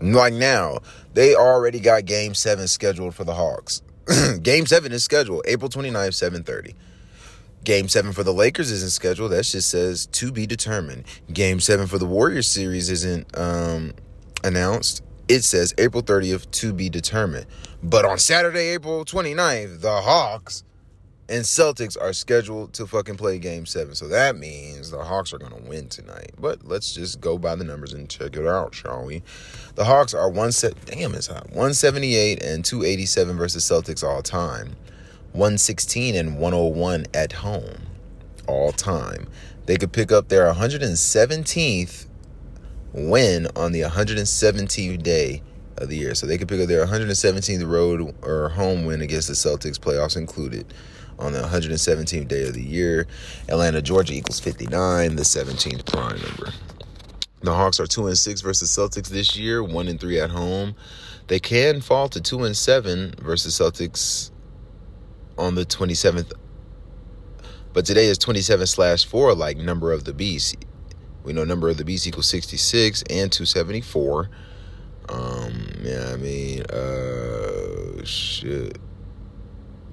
like 0.00 0.34
now, 0.34 0.80
they 1.14 1.34
already 1.34 1.80
got 1.80 2.04
game 2.04 2.34
seven 2.34 2.68
scheduled 2.68 3.14
for 3.14 3.24
the 3.24 3.34
Hawks. 3.34 3.82
game 4.42 4.66
seven 4.66 4.92
is 4.92 5.04
scheduled 5.04 5.42
April 5.46 5.68
29th, 5.68 6.42
7:30. 6.42 6.74
Game 7.64 7.88
seven 7.88 8.12
for 8.12 8.24
the 8.24 8.32
Lakers 8.32 8.70
isn't 8.72 8.90
scheduled. 8.90 9.30
That 9.30 9.44
just 9.44 9.68
says 9.70 10.06
to 10.06 10.32
be 10.32 10.46
determined. 10.46 11.04
Game 11.32 11.60
seven 11.60 11.86
for 11.86 11.98
the 11.98 12.06
Warriors 12.06 12.48
series 12.48 12.90
isn't 12.90 13.38
um, 13.38 13.92
announced 14.42 15.02
it 15.28 15.44
says 15.44 15.72
April 15.78 16.02
30th 16.02 16.50
to 16.50 16.72
be 16.72 16.88
determined. 16.88 17.46
But 17.82 18.04
on 18.04 18.18
Saturday, 18.18 18.70
April 18.70 19.04
29th, 19.04 19.80
the 19.80 20.00
Hawks 20.00 20.64
and 21.32 21.44
Celtics 21.44 21.96
are 21.98 22.12
scheduled 22.12 22.74
to 22.74 22.86
fucking 22.86 23.16
play 23.16 23.38
game 23.38 23.64
seven. 23.64 23.94
So 23.94 24.06
that 24.08 24.36
means 24.36 24.90
the 24.90 25.02
Hawks 25.02 25.32
are 25.32 25.38
going 25.38 25.54
to 25.54 25.66
win 25.66 25.88
tonight. 25.88 26.32
But 26.38 26.66
let's 26.66 26.92
just 26.92 27.22
go 27.22 27.38
by 27.38 27.54
the 27.56 27.64
numbers 27.64 27.94
and 27.94 28.06
check 28.06 28.36
it 28.36 28.46
out, 28.46 28.74
shall 28.74 29.06
we? 29.06 29.22
The 29.74 29.86
Hawks 29.86 30.12
are 30.12 30.28
one 30.28 30.52
set, 30.52 30.74
damn, 30.84 31.14
it's 31.14 31.28
hot. 31.28 31.46
178 31.46 32.42
and 32.42 32.62
287 32.62 33.38
versus 33.38 33.64
Celtics 33.64 34.04
all 34.06 34.20
time. 34.20 34.76
116 35.32 36.14
and 36.14 36.38
101 36.38 37.06
at 37.14 37.32
home 37.32 37.80
all 38.46 38.70
time. 38.70 39.26
They 39.64 39.78
could 39.78 39.92
pick 39.92 40.12
up 40.12 40.28
their 40.28 40.52
117th 40.52 42.08
win 42.92 43.48
on 43.56 43.72
the 43.72 43.80
117th 43.80 45.02
day 45.02 45.42
of 45.78 45.88
the 45.88 45.96
year. 45.96 46.14
So 46.14 46.26
they 46.26 46.36
could 46.36 46.48
pick 46.48 46.60
up 46.60 46.68
their 46.68 46.84
117th 46.84 47.66
road 47.66 48.14
or 48.20 48.50
home 48.50 48.84
win 48.84 49.00
against 49.00 49.28
the 49.28 49.34
Celtics, 49.34 49.78
playoffs 49.78 50.18
included, 50.18 50.74
on 51.22 51.32
the 51.32 51.40
117th 51.40 52.28
day 52.28 52.46
of 52.46 52.54
the 52.54 52.62
year. 52.62 53.06
Atlanta, 53.48 53.80
Georgia 53.80 54.12
equals 54.12 54.40
59, 54.40 55.16
the 55.16 55.22
17th 55.22 55.86
prime 55.86 56.20
number. 56.20 56.52
The 57.42 57.54
Hawks 57.54 57.80
are 57.80 57.86
two 57.86 58.06
and 58.06 58.18
six 58.18 58.40
versus 58.40 58.70
Celtics 58.70 59.08
this 59.08 59.36
year, 59.36 59.62
one 59.62 59.88
and 59.88 59.98
three 59.98 60.20
at 60.20 60.30
home. 60.30 60.74
They 61.28 61.40
can 61.40 61.80
fall 61.80 62.08
to 62.08 62.20
two 62.20 62.44
and 62.44 62.56
seven 62.56 63.14
versus 63.18 63.58
Celtics 63.58 64.30
on 65.38 65.54
the 65.54 65.64
27th. 65.64 66.32
But 67.72 67.86
today 67.86 68.06
is 68.06 68.18
27 68.18 68.66
slash 68.66 69.04
four, 69.06 69.34
like 69.34 69.56
number 69.56 69.92
of 69.92 70.04
the 70.04 70.12
beast. 70.12 70.56
We 71.24 71.32
know 71.32 71.44
number 71.44 71.68
of 71.68 71.76
the 71.78 71.84
beast 71.84 72.06
equals 72.06 72.28
66 72.28 73.02
and 73.08 73.30
274. 73.32 74.28
Um, 75.08 75.68
yeah, 75.82 76.10
I 76.12 76.16
mean, 76.16 76.62
uh, 76.66 78.04
shit. 78.04 78.78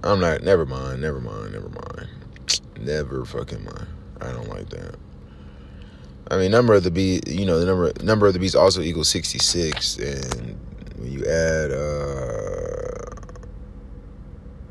I'm 0.04 0.20
not. 0.20 0.44
Never 0.44 0.66
mind. 0.66 1.02
Never 1.02 1.20
mind. 1.20 1.54
Never 1.54 1.70
mind. 1.70 2.08
Never 2.80 3.26
fucking 3.26 3.64
mind. 3.64 3.88
I 4.22 4.32
don't 4.32 4.50
like 4.50 4.70
that. 4.70 4.96
I 6.32 6.38
mean, 6.38 6.52
number 6.52 6.74
of 6.74 6.84
the 6.84 6.92
beast. 6.92 7.28
You 7.28 7.46
know, 7.46 7.60
the 7.60 7.66
number 7.66 7.92
number 8.04 8.28
of 8.28 8.34
the 8.34 8.40
beast 8.40 8.56
also 8.56 8.82
equals 8.82 9.10
66, 9.10 9.98
and 9.98 10.58
when 10.98 11.12
you 11.12 11.26
add 11.26 11.72
uh, 11.72 13.00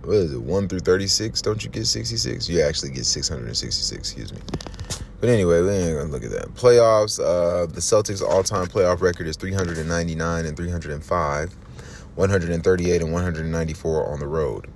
what 0.04 0.16
is 0.16 0.32
it, 0.32 0.40
one 0.40 0.68
through 0.68 0.80
36? 0.80 1.42
Don't 1.42 1.62
you 1.62 1.68
get 1.70 1.86
66? 1.86 2.48
You 2.48 2.62
actually 2.62 2.90
get 2.90 3.04
666. 3.04 3.92
Excuse 3.92 4.32
me. 4.32 4.40
But 5.20 5.30
anyway, 5.30 5.60
we 5.60 5.70
ain't 5.70 5.98
gonna 5.98 6.10
look 6.10 6.24
at 6.24 6.30
that. 6.30 6.54
Playoffs. 6.54 7.18
Uh, 7.18 7.66
the 7.66 7.80
Celtics' 7.80 8.22
all-time 8.22 8.68
playoff 8.68 9.00
record 9.00 9.26
is 9.26 9.36
399 9.36 10.46
and 10.46 10.56
305, 10.56 11.56
138 12.14 13.02
and 13.02 13.12
194 13.12 14.12
on 14.12 14.20
the 14.20 14.26
road. 14.26 14.68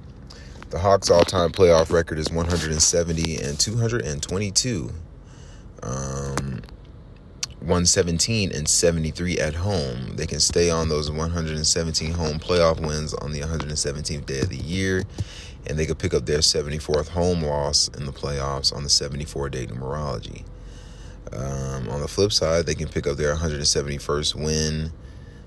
The 0.73 0.79
Hawks' 0.79 1.11
all-time 1.11 1.53
playoff 1.53 1.93
record 1.93 2.19
is 2.19 2.31
170 2.31 3.37
and 3.43 3.61
222, 3.61 4.91
um, 5.83 6.63
117 7.61 8.53
and 8.53 8.67
73 8.67 9.39
at 9.39 9.53
home. 9.53 10.17
They 10.17 10.27
can 10.27 10.41
stay 10.41 10.71
on 10.71 10.89
those 10.89 11.11
117 11.11 12.13
home 12.13 12.39
playoff 12.39 12.81
wins 12.81 13.13
on 13.13 13.33
the 13.33 13.41
117th 13.41 14.25
day 14.25 14.41
of 14.41 14.49
the 14.49 14.57
year 14.57 15.03
and 15.67 15.79
they 15.79 15.85
could 15.85 15.99
pick 15.99 16.15
up 16.15 16.25
their 16.25 16.39
74th 16.39 17.09
home 17.09 17.43
loss 17.43 17.89
in 17.89 18.07
the 18.07 18.13
playoffs 18.13 18.75
on 18.75 18.83
the 18.83 18.89
74 18.89 19.51
day 19.51 19.67
numerology. 19.67 20.43
Um, 21.35 21.91
on 21.91 22.01
the 22.01 22.09
flip 22.09 22.33
side, 22.33 22.65
they 22.65 22.75
can 22.75 22.89
pick 22.89 23.07
up 23.07 23.19
their 23.19 23.35
171st 23.35 24.35
win 24.37 24.93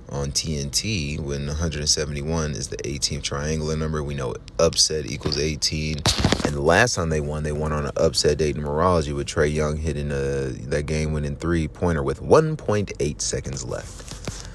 on 0.10 0.32
TNT 0.32 1.20
when 1.20 1.48
171 1.48 2.52
is 2.52 2.68
the 2.68 2.78
18th 2.78 3.24
triangular 3.24 3.76
number. 3.76 4.04
We 4.04 4.14
know 4.14 4.36
upset 4.60 5.06
equals 5.06 5.38
18. 5.38 5.98
And 6.46 6.54
the 6.56 6.62
last 6.62 6.96
time 6.96 7.10
they 7.10 7.22
won, 7.22 7.44
they 7.44 7.52
won 7.52 7.72
on 7.72 7.86
an 7.86 7.92
upset 7.98 8.38
date 8.38 8.56
numerology 8.56 9.16
with 9.16 9.28
Trae 9.28 9.54
Young 9.54 9.78
hitting 9.78 10.12
a, 10.12 10.50
that 10.70 10.86
game 10.86 11.14
winning 11.14 11.36
three 11.36 11.68
pointer 11.68 12.04
with 12.04 12.22
1.8 12.22 13.22
seconds 13.22 13.66
left. 13.66 14.48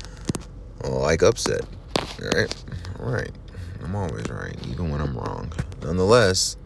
Like 0.85 1.23
upset. 1.23 1.63
All 1.99 2.29
right. 2.29 2.65
All 3.01 3.11
right. 3.11 3.33
I'm 3.83 3.97
always 3.97 4.29
right, 4.29 4.57
even 4.69 4.91
when 4.91 5.01
I'm 5.01 5.17
wrong. 5.17 5.53
Nonetheless, 5.83 6.57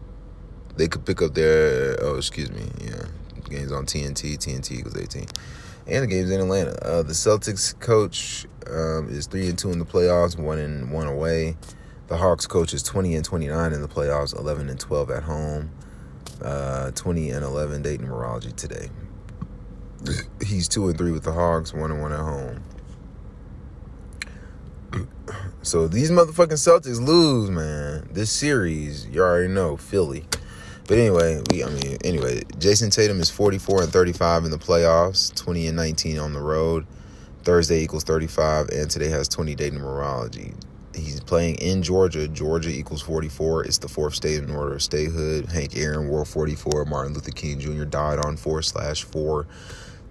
they 0.75 0.87
could 0.87 1.05
pick 1.05 1.21
up 1.21 1.33
their 1.33 1.97
oh, 2.01 2.17
excuse 2.17 2.51
me, 2.51 2.63
yeah, 2.81 3.05
games 3.49 3.71
on 3.71 3.85
TNT. 3.85 4.37
TNT 4.37 4.79
equals 4.79 4.97
18, 4.97 5.25
and 5.87 6.03
the 6.03 6.07
games 6.07 6.29
in 6.29 6.41
Atlanta. 6.41 6.71
Uh, 6.85 7.03
the 7.03 7.13
Celtics 7.13 7.79
coach 7.79 8.45
um, 8.69 9.09
is 9.09 9.27
three 9.27 9.47
and 9.47 9.57
two 9.57 9.71
in 9.71 9.79
the 9.79 9.85
playoffs, 9.85 10.37
one 10.37 10.59
and 10.59 10.91
one 10.91 11.07
away. 11.07 11.57
The 12.07 12.17
Hawks 12.17 12.45
coach 12.45 12.73
is 12.73 12.83
20 12.83 13.15
and 13.15 13.25
29 13.25 13.73
in 13.73 13.81
the 13.81 13.87
playoffs, 13.87 14.37
11 14.37 14.69
and 14.69 14.79
12 14.79 15.09
at 15.09 15.23
home, 15.23 15.71
uh, 16.43 16.91
20 16.91 17.31
and 17.31 17.43
11 17.43 17.81
date 17.81 17.99
numerology 17.99 18.55
today. 18.55 18.89
He's 20.45 20.67
two 20.67 20.87
and 20.87 20.97
three 20.97 21.11
with 21.11 21.23
the 21.23 21.33
Hawks, 21.33 21.73
one 21.73 21.91
and 21.91 22.01
one 22.01 22.11
at 22.11 22.19
home. 22.19 22.63
So 25.63 25.87
these 25.87 26.11
motherfucking 26.11 26.59
Celtics 26.59 27.01
lose, 27.01 27.49
man. 27.49 28.07
This 28.11 28.29
series, 28.29 29.07
you 29.07 29.21
already 29.21 29.51
know, 29.51 29.77
Philly. 29.77 30.23
But 30.87 30.99
anyway, 30.99 31.41
we 31.49 31.63
I 31.63 31.69
mean, 31.69 31.97
anyway, 32.03 32.43
Jayson 32.59 32.91
Tatum 32.91 33.19
is 33.19 33.31
44 33.31 33.83
and 33.83 33.91
35 33.91 34.45
in 34.45 34.51
the 34.51 34.59
playoffs, 34.59 35.33
20 35.33 35.65
and 35.65 35.75
19 35.75 36.19
on 36.19 36.33
the 36.33 36.39
road. 36.39 36.85
Thursday 37.45 37.83
equals 37.83 38.03
35, 38.03 38.69
and 38.69 38.89
today 38.89 39.07
has 39.07 39.27
20 39.27 39.53
day 39.53 39.69
numerology. 39.69 40.53
He's 40.95 41.19
playing 41.19 41.55
in 41.55 41.83
Georgia. 41.83 42.27
Georgia 42.27 42.69
equals 42.69 43.03
44. 43.03 43.65
It's 43.65 43.77
the 43.77 43.87
fourth 43.87 44.15
state 44.15 44.43
in 44.43 44.49
order 44.49 44.73
of 44.73 44.81
statehood. 44.81 45.45
Hank 45.51 45.77
Aaron 45.77 46.09
wore 46.09 46.25
44. 46.25 46.85
Martin 46.85 47.13
Luther 47.13 47.31
King 47.31 47.59
Jr. 47.59 47.83
died 47.83 48.17
on 48.25 48.35
4 48.35 48.61
slash 48.63 49.03
4. 49.03 49.45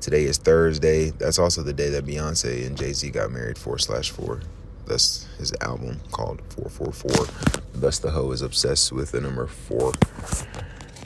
Today 0.00 0.24
is 0.24 0.38
Thursday. 0.38 1.10
That's 1.10 1.38
also 1.38 1.62
the 1.62 1.72
day 1.72 1.88
that 1.90 2.04
Beyonce 2.04 2.66
and 2.66 2.76
Jay 2.76 2.92
Z 2.92 3.10
got 3.10 3.32
married, 3.32 3.58
4 3.58 3.78
slash 3.78 4.10
4. 4.10 4.40
That's 4.86 5.26
his 5.38 5.52
album 5.60 6.00
called 6.12 6.40
444. 6.50 7.54
Thus, 7.74 7.98
the 7.98 8.10
hoe 8.10 8.30
is 8.30 8.42
obsessed 8.42 8.92
with 8.92 9.10
the 9.10 9.20
number 9.20 9.46
four. 9.46 9.92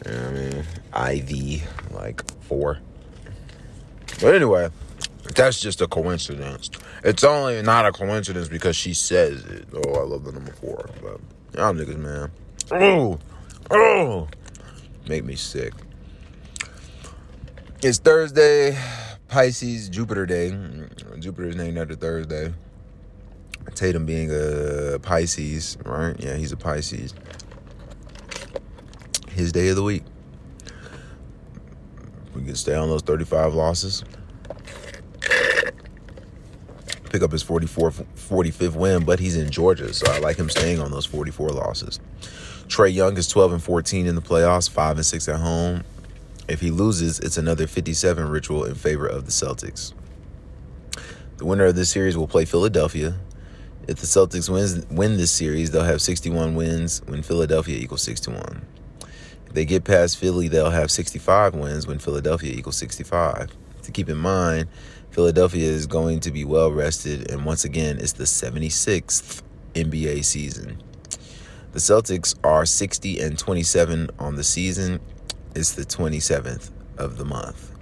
You 0.04 0.12
know 0.12 0.64
I 0.94 1.12
mean? 1.12 1.22
IV, 1.22 1.92
like 1.94 2.30
four. 2.42 2.80
But 4.20 4.34
anyway, 4.34 4.68
that's 5.34 5.60
just 5.60 5.80
a 5.80 5.86
coincidence. 5.86 6.70
It's 7.04 7.24
only 7.24 7.62
not 7.62 7.86
a 7.86 7.92
coincidence 7.92 8.48
because 8.48 8.76
she 8.76 8.94
says 8.94 9.44
it. 9.44 9.68
Oh, 9.72 9.94
I 9.94 10.02
love 10.02 10.24
the 10.24 10.32
number 10.32 10.52
four. 10.52 10.88
But 11.02 11.20
y'all 11.56 11.72
niggas, 11.72 11.96
man. 11.98 12.30
Oh, 12.70 13.18
oh, 13.70 14.28
make 15.08 15.24
me 15.24 15.36
sick. 15.36 15.72
It's 17.82 17.98
Thursday, 17.98 18.76
Pisces, 19.28 19.88
Jupiter 19.88 20.26
Day. 20.26 20.50
Jupiter's 21.18 21.56
named 21.56 21.78
after 21.78 21.94
Thursday. 21.94 22.52
Tatum 23.74 24.06
being 24.06 24.30
a 24.32 24.98
Pisces, 24.98 25.78
right? 25.84 26.14
Yeah, 26.18 26.34
he's 26.36 26.52
a 26.52 26.56
Pisces. 26.56 27.14
His 29.30 29.52
day 29.52 29.68
of 29.68 29.76
the 29.76 29.82
week. 29.82 30.02
We 32.34 32.44
can 32.44 32.56
stay 32.56 32.74
on 32.74 32.88
those 32.88 33.02
35 33.02 33.54
losses. 33.54 34.04
Pick 37.10 37.22
up 37.22 37.32
his 37.32 37.42
44, 37.42 37.90
45th 37.90 38.76
win, 38.76 39.04
but 39.04 39.18
he's 39.18 39.36
in 39.36 39.50
Georgia, 39.50 39.92
so 39.94 40.10
I 40.12 40.18
like 40.18 40.36
him 40.36 40.50
staying 40.50 40.80
on 40.80 40.90
those 40.90 41.06
44 41.06 41.50
losses. 41.50 42.00
Trae 42.66 42.92
Young 42.92 43.16
is 43.16 43.28
12 43.28 43.54
and 43.54 43.62
14 43.62 44.06
in 44.06 44.14
the 44.14 44.20
playoffs, 44.20 44.68
5 44.68 44.96
and 44.98 45.06
6 45.06 45.28
at 45.28 45.40
home. 45.40 45.84
If 46.48 46.60
he 46.60 46.70
loses, 46.70 47.18
it's 47.20 47.38
another 47.38 47.66
57 47.66 48.28
ritual 48.28 48.64
in 48.64 48.74
favor 48.74 49.06
of 49.06 49.24
the 49.24 49.30
Celtics. 49.30 49.94
The 51.38 51.46
winner 51.46 51.64
of 51.64 51.76
this 51.76 51.90
series 51.90 52.16
will 52.16 52.28
play 52.28 52.44
Philadelphia. 52.44 53.16
If 53.86 53.98
the 53.98 54.06
Celtics 54.06 54.50
wins, 54.50 54.84
win 54.90 55.16
this 55.16 55.30
series, 55.30 55.70
they'll 55.70 55.84
have 55.84 56.02
61 56.02 56.54
wins 56.54 57.00
when 57.06 57.22
Philadelphia 57.22 57.78
equals 57.78 58.02
61. 58.02 58.66
If 59.46 59.52
they 59.54 59.64
get 59.64 59.84
past 59.84 60.18
Philly, 60.18 60.48
they'll 60.48 60.70
have 60.70 60.90
65 60.90 61.54
wins 61.54 61.86
when 61.86 61.98
Philadelphia 61.98 62.52
equals 62.52 62.76
65. 62.76 63.50
To 63.82 63.92
keep 63.92 64.10
in 64.10 64.18
mind, 64.18 64.68
Philadelphia 65.18 65.68
is 65.68 65.88
going 65.88 66.20
to 66.20 66.30
be 66.30 66.44
well 66.44 66.70
rested, 66.70 67.28
and 67.28 67.44
once 67.44 67.64
again, 67.64 67.98
it's 67.98 68.12
the 68.12 68.22
76th 68.22 69.42
NBA 69.74 70.24
season. 70.24 70.80
The 71.72 71.80
Celtics 71.80 72.36
are 72.44 72.64
60 72.64 73.18
and 73.18 73.36
27 73.36 74.10
on 74.20 74.36
the 74.36 74.44
season. 74.44 75.00
It's 75.56 75.72
the 75.72 75.82
27th 75.82 76.70
of 76.98 77.18
the 77.18 77.24
month. 77.24 77.72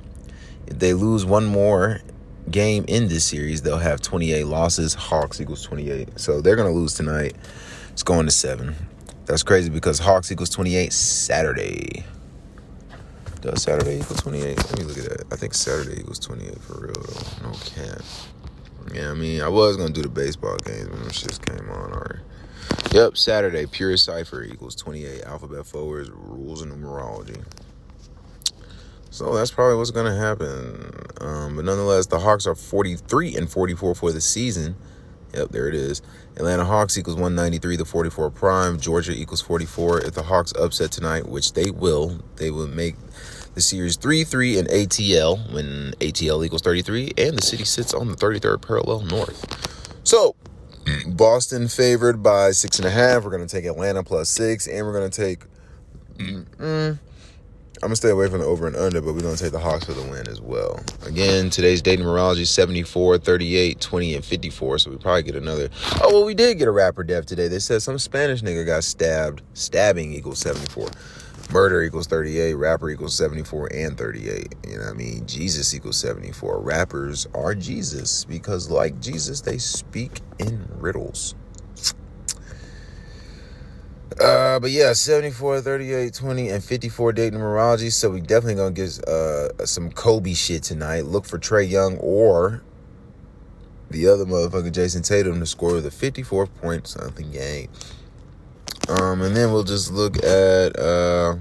If 0.66 0.78
they 0.78 0.94
lose 0.94 1.26
one 1.26 1.44
more 1.44 2.00
game 2.50 2.86
in 2.88 3.08
this 3.08 3.26
series, 3.26 3.60
they'll 3.60 3.76
have 3.76 4.00
28 4.00 4.44
losses. 4.44 4.94
Hawks 4.94 5.38
equals 5.38 5.62
28. 5.62 6.18
So 6.18 6.40
they're 6.40 6.56
going 6.56 6.72
to 6.72 6.74
lose 6.74 6.94
tonight. 6.94 7.36
It's 7.90 8.02
going 8.02 8.24
to 8.24 8.32
seven. 8.32 8.74
That's 9.26 9.42
crazy 9.42 9.68
because 9.68 9.98
Hawks 9.98 10.32
equals 10.32 10.48
28 10.48 10.90
Saturday. 10.90 12.06
Does 13.46 13.62
Saturday 13.62 14.00
equal 14.00 14.16
28? 14.16 14.56
Let 14.56 14.78
me 14.78 14.84
look 14.86 14.98
at 14.98 15.04
that. 15.04 15.32
I 15.32 15.36
think 15.36 15.54
Saturday 15.54 16.00
equals 16.00 16.18
28 16.18 16.58
for 16.58 16.80
real, 16.80 16.94
though. 16.94 17.48
No 17.48 17.54
cap. 17.54 18.02
Yeah, 18.92 19.12
I 19.12 19.14
mean, 19.14 19.40
I 19.40 19.46
was 19.46 19.76
going 19.76 19.92
to 19.92 19.94
do 19.94 20.02
the 20.02 20.08
baseball 20.08 20.56
games 20.56 20.88
when 20.88 20.98
them 20.98 21.10
shits 21.10 21.40
came 21.46 21.70
on. 21.70 21.92
Or 21.92 22.22
Yep, 22.90 23.16
Saturday, 23.16 23.66
pure 23.66 23.96
cipher 23.96 24.42
equals 24.42 24.74
28. 24.74 25.22
Alphabet 25.22 25.64
forwards, 25.64 26.10
rules 26.10 26.60
and 26.60 26.72
numerology. 26.72 27.40
So 29.10 29.32
that's 29.36 29.52
probably 29.52 29.76
what's 29.76 29.92
going 29.92 30.12
to 30.12 30.18
happen. 30.18 30.90
Um, 31.20 31.54
but 31.54 31.66
nonetheless, 31.66 32.06
the 32.06 32.18
Hawks 32.18 32.48
are 32.48 32.56
43 32.56 33.36
and 33.36 33.48
44 33.48 33.94
for 33.94 34.10
the 34.10 34.20
season. 34.20 34.74
Yep, 35.34 35.50
there 35.50 35.68
it 35.68 35.74
is. 35.74 36.02
Atlanta 36.36 36.64
Hawks 36.64 36.96
equals 36.96 37.16
193 37.16 37.78
to 37.78 37.84
44 37.84 38.30
prime. 38.30 38.78
Georgia 38.78 39.12
equals 39.12 39.40
44. 39.40 40.02
If 40.02 40.14
the 40.14 40.22
Hawks 40.22 40.52
upset 40.58 40.90
tonight, 40.92 41.28
which 41.28 41.52
they 41.52 41.70
will, 41.70 42.20
they 42.36 42.50
will 42.50 42.66
make 42.66 42.96
the 43.54 43.60
series 43.60 43.96
3 43.96 44.24
3 44.24 44.58
in 44.58 44.66
ATL 44.66 45.52
when 45.52 45.92
ATL 46.00 46.44
equals 46.44 46.62
33, 46.62 47.12
and 47.16 47.38
the 47.38 47.42
city 47.42 47.64
sits 47.64 47.94
on 47.94 48.08
the 48.08 48.16
33rd 48.16 48.66
parallel 48.66 49.02
north. 49.02 49.44
So, 50.04 50.36
Boston 51.06 51.68
favored 51.68 52.22
by 52.22 52.52
six 52.52 52.78
and 52.78 52.86
a 52.86 52.90
half. 52.90 53.24
We're 53.24 53.30
going 53.30 53.46
to 53.46 53.52
take 53.52 53.64
Atlanta 53.64 54.04
plus 54.04 54.28
six, 54.28 54.66
and 54.66 54.86
we're 54.86 54.92
going 54.92 55.10
to 55.10 55.22
take. 55.22 55.40
Mm, 56.18 56.98
I'm 57.82 57.88
gonna 57.88 57.96
stay 57.96 58.08
away 58.08 58.28
from 58.28 58.40
the 58.40 58.46
over 58.46 58.66
and 58.66 58.74
under, 58.74 59.02
but 59.02 59.12
we're 59.14 59.20
gonna 59.20 59.36
take 59.36 59.52
the 59.52 59.58
Hawks 59.58 59.84
for 59.84 59.92
the 59.92 60.02
win 60.02 60.26
as 60.28 60.40
well. 60.40 60.80
Again, 61.04 61.50
today's 61.50 61.82
dating 61.82 62.06
numerology 62.06 62.46
74, 62.46 63.18
38, 63.18 63.80
20, 63.80 64.14
and 64.14 64.24
54. 64.24 64.78
So 64.78 64.90
we 64.90 64.96
probably 64.96 65.22
get 65.24 65.34
another. 65.34 65.68
Oh 66.00 66.12
well, 66.12 66.24
we 66.24 66.32
did 66.34 66.56
get 66.56 66.68
a 66.68 66.70
rapper 66.70 67.04
death 67.04 67.26
today. 67.26 67.48
They 67.48 67.58
said 67.58 67.82
some 67.82 67.98
Spanish 67.98 68.40
nigga 68.40 68.64
got 68.64 68.82
stabbed. 68.82 69.42
Stabbing 69.52 70.14
equals 70.14 70.38
74. 70.38 70.88
Murder 71.52 71.82
equals 71.82 72.06
38. 72.06 72.54
Rapper 72.54 72.88
equals 72.88 73.14
74 73.14 73.68
and 73.74 73.98
38. 73.98 74.54
You 74.66 74.78
know 74.78 74.84
what 74.84 74.90
I 74.90 74.92
mean? 74.94 75.26
Jesus 75.26 75.74
equals 75.74 75.98
74. 75.98 76.60
Rappers 76.60 77.26
are 77.34 77.54
Jesus 77.54 78.24
because, 78.24 78.70
like 78.70 78.98
Jesus, 79.00 79.42
they 79.42 79.58
speak 79.58 80.20
in 80.38 80.66
riddles. 80.78 81.34
Uh, 84.20 84.58
but 84.60 84.70
yeah, 84.70 84.92
74, 84.92 85.60
38, 85.60 86.14
20, 86.14 86.48
and 86.48 86.64
54 86.64 87.12
date 87.12 87.32
numerology. 87.32 87.92
So 87.92 88.10
we 88.10 88.20
definitely 88.20 88.54
gonna 88.54 88.70
get 88.70 89.06
uh 89.06 89.66
some 89.66 89.90
Kobe 89.90 90.32
shit 90.32 90.62
tonight. 90.62 91.06
Look 91.06 91.26
for 91.26 91.38
Trae 91.38 91.68
Young 91.68 91.98
or 91.98 92.62
the 93.90 94.08
other 94.08 94.24
motherfucker, 94.24 94.72
Jayson 94.72 95.02
Tatum, 95.02 95.40
to 95.40 95.46
score 95.46 95.80
the 95.80 95.90
54 95.90 96.46
point 96.46 96.86
something 96.86 97.30
game. 97.30 97.68
Um, 98.88 99.22
and 99.22 99.36
then 99.36 99.52
we'll 99.52 99.64
just 99.64 99.92
look 99.92 100.16
at 100.24 100.78
uh 100.78 101.36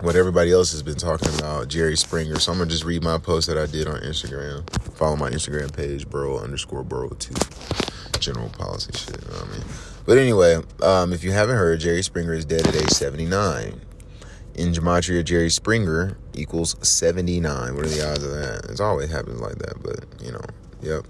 what 0.00 0.16
everybody 0.16 0.50
else 0.50 0.72
has 0.72 0.82
been 0.82 0.96
talking 0.96 1.32
about, 1.38 1.68
Jerry 1.68 1.96
Springer. 1.96 2.38
So 2.40 2.50
I'm 2.50 2.58
gonna 2.58 2.68
just 2.68 2.84
read 2.84 3.04
my 3.04 3.18
post 3.18 3.46
that 3.46 3.56
I 3.56 3.66
did 3.66 3.86
on 3.86 4.00
Instagram. 4.00 4.68
Follow 4.96 5.16
my 5.16 5.30
Instagram 5.30 5.74
page, 5.74 6.10
bro 6.10 6.38
underscore 6.38 6.82
bro 6.82 7.08
two. 7.10 7.34
General 8.18 8.48
policy 8.50 8.90
shit. 8.96 9.22
You 9.22 9.28
know 9.28 9.38
what 9.38 9.48
I 9.48 9.52
mean? 9.52 9.64
But 10.04 10.18
anyway, 10.18 10.60
um, 10.82 11.12
if 11.12 11.22
you 11.22 11.32
haven't 11.32 11.56
heard, 11.56 11.80
Jerry 11.80 12.02
Springer 12.02 12.32
is 12.32 12.44
dead 12.44 12.66
at 12.66 12.74
age 12.74 12.90
79. 12.90 13.80
In 14.54 14.72
Gematria, 14.72 15.24
Jerry 15.24 15.50
Springer 15.50 16.18
equals 16.34 16.76
79. 16.86 17.74
What 17.74 17.86
are 17.86 17.88
the 17.88 18.10
odds 18.10 18.24
of 18.24 18.32
that? 18.32 18.70
It 18.70 18.80
always 18.80 19.10
happens 19.10 19.40
like 19.40 19.56
that, 19.58 19.82
but 19.82 20.04
you 20.24 20.32
know, 20.32 20.42
yep. 20.82 21.06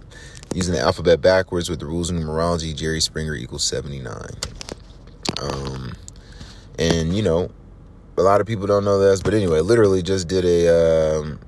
Using 0.54 0.74
the 0.74 0.80
alphabet 0.80 1.20
backwards 1.22 1.70
with 1.70 1.80
the 1.80 1.86
rules 1.86 2.10
of 2.10 2.16
numerology, 2.16 2.76
Jerry 2.76 3.00
Springer 3.00 3.34
equals 3.34 3.64
79. 3.64 4.14
Um, 5.40 5.94
and 6.78 7.16
you 7.16 7.22
know, 7.22 7.50
a 8.18 8.22
lot 8.22 8.40
of 8.40 8.46
people 8.46 8.66
don't 8.66 8.84
know 8.84 8.98
this, 8.98 9.22
but 9.22 9.32
anyway, 9.32 9.60
literally 9.60 10.02
just 10.02 10.28
did 10.28 10.44
a, 10.44 11.18
um, 11.18 11.40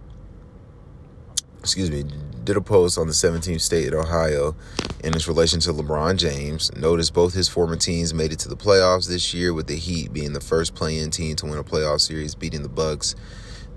excuse 1.60 1.90
me, 1.90 2.04
did 2.44 2.56
a 2.56 2.60
post 2.60 2.98
on 2.98 3.06
the 3.06 3.12
17th 3.12 3.60
state 3.60 3.92
of 3.92 4.00
Ohio 4.00 4.54
in 5.02 5.14
its 5.14 5.26
relation 5.26 5.60
to 5.60 5.72
LeBron 5.72 6.16
James. 6.16 6.74
Notice 6.76 7.10
both 7.10 7.34
his 7.34 7.48
former 7.48 7.76
teams 7.76 8.12
made 8.12 8.32
it 8.32 8.38
to 8.40 8.48
the 8.48 8.56
playoffs 8.56 9.08
this 9.08 9.32
year, 9.32 9.52
with 9.54 9.66
the 9.66 9.76
Heat 9.76 10.12
being 10.12 10.32
the 10.32 10.40
first 10.40 10.74
play-in 10.74 11.10
team 11.10 11.36
to 11.36 11.46
win 11.46 11.58
a 11.58 11.64
playoff 11.64 12.00
series, 12.00 12.34
beating 12.34 12.62
the 12.62 12.68
Bucks. 12.68 13.14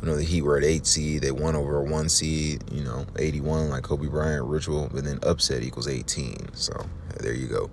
You 0.01 0.07
know, 0.07 0.15
the 0.15 0.23
Heat 0.23 0.43
were 0.43 0.57
at 0.57 0.63
eight 0.63 0.85
seed. 0.85 1.23
They 1.23 1.31
won 1.31 1.55
over 1.55 1.79
a 1.79 1.83
one 1.83 2.09
seed, 2.09 2.63
you 2.71 2.83
know, 2.83 3.05
81 3.17 3.69
like 3.69 3.83
Kobe 3.83 4.07
Bryant 4.07 4.45
ritual, 4.45 4.89
but 4.93 5.03
then 5.03 5.19
upset 5.23 5.63
equals 5.63 5.87
18. 5.87 6.53
So 6.53 6.85
there 7.19 7.33
you 7.33 7.47
go. 7.47 7.69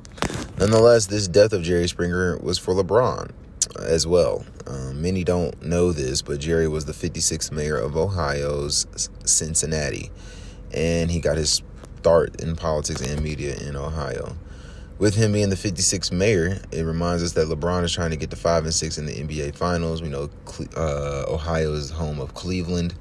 Nonetheless, 0.59 1.07
this 1.07 1.29
death 1.29 1.53
of 1.53 1.63
Jerry 1.63 1.87
Springer 1.87 2.39
was 2.39 2.59
for 2.59 2.73
LeBron 2.73 3.31
as 3.85 4.07
well. 4.07 4.45
Um, 4.67 5.03
many 5.03 5.25
don't 5.25 5.61
know 5.63 5.93
this, 5.93 6.23
but 6.23 6.41
Jerry 6.41 6.69
was 6.69 6.87
the 6.87 6.93
56th 6.93 7.53
mayor 7.53 7.77
of 7.77 7.97
Ohio's 7.97 8.87
Cincinnati 9.25 10.11
and 10.75 11.11
he 11.11 11.21
got 11.21 11.37
his 11.37 11.63
start 11.99 12.41
in 12.43 12.57
politics 12.57 13.01
and 13.01 13.23
media 13.23 13.57
in 13.67 13.77
Ohio. 13.77 14.37
With 14.99 15.15
him 15.15 15.33
being 15.33 15.51
the 15.51 15.57
56th 15.57 16.13
mayor, 16.13 16.61
it 16.71 16.83
reminds 16.83 17.23
us 17.23 17.33
that 17.33 17.49
LeBron 17.49 17.83
is 17.83 17.93
trying 17.93 18.11
to 18.11 18.17
get 18.17 18.31
to 18.31 18.37
five 18.37 18.65
and 18.65 18.75
six 18.75 18.99
in 18.99 19.07
the 19.07 19.13
NBA 19.13 19.57
Finals. 19.57 20.03
We 20.03 20.09
know 20.09 20.29
uh, 20.77 21.25
Ohio 21.29 21.73
is 21.73 21.91
home 21.91 22.21
of 22.21 22.35
Cleveland, 22.35 22.95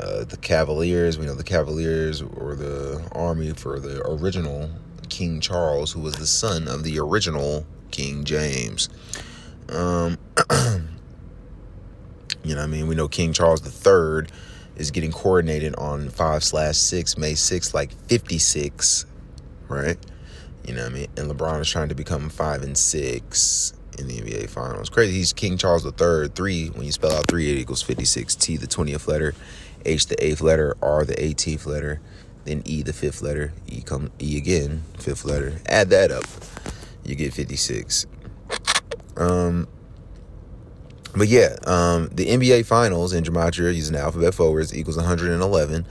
uh, 0.00 0.24
the 0.24 0.36
Cavaliers. 0.38 1.18
We 1.18 1.26
know 1.26 1.34
the 1.34 1.44
Cavaliers 1.44 2.22
were 2.22 2.54
the 2.54 3.02
army 3.12 3.52
for 3.52 3.78
the 3.78 4.06
original 4.08 4.70
King 5.08 5.40
Charles, 5.40 5.92
who 5.92 6.00
was 6.00 6.14
the 6.14 6.26
son 6.26 6.66
of 6.68 6.82
the 6.82 6.98
original 6.98 7.66
King 7.90 8.24
James. 8.24 8.88
Um, 9.68 10.16
you 12.42 12.54
know, 12.54 12.62
I 12.62 12.66
mean, 12.66 12.86
we 12.86 12.94
know 12.94 13.08
King 13.08 13.32
Charles 13.32 13.60
Third 13.60 14.32
is 14.76 14.90
getting 14.90 15.12
coordinated 15.12 15.74
on 15.76 16.08
5 16.08 16.44
slash 16.44 16.76
6, 16.76 17.18
May 17.18 17.34
6, 17.34 17.74
like 17.74 17.92
56, 18.08 19.06
right? 19.68 19.98
You 20.66 20.74
know 20.74 20.82
what 20.82 20.92
I 20.92 20.94
mean? 20.94 21.06
And 21.16 21.30
LeBron 21.30 21.60
is 21.60 21.70
trying 21.70 21.88
to 21.88 21.94
become 21.94 22.28
5 22.28 22.62
and 22.62 22.76
6 22.76 23.72
in 23.98 24.08
the 24.08 24.20
NBA 24.20 24.48
Finals. 24.48 24.88
Crazy. 24.88 25.12
He's 25.12 25.32
King 25.32 25.58
Charles 25.58 25.84
III. 25.84 26.28
3, 26.28 26.68
when 26.68 26.84
you 26.86 26.92
spell 26.92 27.12
out 27.12 27.28
3, 27.28 27.50
it 27.50 27.58
equals 27.58 27.82
56. 27.82 28.34
T, 28.36 28.56
the 28.56 28.66
20th 28.66 29.06
letter. 29.06 29.34
H, 29.84 30.06
the 30.06 30.16
8th 30.16 30.42
letter. 30.42 30.76
R, 30.80 31.04
the 31.04 31.14
18th 31.14 31.66
letter. 31.66 32.00
Then 32.44 32.62
E, 32.64 32.82
the 32.82 32.92
5th 32.92 33.22
letter. 33.22 33.52
E, 33.66 33.82
come 33.82 34.10
E 34.20 34.36
again, 34.36 34.82
5th 34.98 35.24
letter. 35.24 35.60
Add 35.66 35.90
that 35.90 36.10
up. 36.10 36.24
You 37.04 37.14
get 37.14 37.32
56. 37.32 38.06
Um, 39.16 39.68
but 41.14 41.28
yeah, 41.28 41.56
um, 41.66 42.08
the 42.12 42.26
NBA 42.26 42.66
Finals 42.66 43.12
in 43.12 43.24
Gematria 43.24 43.74
using 43.74 43.96
alphabet 43.96 44.34
forwards 44.34 44.74
equals 44.74 44.96
111. 44.96 45.86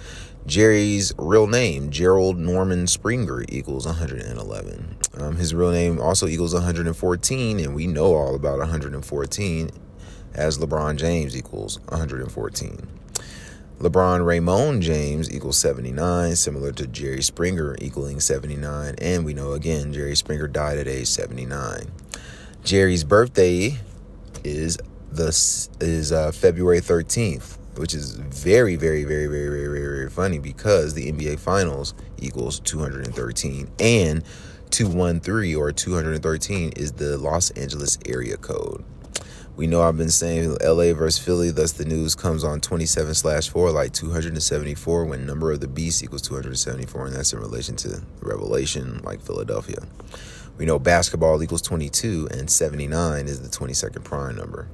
Jerry's 0.47 1.13
real 1.19 1.45
name, 1.45 1.91
Gerald 1.91 2.38
Norman 2.38 2.88
Springer, 2.88 3.45
equals 3.47 3.86
111. 3.86 4.97
Um, 5.13 5.36
his 5.36 5.53
real 5.53 5.71
name 5.71 6.01
also 6.01 6.27
equals 6.27 6.55
114, 6.55 7.60
and 7.60 7.75
we 7.75 7.86
know 7.86 8.15
all 8.15 8.34
about 8.34 8.57
114 8.57 9.69
as 10.34 10.57
LeBron 10.57 10.95
James 10.95 11.38
equals 11.38 11.79
114. 11.89 12.88
LeBron 13.79 14.25
Raymond 14.25 14.81
James 14.81 15.31
equals 15.31 15.57
79, 15.57 16.36
similar 16.36 16.71
to 16.71 16.88
Jerry 16.88 17.21
Springer 17.21 17.75
equaling 17.79 18.19
79. 18.19 18.95
And 18.99 19.25
we 19.25 19.34
know 19.34 19.53
again, 19.53 19.93
Jerry 19.93 20.15
Springer 20.15 20.47
died 20.47 20.77
at 20.77 20.88
age 20.88 21.07
79. 21.07 21.91
Jerry's 22.63 23.03
birthday 23.03 23.79
is 24.43 24.77
this 25.12 25.69
is 25.80 26.12
uh, 26.12 26.32
February 26.32 26.80
13th, 26.80 27.58
which 27.78 27.93
is 27.93 28.15
very, 28.15 28.76
very, 28.76 29.04
very, 29.04 29.28
very, 29.28 29.50
very, 29.50 29.67
very, 29.67 29.97
very 29.97 30.10
funny 30.10 30.39
because 30.39 30.93
the 30.93 31.12
NBA 31.12 31.39
Finals 31.39 31.93
equals 32.17 32.60
213 32.62 33.69
and 33.80 34.24
213 34.69 35.56
or 35.56 35.71
213 35.71 36.71
is 36.78 36.93
the 36.93 37.17
Los 37.17 37.50
Angeles 37.52 37.97
area 38.06 38.38
code. 38.38 38.84
We 39.58 39.67
know 39.67 39.82
I've 39.82 39.97
been 39.97 40.10
saying 40.10 40.58
LA 40.63 40.93
versus 40.93 41.19
Philly, 41.19 41.52
thus 41.52 41.74
the 41.74 41.84
news 41.84 42.15
comes 42.15 42.45
on 42.45 42.62
27 42.62 43.13
slash 43.13 43.50
4, 43.50 43.71
like 43.71 43.91
274, 43.91 45.06
when 45.06 45.26
number 45.26 45.52
of 45.52 45.60
the 45.60 45.67
beast 45.67 46.02
equals 46.02 46.21
274, 46.21 47.08
and 47.08 47.15
that's 47.15 47.34
in 47.34 47.39
relation 47.39 47.76
to 47.78 48.02
Revelation, 48.21 49.02
like 49.04 49.21
Philadelphia. 49.21 49.80
We 50.58 50.65
know 50.65 50.80
basketball 50.80 51.43
equals 51.43 51.62
22, 51.62 52.30
and 52.32 52.50
79 52.50 53.28
is 53.28 53.41
the 53.41 53.50
22nd 53.50 54.04
prime 54.06 54.38
number. 54.38 54.69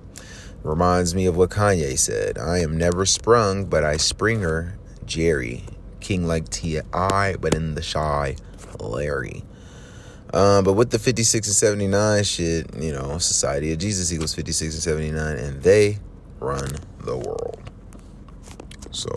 Reminds 0.67 1.15
me 1.15 1.25
of 1.27 1.38
what 1.38 1.49
Kanye 1.49 1.97
said 1.97 2.38
I 2.38 2.58
am 2.58 2.77
never 2.77 3.06
sprung, 3.06 3.65
but 3.65 3.86
I 3.86 3.95
springer 3.95 4.77
Jerry. 5.06 5.63
King 6.01 6.27
like 6.27 6.49
T.I., 6.49 7.36
but 7.39 7.53
in 7.53 7.75
the 7.75 7.82
shy 7.82 8.36
Larry. 8.77 9.43
Um, 10.34 10.65
but 10.65 10.73
with 10.73 10.91
the 10.91 10.99
56 10.99 11.47
and 11.47 11.56
79 11.56 12.23
shit, 12.25 12.75
you 12.75 12.91
know, 12.91 13.17
Society 13.17 13.71
of 13.71 13.80
Jesus 13.80 14.12
equals 14.12 14.36
56 14.36 14.73
and 14.73 14.84
79, 14.84 15.38
and 15.38 15.63
they 15.63 15.99
run 16.41 16.69
the 16.99 17.15
world. 17.15 17.62
So 18.91 19.10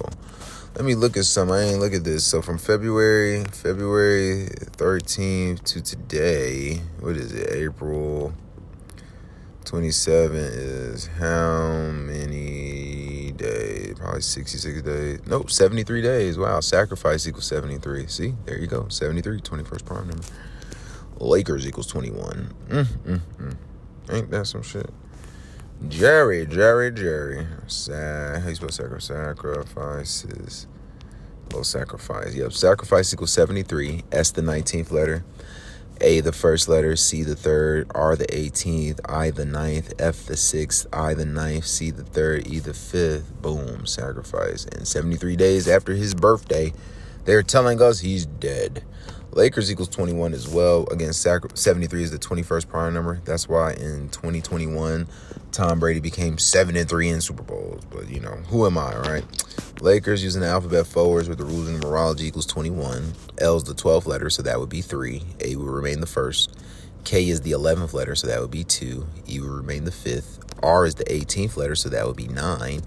let 0.77 0.85
me 0.85 0.95
look 0.95 1.17
at 1.17 1.25
some. 1.25 1.51
I 1.51 1.63
ain't 1.63 1.81
look 1.81 1.95
at 1.95 2.05
this. 2.05 2.25
So 2.25 2.43
from 2.43 2.59
February, 2.59 3.45
February 3.51 4.47
13th 4.77 5.65
to 5.65 5.83
today, 5.83 6.83
what 7.01 7.17
is 7.17 7.33
it? 7.33 7.51
April 7.53 8.33
27 9.71 10.35
is 10.37 11.07
how 11.07 11.93
many 11.93 13.31
days? 13.37 13.95
Probably 13.97 14.21
66 14.21 14.83
days. 14.83 15.21
Nope, 15.27 15.49
73 15.49 16.03
days. 16.03 16.37
Wow, 16.37 16.59
sacrifice 16.59 17.29
equals 17.29 17.47
73. 17.47 18.09
See, 18.09 18.35
there 18.47 18.59
you 18.59 18.67
go. 18.67 18.89
73, 18.89 19.41
21st 19.41 19.85
prime 19.85 20.09
number. 20.09 20.25
Lakers 21.21 21.69
equals 21.69 21.87
21. 21.87 22.53
Mm, 22.69 22.85
mm, 22.85 23.21
mm. 23.39 23.57
Ain't 24.13 24.31
that 24.33 24.49
some 24.49 24.63
shit? 24.63 24.91
Jerry, 25.87 26.47
Jerry, 26.47 26.91
Jerry. 26.91 27.47
Sad. 27.69 28.43
How 28.43 28.49
you 28.49 28.57
supposed 28.57 28.75
sacrifice? 28.75 29.05
sacrifices? 29.05 30.67
Little 31.45 31.63
sacrifice. 31.63 32.35
Yep. 32.35 32.53
Sacrifice 32.55 33.15
equals 33.15 33.33
73. 33.33 34.03
S 34.11 34.33
the 34.33 34.43
19th 34.43 34.91
letter. 34.91 35.25
A 36.03 36.21
the 36.21 36.33
first 36.33 36.69
letter, 36.69 36.97
C 36.97 37.23
the 37.23 37.37
third, 37.37 37.91
R 37.95 38.17
the 38.17 38.27
18th, 38.27 39.01
I 39.09 39.31
the 39.31 39.45
ninth, 39.45 39.93
F 39.99 40.25
the 40.25 40.37
sixth, 40.37 40.87
I 40.93 41.15
the 41.15 41.27
ninth, 41.27 41.67
C 41.67 41.91
the 41.91 42.05
third, 42.05 42.47
E 42.47 42.59
the 42.59 42.73
fifth. 42.73 43.43
Boom, 43.43 43.87
sacrifice. 43.87 44.65
And 44.65 44.89
73 44.89 45.37
days 45.37 45.69
after 45.69 45.95
his 45.95 46.15
birthday, 46.15 46.73
they're 47.25 47.43
telling 47.43 47.83
us 47.83 48.01
he's 48.01 48.25
dead. 48.25 48.83
Lakers 49.33 49.71
equals 49.71 49.89
21 49.89 50.35
as 50.35 50.49
well. 50.49 50.87
Again, 50.91 51.13
73 51.13 52.03
is 52.03 52.11
the 52.11 52.19
21st 52.19 52.69
prime 52.69 52.95
number. 52.95 53.21
That's 53.25 53.49
why 53.49 53.73
in 53.73 54.09
2021, 54.11 55.07
Tom 55.53 55.79
Brady 55.79 56.01
became 56.01 56.37
7 56.37 56.77
and 56.77 56.89
3 56.89 57.09
in 57.09 57.21
Super 57.21 57.43
Bowls. 57.45 57.85
But, 57.91 58.09
you 58.09 58.21
know, 58.21 58.37
who 58.49 58.67
am 58.67 58.77
I, 58.77 58.97
right? 58.99 59.25
Lakers 59.81 60.25
using 60.25 60.43
the 60.43 60.49
alphabet 60.49 60.87
forwards 60.87 61.29
with 61.29 61.39
the 61.39 61.45
rules 61.45 61.69
of 61.69 61.81
numerology 61.81 62.23
equals 62.23 62.47
21. 62.47 63.13
L 63.39 63.57
is 63.57 63.65
the 63.65 63.75
12th 63.75 64.07
letter, 64.07 64.31
so 64.31 64.43
that 64.43 64.59
would 64.59 64.69
be 64.69 64.83
3. 64.83 65.23
A 65.41 65.57
will 65.57 65.67
remain 65.67 66.01
the 66.01 66.07
first. 66.07 66.57
K 67.05 67.29
is 67.29 67.41
the 67.43 67.53
11th 67.53 67.95
letter, 67.95 68.15
so 68.15 68.27
that 68.27 68.41
would 68.41 68.51
be 68.51 68.65
2. 68.65 69.07
E 69.29 69.41
will 69.41 69.49
remain 69.49 69.85
the 69.85 69.91
5th. 69.91 70.39
R 70.63 70.85
is 70.85 70.97
the 70.97 71.05
18th 71.05 71.57
letter, 71.57 71.75
so 71.75 71.89
that 71.89 72.07
would 72.07 72.17
be 72.17 72.29
9. 72.29 72.83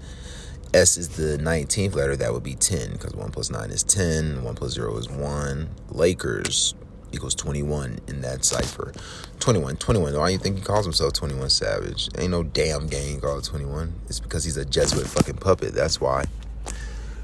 S 0.74 0.96
is 0.96 1.10
the 1.10 1.38
19th 1.38 1.94
letter, 1.94 2.16
that 2.16 2.32
would 2.32 2.42
be 2.42 2.56
10, 2.56 2.94
because 2.94 3.14
1 3.14 3.30
plus 3.30 3.48
9 3.48 3.70
is 3.70 3.84
10, 3.84 4.42
1 4.42 4.54
plus 4.56 4.72
0 4.72 4.96
is 4.96 5.08
1. 5.08 5.68
Lakers 5.90 6.74
equals 7.12 7.36
21 7.36 8.00
in 8.08 8.22
that 8.22 8.44
cipher. 8.44 8.92
21, 9.38 9.76
21. 9.76 10.16
Why 10.16 10.26
do 10.26 10.32
you 10.32 10.38
think 10.38 10.58
he 10.58 10.64
calls 10.64 10.84
himself 10.84 11.12
21 11.12 11.48
Savage? 11.50 12.08
Ain't 12.18 12.32
no 12.32 12.42
damn 12.42 12.88
gang 12.88 13.20
called 13.20 13.44
21. 13.44 13.94
It's 14.06 14.18
because 14.18 14.42
he's 14.42 14.56
a 14.56 14.64
Jesuit 14.64 15.06
fucking 15.06 15.36
puppet. 15.36 15.74
That's 15.74 16.00
why. 16.00 16.24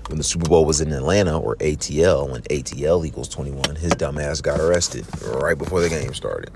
When 0.06 0.18
the 0.18 0.24
Super 0.24 0.48
Bowl 0.48 0.64
was 0.64 0.80
in 0.80 0.92
Atlanta 0.92 1.36
or 1.36 1.56
ATL, 1.56 2.30
when 2.30 2.42
ATL 2.42 3.04
equals 3.04 3.28
21, 3.28 3.74
his 3.76 3.94
dumbass 3.94 4.40
got 4.40 4.60
arrested 4.60 5.06
right 5.24 5.58
before 5.58 5.80
the 5.80 5.88
game 5.88 6.14
started. 6.14 6.52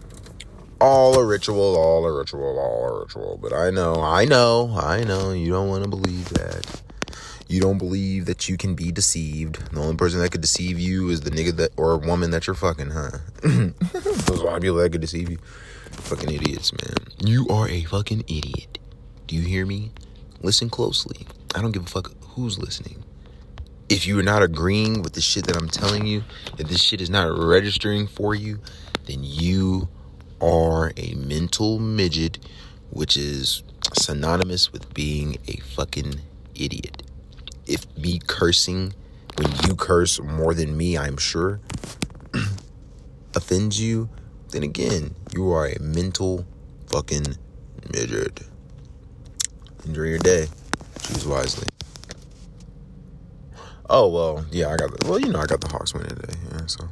All 0.81 1.19
a 1.19 1.25
ritual, 1.25 1.77
all 1.77 2.05
a 2.05 2.17
ritual, 2.17 2.57
all 2.57 2.89
a 2.89 3.01
ritual. 3.01 3.39
But 3.43 3.53
I 3.53 3.71
know, 3.71 3.95
I 3.97 4.27
know, 4.27 4.77
I 4.81 5.03
know 5.03 5.33
you 5.33 5.51
don't 5.51 5.69
want 5.69 5.83
to 5.83 5.91
believe 5.91 6.29
that 6.31 6.84
you 7.49 7.61
don't 7.61 7.79
believe 7.79 8.27
that 8.27 8.49
you 8.49 8.57
can 8.57 8.75
be 8.75 8.91
deceived. 8.91 9.73
The 9.73 9.81
only 9.81 9.97
person 9.97 10.21
that 10.21 10.33
could 10.33 10.41
deceive 10.41 10.79
you 10.79 11.11
is 11.11 11.21
the 11.21 11.31
nigga 11.31 11.55
that 11.57 11.73
or 11.77 11.97
woman 11.99 12.31
that 12.31 12.47
you're 12.47 12.55
fucking, 12.55 12.91
huh? 12.91 13.19
There's 13.43 14.41
a 14.41 14.45
lot 14.45 14.57
of 14.57 14.63
people 14.63 14.77
that 14.77 14.91
could 14.93 15.01
deceive 15.01 15.31
you. 15.31 15.39
Fucking 15.91 16.31
idiots, 16.31 16.73
man. 16.73 16.97
You 17.19 17.47
are 17.49 17.69
a 17.69 17.85
fucking 17.85 18.21
idiot. 18.21 18.79
Do 19.27 19.37
you 19.37 19.43
hear 19.43 19.67
me? 19.67 19.93
Listen 20.41 20.71
closely. 20.71 21.27
I 21.55 21.61
don't 21.61 21.73
give 21.73 21.85
a 21.85 21.89
fuck 21.89 22.13
who's 22.31 22.59
listening. 22.59 23.05
If 23.89 24.07
you 24.07 24.19
are 24.19 24.25
not 24.25 24.43
agreeing 24.43 25.03
with 25.03 25.13
the 25.13 25.21
shit 25.21 25.47
that 25.47 25.57
I'm 25.57 25.69
telling 25.69 26.07
you, 26.07 26.25
if 26.59 26.69
this 26.69 26.83
shit 26.83 27.01
is 27.01 27.11
not 27.11 27.27
registering 27.39 28.07
for 28.07 28.35
you, 28.35 28.59
then 29.07 29.19
you 29.21 29.89
are 30.41 30.93
a 30.97 31.15
mental 31.15 31.79
midget, 31.79 32.39
which 32.91 33.17
is 33.17 33.63
synonymous 33.93 34.73
with 34.73 34.93
being 34.95 35.37
a 35.47 35.59
fucking 35.59 36.21
idiot 36.55 37.03
if 37.67 37.87
me 37.97 38.21
cursing 38.27 38.95
when 39.37 39.51
you 39.67 39.75
curse 39.75 40.21
more 40.21 40.55
than 40.55 40.77
me, 40.77 40.97
I'm 40.97 41.17
sure, 41.17 41.61
offends 43.35 43.81
you, 43.81 44.09
then 44.51 44.63
again, 44.63 45.15
you 45.35 45.51
are 45.53 45.67
a 45.67 45.81
mental 45.81 46.47
fucking 46.91 47.37
midget. 47.93 48.41
Enjoy 49.85 50.03
your 50.03 50.19
day. 50.19 50.47
Choose 51.03 51.27
wisely. 51.27 51.67
Oh 53.91 54.09
well, 54.09 54.47
yeah, 54.51 54.69
I 54.69 54.77
got 54.77 54.99
the 54.99 55.07
well, 55.07 55.19
you 55.19 55.29
know, 55.29 55.41
I 55.41 55.47
got 55.47 55.61
the 55.61 55.69
Hawks 55.69 55.93
winning 55.93 56.17
today. 56.17 56.39
Yeah, 56.53 56.67
so 56.67 56.89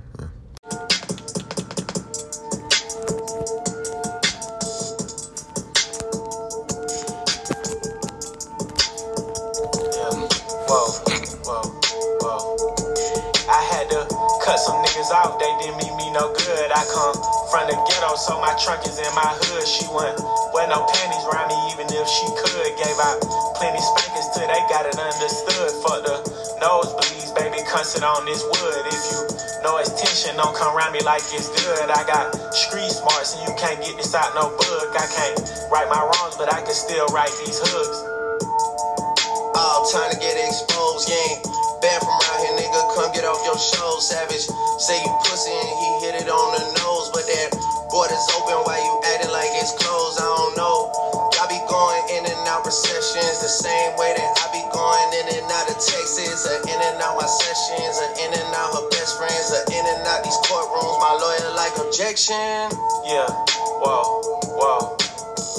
yeah. 14.53 15.17
out, 15.17 15.41
they 15.41 15.49
didn't 15.61 15.81
mean 15.81 15.97
me 15.97 16.13
no 16.13 16.29
good. 16.33 16.69
I 16.73 16.85
come 16.93 17.17
from 17.49 17.65
the 17.73 17.77
ghetto, 17.89 18.17
so 18.21 18.37
my 18.41 18.53
trunk 18.61 18.85
is 18.85 19.01
in 19.01 19.09
my 19.17 19.25
hood. 19.25 19.65
She 19.65 19.89
went 19.89 20.17
with 20.53 20.69
no 20.69 20.85
panties 20.93 21.25
around 21.25 21.49
me, 21.49 21.57
even 21.73 21.89
if 21.89 22.05
she 22.05 22.27
could. 22.37 22.71
Gave 22.77 22.99
out 23.01 23.17
plenty 23.57 23.81
spankers 23.81 24.29
till 24.37 24.45
they 24.45 24.63
got 24.69 24.85
it 24.85 24.97
understood. 25.01 25.73
For 25.81 25.97
the 26.05 26.17
nosebleeds, 26.61 27.33
baby, 27.33 27.65
come 27.65 27.85
sit 27.85 28.05
on 28.05 28.25
this 28.29 28.45
wood. 28.45 28.83
If 28.93 29.03
you 29.09 29.21
know 29.65 29.81
it's 29.81 29.97
tension, 29.97 30.37
don't 30.37 30.53
come 30.53 30.77
around 30.77 30.93
me 30.93 31.01
like 31.01 31.25
it's 31.33 31.49
good. 31.65 31.89
I 31.89 32.05
got 32.05 32.33
street 32.53 32.93
smarts, 32.93 33.41
and 33.41 33.49
you 33.49 33.53
can't 33.57 33.81
get 33.81 33.97
this 33.97 34.13
out 34.13 34.37
no 34.37 34.53
book. 34.53 34.93
I 34.93 35.07
can't 35.09 35.37
right 35.73 35.89
my 35.89 36.01
wrongs, 36.01 36.37
but 36.37 36.53
I 36.53 36.61
can 36.61 36.77
still 36.77 37.09
write 37.09 37.33
these 37.41 37.57
hooks. 37.57 37.99
All 39.57 39.89
time 39.89 40.13
to 40.13 40.19
get 40.21 40.37
exposed, 40.37 41.09
yeah. 41.09 41.41
Bad 41.81 42.01
from 42.05 42.15
around 42.15 42.41
here, 42.47 42.52
your 43.53 43.61
show, 43.61 44.01
savage. 44.01 44.49
Say 44.81 44.97
you 45.05 45.13
pussy 45.29 45.53
and 45.53 45.77
he 45.77 45.89
hit 46.09 46.15
it 46.25 46.29
on 46.33 46.49
the 46.57 46.65
nose, 46.81 47.13
but 47.13 47.29
that 47.29 47.53
border's 47.93 48.25
open. 48.33 48.57
Why 48.65 48.81
you 48.81 48.95
acting 49.13 49.29
like 49.29 49.53
it's 49.61 49.77
closed? 49.77 50.17
I 50.17 50.25
don't 50.25 50.57
know. 50.57 50.89
Y'all 51.37 51.53
be 51.53 51.61
going 51.69 52.03
in 52.17 52.25
and 52.25 52.49
out 52.49 52.65
recessions 52.65 53.45
the 53.45 53.53
same 53.53 53.93
way 54.01 54.17
that 54.17 54.31
I 54.41 54.45
be 54.57 54.65
going 54.73 55.09
in 55.21 55.37
and 55.37 55.47
out 55.53 55.69
of 55.69 55.77
Texas, 55.77 56.49
or 56.49 56.65
in 56.65 56.81
and 56.81 56.97
out 57.05 57.21
my 57.21 57.29
sessions, 57.29 58.01
or 58.01 58.11
in 58.25 58.33
and 58.33 58.51
out 58.57 58.73
her 58.73 58.89
best 58.89 59.21
friends, 59.21 59.53
or 59.53 59.65
in 59.69 59.85
and 59.85 60.01
out 60.09 60.25
these 60.25 60.41
courtrooms. 60.49 60.97
My 61.05 61.13
lawyer 61.21 61.53
like 61.53 61.77
objection. 61.77 62.73
Yeah, 63.05 63.29
whoa, 63.85 64.25
whoa. 64.57 65.12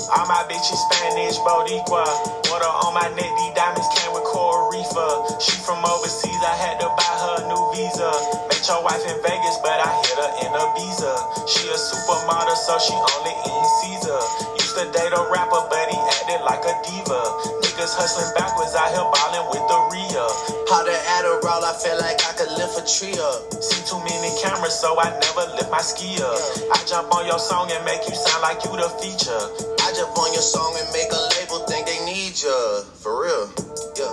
All 0.09 0.27
my 0.27 0.43
bitches 0.51 0.79
Spanish, 0.89 1.37
Boricua. 1.39 2.03
Water 2.51 2.71
on 2.83 2.93
my 2.93 3.07
neck, 3.15 3.31
these 3.39 3.53
diamonds 3.55 3.87
came 3.95 4.11
with 4.11 4.23
Coral 4.27 4.67
Reefer. 4.73 5.39
She 5.39 5.55
from 5.63 5.79
overseas, 5.85 6.41
I 6.43 6.55
had 6.59 6.79
to 6.83 6.87
buy 6.91 7.13
her 7.23 7.35
a 7.39 7.47
new 7.47 7.63
visa. 7.71 8.11
Met 8.51 8.63
your 8.67 8.83
wife 8.83 9.03
in 9.07 9.17
Vegas, 9.23 9.57
but 9.63 9.79
I 9.79 9.89
hit 10.03 10.17
her 10.19 10.31
in 10.43 10.51
Ibiza. 10.51 11.13
She 11.47 11.69
a 11.71 11.77
supermodel, 11.79 12.57
so 12.57 12.75
she 12.83 12.95
only 12.95 13.33
eating 13.47 13.69
Caesar. 13.79 14.19
Used 14.59 14.75
to 14.75 14.85
date 14.91 15.13
a 15.15 15.23
rapper, 15.31 15.63
but 15.71 15.87
he 15.87 15.97
acted 16.19 16.41
like 16.43 16.63
a 16.67 16.75
diva. 16.83 17.21
Niggas 17.63 17.95
hustling 17.95 18.31
backwards, 18.35 18.75
out 18.75 18.91
here 18.91 19.07
ballin' 19.07 19.47
with 19.55 19.63
the 19.71 19.79
Rhea. 19.93 20.25
How 20.67 20.83
the 20.83 20.95
Adderall, 21.17 21.63
I 21.63 21.73
feel 21.79 21.97
like 22.01 22.19
I 22.27 22.33
could 22.35 22.51
lift 22.59 22.75
a 22.75 22.83
tree 22.83 23.15
up. 23.17 23.53
See 23.63 23.81
too 23.87 23.99
many 24.03 24.29
cameras, 24.41 24.75
so 24.75 24.99
I 24.99 25.09
never 25.15 25.47
lift 25.55 25.71
my 25.71 25.81
ski 25.81 26.19
up. 26.21 26.39
I 26.73 26.77
jump 26.85 27.13
on 27.13 27.25
your 27.25 27.39
song 27.39 27.71
and 27.71 27.83
make 27.85 28.03
you 28.09 28.15
sound 28.15 28.41
like 28.41 28.63
you 28.65 28.73
the 28.75 28.89
feature. 29.01 29.72
Jump 29.93 30.17
on 30.17 30.33
your 30.33 30.41
song 30.41 30.73
and 30.81 30.89
make 30.91 31.11
a 31.11 31.21
label 31.37 31.67
think 31.67 31.85
they 31.85 32.03
need 32.03 32.33
ya. 32.41 32.81
For 32.97 33.13
real. 33.13 33.45
Yeah. 33.93 34.09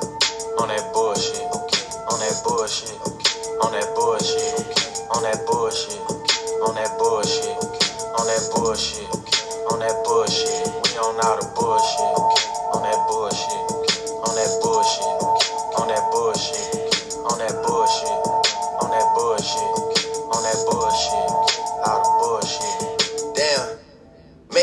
On 0.61 0.69
that 0.69 0.93
bullshit. 0.93 1.41
Okay. 1.41 1.81
On 2.05 2.21
that 2.21 2.37
bullshit. 2.45 2.93
Okay. 3.01 3.33
On 3.65 3.73
that 3.73 3.89
bullshit. 3.97 4.61
Okay. 4.61 4.85
On 5.09 5.23
that 5.25 5.41
bullshit. 5.49 5.97
On 6.69 6.75
that 6.77 6.93
bullshit. 7.01 7.57
On 8.13 8.27
that 8.29 8.45
bullshit. 8.53 9.09
On 9.73 9.79
that 9.81 9.97
bullshit. 10.05 10.69
We 10.85 10.91
on 11.01 11.17
all 11.25 11.41
the 11.41 11.49
bullshit. 11.57 12.13
Okay. 12.13 12.45
On 12.77 12.83
that 12.85 13.01
bullshit. 13.09 13.65
On 14.29 14.35
that 14.37 14.51
bullshit. 14.61 14.70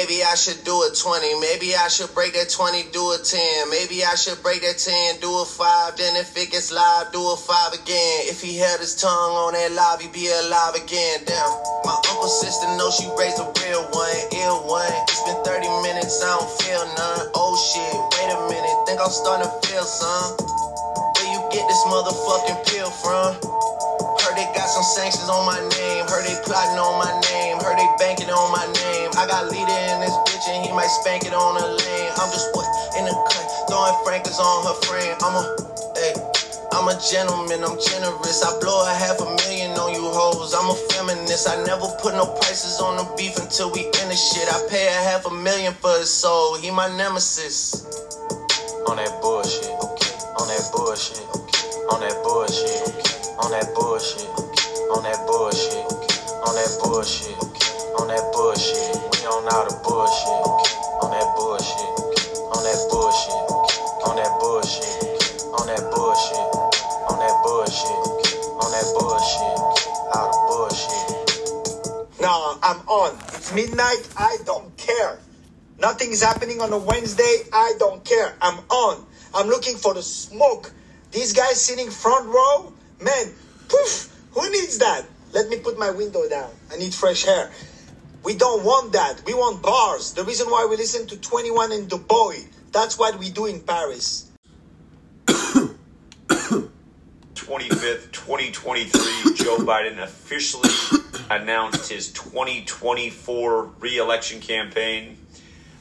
Maybe 0.08 0.24
I 0.24 0.36
should 0.36 0.64
do 0.64 0.72
a 0.72 0.90
20. 0.96 1.36
Maybe 1.44 1.76
I 1.76 1.92
should 1.92 2.08
break 2.16 2.32
that 2.32 2.48
20, 2.48 2.96
do 2.96 3.12
a 3.12 3.20
10. 3.20 3.68
Maybe 3.68 4.08
I 4.08 4.16
should 4.16 4.40
break 4.40 4.64
that 4.64 4.80
10, 4.80 5.20
do 5.20 5.28
a 5.28 5.44
5. 5.44 6.00
Then 6.00 6.16
if 6.16 6.32
it 6.40 6.48
gets 6.48 6.72
live, 6.72 7.12
do 7.12 7.20
a 7.20 7.36
5 7.36 7.74
again. 7.76 8.32
If 8.32 8.40
he 8.40 8.56
held 8.56 8.80
his 8.80 8.96
tongue 8.96 9.36
on 9.36 9.52
that 9.52 9.76
live, 9.76 10.00
he 10.00 10.08
be 10.08 10.32
alive 10.32 10.80
again. 10.80 11.28
Damn. 11.28 11.52
My 11.84 12.00
uncle 12.08 12.32
sister 12.32 12.72
knows 12.80 12.96
she 12.96 13.12
raised 13.20 13.36
a 13.44 13.52
real 13.68 13.84
one, 13.92 14.16
ill 14.48 14.64
one. 14.64 14.88
It's 15.12 15.28
been 15.28 15.44
30 15.44 15.68
minutes, 15.84 16.24
I 16.24 16.40
don't 16.40 16.56
feel 16.64 16.88
none. 16.88 17.28
Oh 17.36 17.60
shit, 17.60 18.00
wait 18.16 18.32
a 18.32 18.40
minute. 18.48 18.76
Think 18.88 19.04
I'm 19.04 19.12
starting 19.12 19.44
to 19.44 19.52
feel 19.68 19.84
some. 19.84 20.40
Where 21.20 21.28
you 21.36 21.44
get 21.52 21.68
this 21.68 21.84
motherfucking 21.84 22.64
pill 22.72 22.92
from? 23.04 23.36
They 24.38 24.46
got 24.54 24.70
some 24.70 24.86
sanctions 24.96 25.30
on 25.30 25.46
my 25.46 25.58
name. 25.58 26.06
Heard 26.08 26.26
they 26.26 26.38
plotting 26.46 26.80
on 26.80 26.98
my 27.02 27.14
name. 27.34 27.58
Heard 27.60 27.78
they 27.78 27.90
banking 28.00 28.30
on 28.30 28.52
my 28.54 28.66
name. 28.66 29.10
I 29.18 29.26
got 29.28 29.50
leader 29.50 29.80
in 29.94 30.02
this 30.02 30.16
bitch 30.30 30.46
and 30.50 30.66
he 30.66 30.72
might 30.74 30.90
spank 31.02 31.26
it 31.26 31.34
on 31.34 31.58
the 31.58 31.66
lane. 31.66 32.12
I'm 32.18 32.30
just 32.32 32.54
what 32.56 32.70
in 32.98 33.06
the 33.06 33.14
cut, 33.14 33.48
throwing 33.68 33.98
frankers 34.06 34.40
on 34.40 34.66
her 34.66 34.78
frame. 34.86 35.16
I'm 35.22 35.36
a, 35.36 35.44
hey. 35.98 36.14
I'm 36.78 36.88
a 36.90 37.00
gentleman, 37.12 37.64
I'm 37.64 37.80
generous. 37.80 38.44
I 38.44 38.60
blow 38.60 38.86
a 38.86 38.94
half 38.94 39.20
a 39.20 39.26
million 39.26 39.72
on 39.80 39.94
you 39.94 40.04
hoes. 40.14 40.54
I'm 40.54 40.70
a 40.70 40.76
feminist. 40.94 41.50
I 41.50 41.64
never 41.64 41.88
put 42.02 42.14
no 42.14 42.26
prices 42.38 42.80
on 42.80 42.98
the 42.98 43.08
beef 43.18 43.38
until 43.38 43.72
we 43.72 43.86
end 43.86 44.12
the 44.12 44.16
shit. 44.16 44.48
I 44.48 44.68
pay 44.70 44.88
a 44.88 45.02
half 45.10 45.26
a 45.26 45.34
million 45.34 45.74
for 45.74 45.90
his 45.98 46.14
soul. 46.14 46.56
He 46.58 46.70
my 46.70 46.88
nemesis. 46.96 47.82
On 48.88 48.96
that 48.98 49.20
bullshit. 49.22 49.74
okay. 49.82 50.14
On 50.38 50.48
that 50.48 50.70
bullshit. 50.72 51.26
okay. 51.34 51.68
On 51.90 52.00
that 52.02 52.22
bullshit. 52.24 53.17
On 53.40 53.52
that 53.52 53.70
bullshit. 53.76 54.28
On 54.94 55.04
that 55.04 55.20
bullshit. 55.28 55.86
On 56.48 56.54
that 56.58 56.72
bullshit. 56.82 57.38
On 58.00 58.08
that 58.08 58.24
bullshit. 58.34 58.98
We 59.14 59.20
on 59.30 59.46
all 59.54 59.66
the 59.70 59.78
bullshit. 59.86 60.44
On 61.04 61.12
that 61.12 61.28
bullshit. 61.38 61.94
On 62.54 62.64
that 62.66 62.80
bullshit. 62.90 63.46
On 64.08 64.16
that 64.18 64.34
bullshit. 64.42 64.98
On 65.54 65.68
that 65.68 65.84
bullshit. 65.94 66.48
On 67.10 67.18
that 67.22 67.36
bullshit. 67.44 68.00
On 68.58 68.72
that 68.74 68.88
bullshit. 68.98 69.58
All 70.14 70.28
the 70.34 70.40
bullshit. 70.50 72.22
No, 72.22 72.58
I'm 72.64 72.82
on. 72.88 73.18
It's 73.36 73.54
midnight. 73.54 74.08
I 74.18 74.38
don't 74.46 74.76
care. 74.78 75.20
Nothing's 75.80 76.24
happening 76.24 76.60
on 76.62 76.74
a 76.74 76.78
Wednesday. 76.78 77.44
I 77.54 77.74
don't 77.78 78.04
care. 78.04 78.34
I'm 78.42 78.60
on. 78.70 79.06
I'm 79.36 79.48
looking 79.48 79.76
for 79.78 79.94
the 79.94 80.02
smoke. 80.02 80.72
These 81.12 81.34
guys 81.34 81.62
sitting 81.62 81.90
front 81.92 82.26
row, 82.28 82.74
man, 83.02 83.34
poof. 83.68 84.14
Who 84.32 84.50
needs 84.52 84.78
that? 84.80 85.06
Let 85.34 85.50
me 85.50 85.60
put 85.60 85.78
my 85.78 85.92
window 85.92 86.28
down. 86.30 86.52
I 86.72 86.78
need 86.78 86.94
fresh 86.94 87.28
air. 87.28 87.52
We 88.24 88.36
don't 88.36 88.64
want 88.64 88.94
that. 88.94 89.22
We 89.26 89.34
want 89.34 89.62
bars. 89.62 90.14
The 90.14 90.24
reason 90.24 90.48
why 90.48 90.68
we 90.70 90.78
listen 90.78 91.08
to 91.08 91.18
21 91.18 91.72
in 91.72 91.88
Du 91.88 91.98
Bois. 91.98 92.34
That's 92.72 92.98
what 93.00 93.18
we 93.18 93.30
do 93.30 93.46
in 93.46 93.62
Paris. 93.62 94.30
25th, 97.48 98.12
2023, 98.12 99.34
Joe 99.36 99.58
Biden 99.60 100.00
officially 100.00 100.70
announced 101.30 101.90
his 101.90 102.12
2024 102.12 103.64
re-election 103.80 104.42
campaign. 104.42 105.18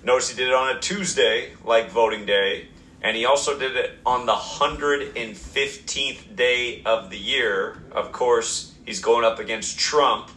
Notice 0.05 0.31
he 0.31 0.37
did 0.37 0.49
it 0.49 0.55
on 0.55 0.77
a 0.77 0.81
Tuesday, 0.81 1.55
like 1.65 1.91
voting 1.91 2.25
day, 2.25 2.69
and 3.03 3.17
he 3.17 3.25
also 3.25 3.59
did 3.59 3.77
it 3.77 3.99
on 4.05 4.27
the 4.27 4.35
115th 4.35 6.35
day 6.35 6.83
of 6.85 7.11
the 7.11 7.19
year. 7.19 7.83
Of 7.93 8.13
course, 8.13 8.75
he's 8.85 9.01
going 9.01 9.25
up 9.25 9.39
against 9.39 9.79
Trump, 9.79 10.31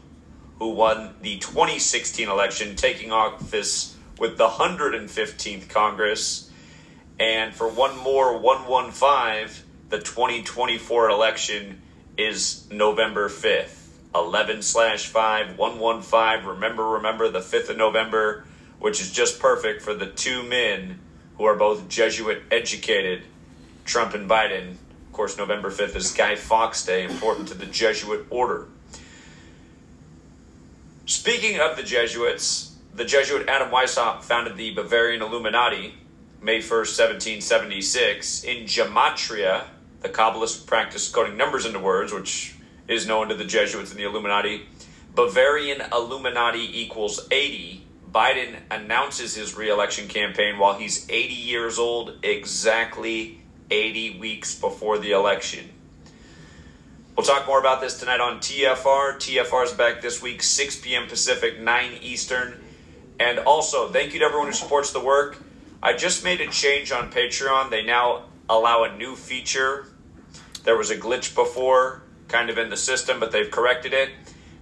who 0.60 0.72
won 0.72 1.16
the 1.22 1.38
2016 1.38 2.28
election, 2.28 2.76
taking 2.76 3.12
office 3.12 3.95
with 4.20 4.38
the 4.38 4.47
115th 4.47 5.70
Congress. 5.70 6.51
And 7.20 7.53
for 7.53 7.70
one 7.70 7.97
more 7.97 8.38
115, 8.38 9.66
the 9.89 9.99
2024 9.99 11.10
election 11.10 11.82
is 12.18 12.70
November 12.70 13.30
5th. 13.30 13.78
11 14.14 14.64
slash 14.64 15.05
5, 15.05 15.57
115. 15.57 16.49
Remember, 16.49 16.88
remember 16.88 17.30
the 17.30 17.39
5th 17.39 17.70
of 17.70 17.78
November, 17.78 18.43
which 18.80 19.01
is 19.01 19.12
just 19.12 19.39
perfect 19.39 19.82
for 19.82 19.93
the 19.93 20.07
two 20.07 20.43
men 20.43 20.99
who 21.40 21.46
are 21.46 21.56
both 21.56 21.88
Jesuit 21.88 22.44
educated, 22.52 23.24
Trump 23.86 24.14
and 24.14 24.30
Biden. 24.30 24.72
Of 24.72 25.14
course, 25.14 25.38
November 25.38 25.72
5th 25.72 25.96
is 25.96 26.12
Guy 26.12 26.36
Fawkes 26.36 26.86
Day, 26.86 27.06
important 27.06 27.48
to 27.48 27.54
the 27.54 27.66
Jesuit 27.66 28.28
order. 28.30 28.68
Speaking 31.06 31.62
of 31.62 31.78
the 31.78 31.84
Jesuits, 31.84 32.76
the 32.94 33.06
Jesuit 33.06 33.48
Adam 33.48 33.70
Weishaupt 33.70 34.24
founded 34.24 34.58
the 34.58 34.74
Bavarian 34.76 35.22
Illuminati 35.22 35.96
May 36.42 36.60
1st, 36.60 37.00
1776, 37.00 38.44
in 38.44 38.66
Gematria. 38.66 39.64
The 40.02 40.10
Kabbalists 40.10 40.66
practice 40.66 41.10
coding 41.10 41.38
numbers 41.38 41.66
into 41.66 41.80
words, 41.80 42.14
which 42.14 42.56
is 42.88 43.08
known 43.08 43.30
to 43.30 43.36
the 43.36 43.46
Jesuits 43.46 43.92
and 43.92 44.00
the 44.00 44.04
Illuminati. 44.04 44.66
Bavarian 45.16 45.82
Illuminati 45.92 46.82
equals 46.82 47.28
80. 47.32 47.86
Biden 48.12 48.57
announces 48.72 49.36
his 49.36 49.55
reelection 49.55 50.07
campaign 50.07 50.57
while 50.57 50.78
he's 50.78 51.07
80 51.10 51.34
years 51.34 51.78
old, 51.78 52.18
exactly 52.24 53.41
80 53.70 54.20
weeks 54.20 54.55
before 54.55 54.97
the 54.97 55.12
election. 55.12 55.70
We'll 57.16 57.26
talk 57.26 57.45
more 57.45 57.60
about 57.60 57.82
this 57.82 57.99
tonight 57.99 58.20
on 58.20 58.39
TFR. 58.39 59.18
TFR 59.18 59.66
is 59.66 59.74
back 59.74 60.01
this 60.01 60.22
week, 60.22 60.41
6 60.41 60.80
p.m. 60.80 61.07
Pacific, 61.07 61.60
9 61.60 61.91
Eastern. 62.01 62.60
And 63.20 63.39
also, 63.39 63.89
thank 63.89 64.14
you 64.14 64.20
to 64.20 64.26
everyone 64.26 64.47
who 64.47 64.53
supports 64.53 64.91
the 64.91 65.01
work. 65.01 65.38
I 65.84 65.93
just 65.93 66.24
made 66.24 66.41
a 66.41 66.47
change 66.47 66.91
on 66.91 67.12
Patreon. 67.12 67.70
They 67.70 67.84
now 67.84 68.24
allow 68.49 68.86
a 68.86 68.95
new 68.95 69.16
feature. 69.16 69.88
There 70.64 70.78
was 70.78 70.89
a 70.89 70.97
glitch 70.97 71.36
before, 71.36 72.01
kind 72.28 72.49
of 72.49 72.57
in 72.57 72.70
the 72.70 72.78
system, 72.78 73.20
but 73.20 73.32
they've 73.32 73.51
corrected 73.51 73.93
it. 73.93 74.10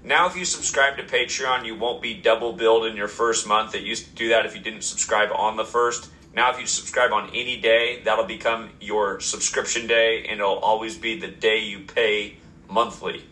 Now, 0.07 0.25
if 0.25 0.37
you 0.37 0.45
subscribe 0.45 0.95
to 0.95 1.03
Patreon, 1.03 1.65
you 1.65 1.75
won't 1.75 2.01
be 2.01 2.13
double 2.13 2.53
billed 2.53 2.85
in 2.85 2.95
your 2.95 3.09
first 3.09 3.45
month. 3.45 3.75
It 3.75 3.83
used 3.83 4.05
to 4.05 4.15
do 4.15 4.29
that 4.29 4.45
if 4.45 4.55
you 4.55 4.61
didn't 4.61 4.83
subscribe 4.83 5.31
on 5.35 5.57
the 5.57 5.65
first. 5.65 6.09
Now, 6.33 6.49
if 6.49 6.61
you 6.61 6.65
subscribe 6.65 7.11
on 7.11 7.29
any 7.31 7.59
day, 7.59 8.03
that'll 8.05 8.23
become 8.23 8.69
your 8.79 9.19
subscription 9.19 9.85
day, 9.85 10.23
and 10.29 10.39
it'll 10.39 10.59
always 10.59 10.97
be 10.97 11.19
the 11.19 11.27
day 11.27 11.57
you 11.57 11.79
pay 11.79 12.37
monthly. 12.69 13.25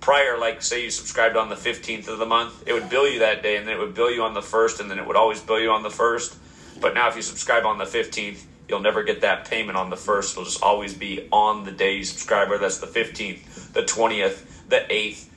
Prior, 0.00 0.36
like 0.36 0.60
say 0.60 0.84
you 0.84 0.90
subscribed 0.90 1.34
on 1.34 1.48
the 1.48 1.54
15th 1.54 2.08
of 2.08 2.18
the 2.18 2.26
month, 2.26 2.62
it 2.66 2.74
would 2.74 2.90
bill 2.90 3.08
you 3.08 3.20
that 3.20 3.42
day, 3.42 3.56
and 3.56 3.66
then 3.66 3.76
it 3.76 3.80
would 3.80 3.94
bill 3.94 4.10
you 4.10 4.22
on 4.22 4.34
the 4.34 4.42
first, 4.42 4.80
and 4.80 4.90
then 4.90 4.98
it 4.98 5.06
would 5.06 5.16
always 5.16 5.40
bill 5.40 5.58
you 5.58 5.70
on 5.70 5.82
the 5.82 5.88
first. 5.88 6.36
But 6.78 6.92
now, 6.92 7.08
if 7.08 7.16
you 7.16 7.22
subscribe 7.22 7.64
on 7.64 7.78
the 7.78 7.86
15th, 7.86 8.42
you'll 8.68 8.80
never 8.80 9.02
get 9.02 9.22
that 9.22 9.48
payment 9.48 9.78
on 9.78 9.88
the 9.88 9.96
first. 9.96 10.34
It'll 10.34 10.44
just 10.44 10.62
always 10.62 10.92
be 10.92 11.26
on 11.32 11.64
the 11.64 11.72
day 11.72 11.96
you 11.96 12.04
subscribe, 12.04 12.50
whether 12.50 12.60
that's 12.60 12.80
the 12.80 12.86
15th, 12.86 13.72
the 13.72 13.82
20th, 13.82 14.44
the 14.68 14.84
8th, 14.90 15.27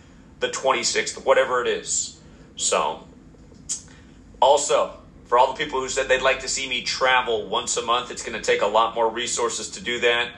the 0.41 0.49
26th, 0.49 1.23
whatever 1.25 1.61
it 1.61 1.67
is. 1.67 2.19
So, 2.55 3.07
also, 4.41 4.97
for 5.25 5.37
all 5.37 5.53
the 5.53 5.57
people 5.57 5.79
who 5.79 5.87
said 5.87 6.09
they'd 6.09 6.21
like 6.21 6.41
to 6.41 6.49
see 6.49 6.67
me 6.67 6.81
travel 6.81 7.47
once 7.47 7.77
a 7.77 7.81
month, 7.81 8.11
it's 8.11 8.23
going 8.23 8.37
to 8.37 8.43
take 8.43 8.61
a 8.61 8.67
lot 8.67 8.95
more 8.95 9.09
resources 9.09 9.69
to 9.71 9.81
do 9.81 10.01
that. 10.01 10.31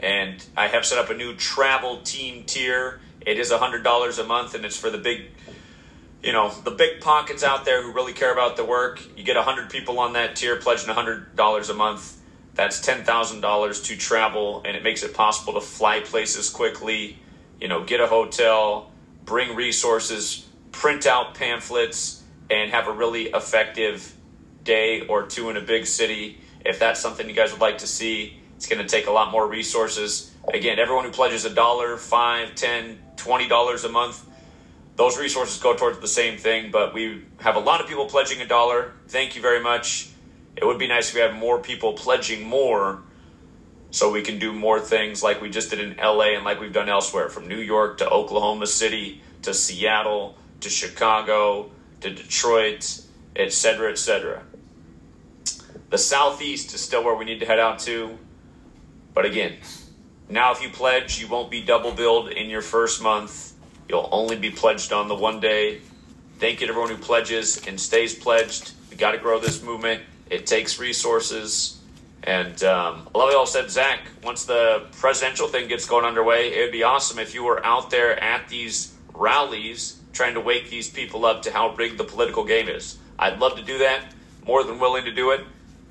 And 0.00 0.44
I 0.56 0.68
have 0.68 0.84
set 0.84 0.98
up 0.98 1.08
a 1.08 1.14
new 1.14 1.34
travel 1.34 2.02
team 2.02 2.44
tier. 2.44 3.00
It 3.22 3.38
is 3.38 3.50
$100 3.50 4.18
a 4.18 4.24
month, 4.24 4.54
and 4.54 4.64
it's 4.64 4.76
for 4.76 4.90
the 4.90 4.98
big, 4.98 5.30
you 6.22 6.32
know, 6.32 6.50
the 6.50 6.72
big 6.72 7.00
pockets 7.00 7.42
out 7.42 7.64
there 7.64 7.82
who 7.82 7.92
really 7.92 8.12
care 8.12 8.32
about 8.32 8.56
the 8.56 8.64
work. 8.64 9.00
You 9.16 9.24
get 9.24 9.36
100 9.36 9.70
people 9.70 9.98
on 9.98 10.12
that 10.12 10.36
tier 10.36 10.56
pledging 10.56 10.92
$100 10.92 11.70
a 11.70 11.74
month. 11.74 12.20
That's 12.54 12.86
$10,000 12.86 13.84
to 13.84 13.96
travel, 13.96 14.62
and 14.64 14.76
it 14.76 14.82
makes 14.82 15.02
it 15.02 15.14
possible 15.14 15.54
to 15.54 15.60
fly 15.60 16.00
places 16.00 16.50
quickly, 16.50 17.18
you 17.60 17.68
know, 17.68 17.82
get 17.82 18.00
a 18.00 18.06
hotel, 18.06 18.92
bring 19.24 19.56
resources, 19.56 20.48
print 20.72 21.06
out 21.06 21.34
pamphlets, 21.34 22.22
and 22.50 22.70
have 22.70 22.88
a 22.88 22.92
really 22.92 23.24
effective 23.24 24.14
day 24.62 25.06
or 25.06 25.26
two 25.26 25.50
in 25.50 25.56
a 25.56 25.60
big 25.60 25.86
city. 25.86 26.38
If 26.64 26.78
that's 26.78 27.00
something 27.00 27.28
you 27.28 27.34
guys 27.34 27.52
would 27.52 27.60
like 27.60 27.78
to 27.78 27.86
see, 27.86 28.40
it's 28.56 28.66
going 28.66 28.82
to 28.82 28.88
take 28.88 29.06
a 29.06 29.10
lot 29.10 29.30
more 29.30 29.46
resources. 29.46 30.32
Again, 30.52 30.78
everyone 30.78 31.04
who 31.04 31.10
pledges 31.10 31.44
a 31.44 31.50
dollar, 31.50 31.96
five, 31.96 32.54
ten, 32.54 32.98
twenty 33.16 33.48
dollars 33.48 33.84
a 33.84 33.88
month, 33.88 34.24
those 34.96 35.18
resources 35.18 35.60
go 35.62 35.74
towards 35.74 35.98
the 35.98 36.08
same 36.08 36.38
thing. 36.38 36.70
But 36.70 36.94
we 36.94 37.24
have 37.40 37.56
a 37.56 37.60
lot 37.60 37.80
of 37.80 37.88
people 37.88 38.06
pledging 38.06 38.40
a 38.40 38.46
dollar. 38.46 38.92
Thank 39.08 39.36
you 39.36 39.42
very 39.42 39.62
much. 39.62 40.10
It 40.56 40.64
would 40.64 40.78
be 40.78 40.86
nice 40.86 41.08
if 41.08 41.14
we 41.14 41.20
had 41.20 41.34
more 41.34 41.58
people 41.58 41.94
pledging 41.94 42.46
more 42.46 43.02
so 43.94 44.10
we 44.10 44.22
can 44.22 44.40
do 44.40 44.52
more 44.52 44.80
things 44.80 45.22
like 45.22 45.40
we 45.40 45.48
just 45.48 45.70
did 45.70 45.78
in 45.78 45.96
LA 45.96 46.34
and 46.34 46.44
like 46.44 46.60
we've 46.60 46.72
done 46.72 46.88
elsewhere 46.88 47.28
from 47.28 47.46
New 47.46 47.60
York 47.60 47.98
to 47.98 48.10
Oklahoma 48.10 48.66
City 48.66 49.22
to 49.42 49.54
Seattle 49.54 50.36
to 50.62 50.68
Chicago 50.68 51.70
to 52.00 52.10
Detroit, 52.12 53.02
etc., 53.36 53.92
etc. 53.92 54.42
The 55.90 55.98
Southeast 55.98 56.74
is 56.74 56.80
still 56.80 57.04
where 57.04 57.14
we 57.14 57.24
need 57.24 57.38
to 57.38 57.46
head 57.46 57.60
out 57.60 57.78
to. 57.80 58.18
But 59.14 59.26
again, 59.26 59.58
now 60.28 60.50
if 60.50 60.60
you 60.60 60.70
pledge, 60.70 61.20
you 61.20 61.28
won't 61.28 61.48
be 61.48 61.62
double 61.62 61.92
billed 61.92 62.30
in 62.30 62.50
your 62.50 62.62
first 62.62 63.00
month. 63.00 63.52
You'll 63.88 64.08
only 64.10 64.34
be 64.34 64.50
pledged 64.50 64.92
on 64.92 65.06
the 65.06 65.14
one 65.14 65.38
day. 65.38 65.82
Thank 66.40 66.60
you 66.60 66.66
to 66.66 66.72
everyone 66.72 66.90
who 66.90 66.96
pledges 66.96 67.64
and 67.64 67.78
stays 67.78 68.12
pledged. 68.12 68.72
We 68.90 68.96
got 68.96 69.12
to 69.12 69.18
grow 69.18 69.38
this 69.38 69.62
movement. 69.62 70.02
It 70.30 70.48
takes 70.48 70.80
resources. 70.80 71.80
And 72.24 72.64
um, 72.64 73.06
I 73.14 73.18
love 73.18 73.28
it 73.28 73.36
all 73.36 73.46
said, 73.46 73.70
Zach, 73.70 74.00
once 74.22 74.46
the 74.46 74.86
presidential 74.92 75.46
thing 75.46 75.68
gets 75.68 75.86
going 75.86 76.06
underway, 76.06 76.54
it 76.54 76.62
would 76.62 76.72
be 76.72 76.82
awesome 76.82 77.18
if 77.18 77.34
you 77.34 77.44
were 77.44 77.64
out 77.64 77.90
there 77.90 78.18
at 78.18 78.48
these 78.48 78.94
rallies 79.12 80.00
trying 80.14 80.34
to 80.34 80.40
wake 80.40 80.70
these 80.70 80.88
people 80.88 81.26
up 81.26 81.42
to 81.42 81.52
how 81.52 81.74
rigged 81.74 81.98
the 81.98 82.04
political 82.04 82.44
game 82.44 82.68
is. 82.68 82.96
I'd 83.18 83.38
love 83.40 83.56
to 83.56 83.62
do 83.62 83.78
that, 83.78 84.00
more 84.46 84.64
than 84.64 84.78
willing 84.78 85.04
to 85.04 85.12
do 85.12 85.32
it, 85.32 85.44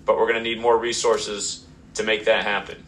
but 0.05 0.17
we're 0.17 0.25
going 0.25 0.43
to 0.43 0.49
need 0.49 0.59
more 0.59 0.77
resources 0.77 1.67
to 1.93 2.03
make 2.03 2.25
that 2.25 2.43
happen. 2.43 2.83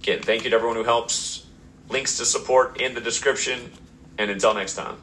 Again, 0.00 0.22
thank 0.22 0.44
you 0.44 0.50
to 0.50 0.56
everyone 0.56 0.76
who 0.76 0.84
helps. 0.84 1.44
Links 1.90 2.16
to 2.16 2.24
support 2.24 2.80
in 2.80 2.94
the 2.94 3.00
description. 3.00 3.72
And 4.18 4.30
until 4.30 4.54
next 4.54 4.74
time. 4.74 4.96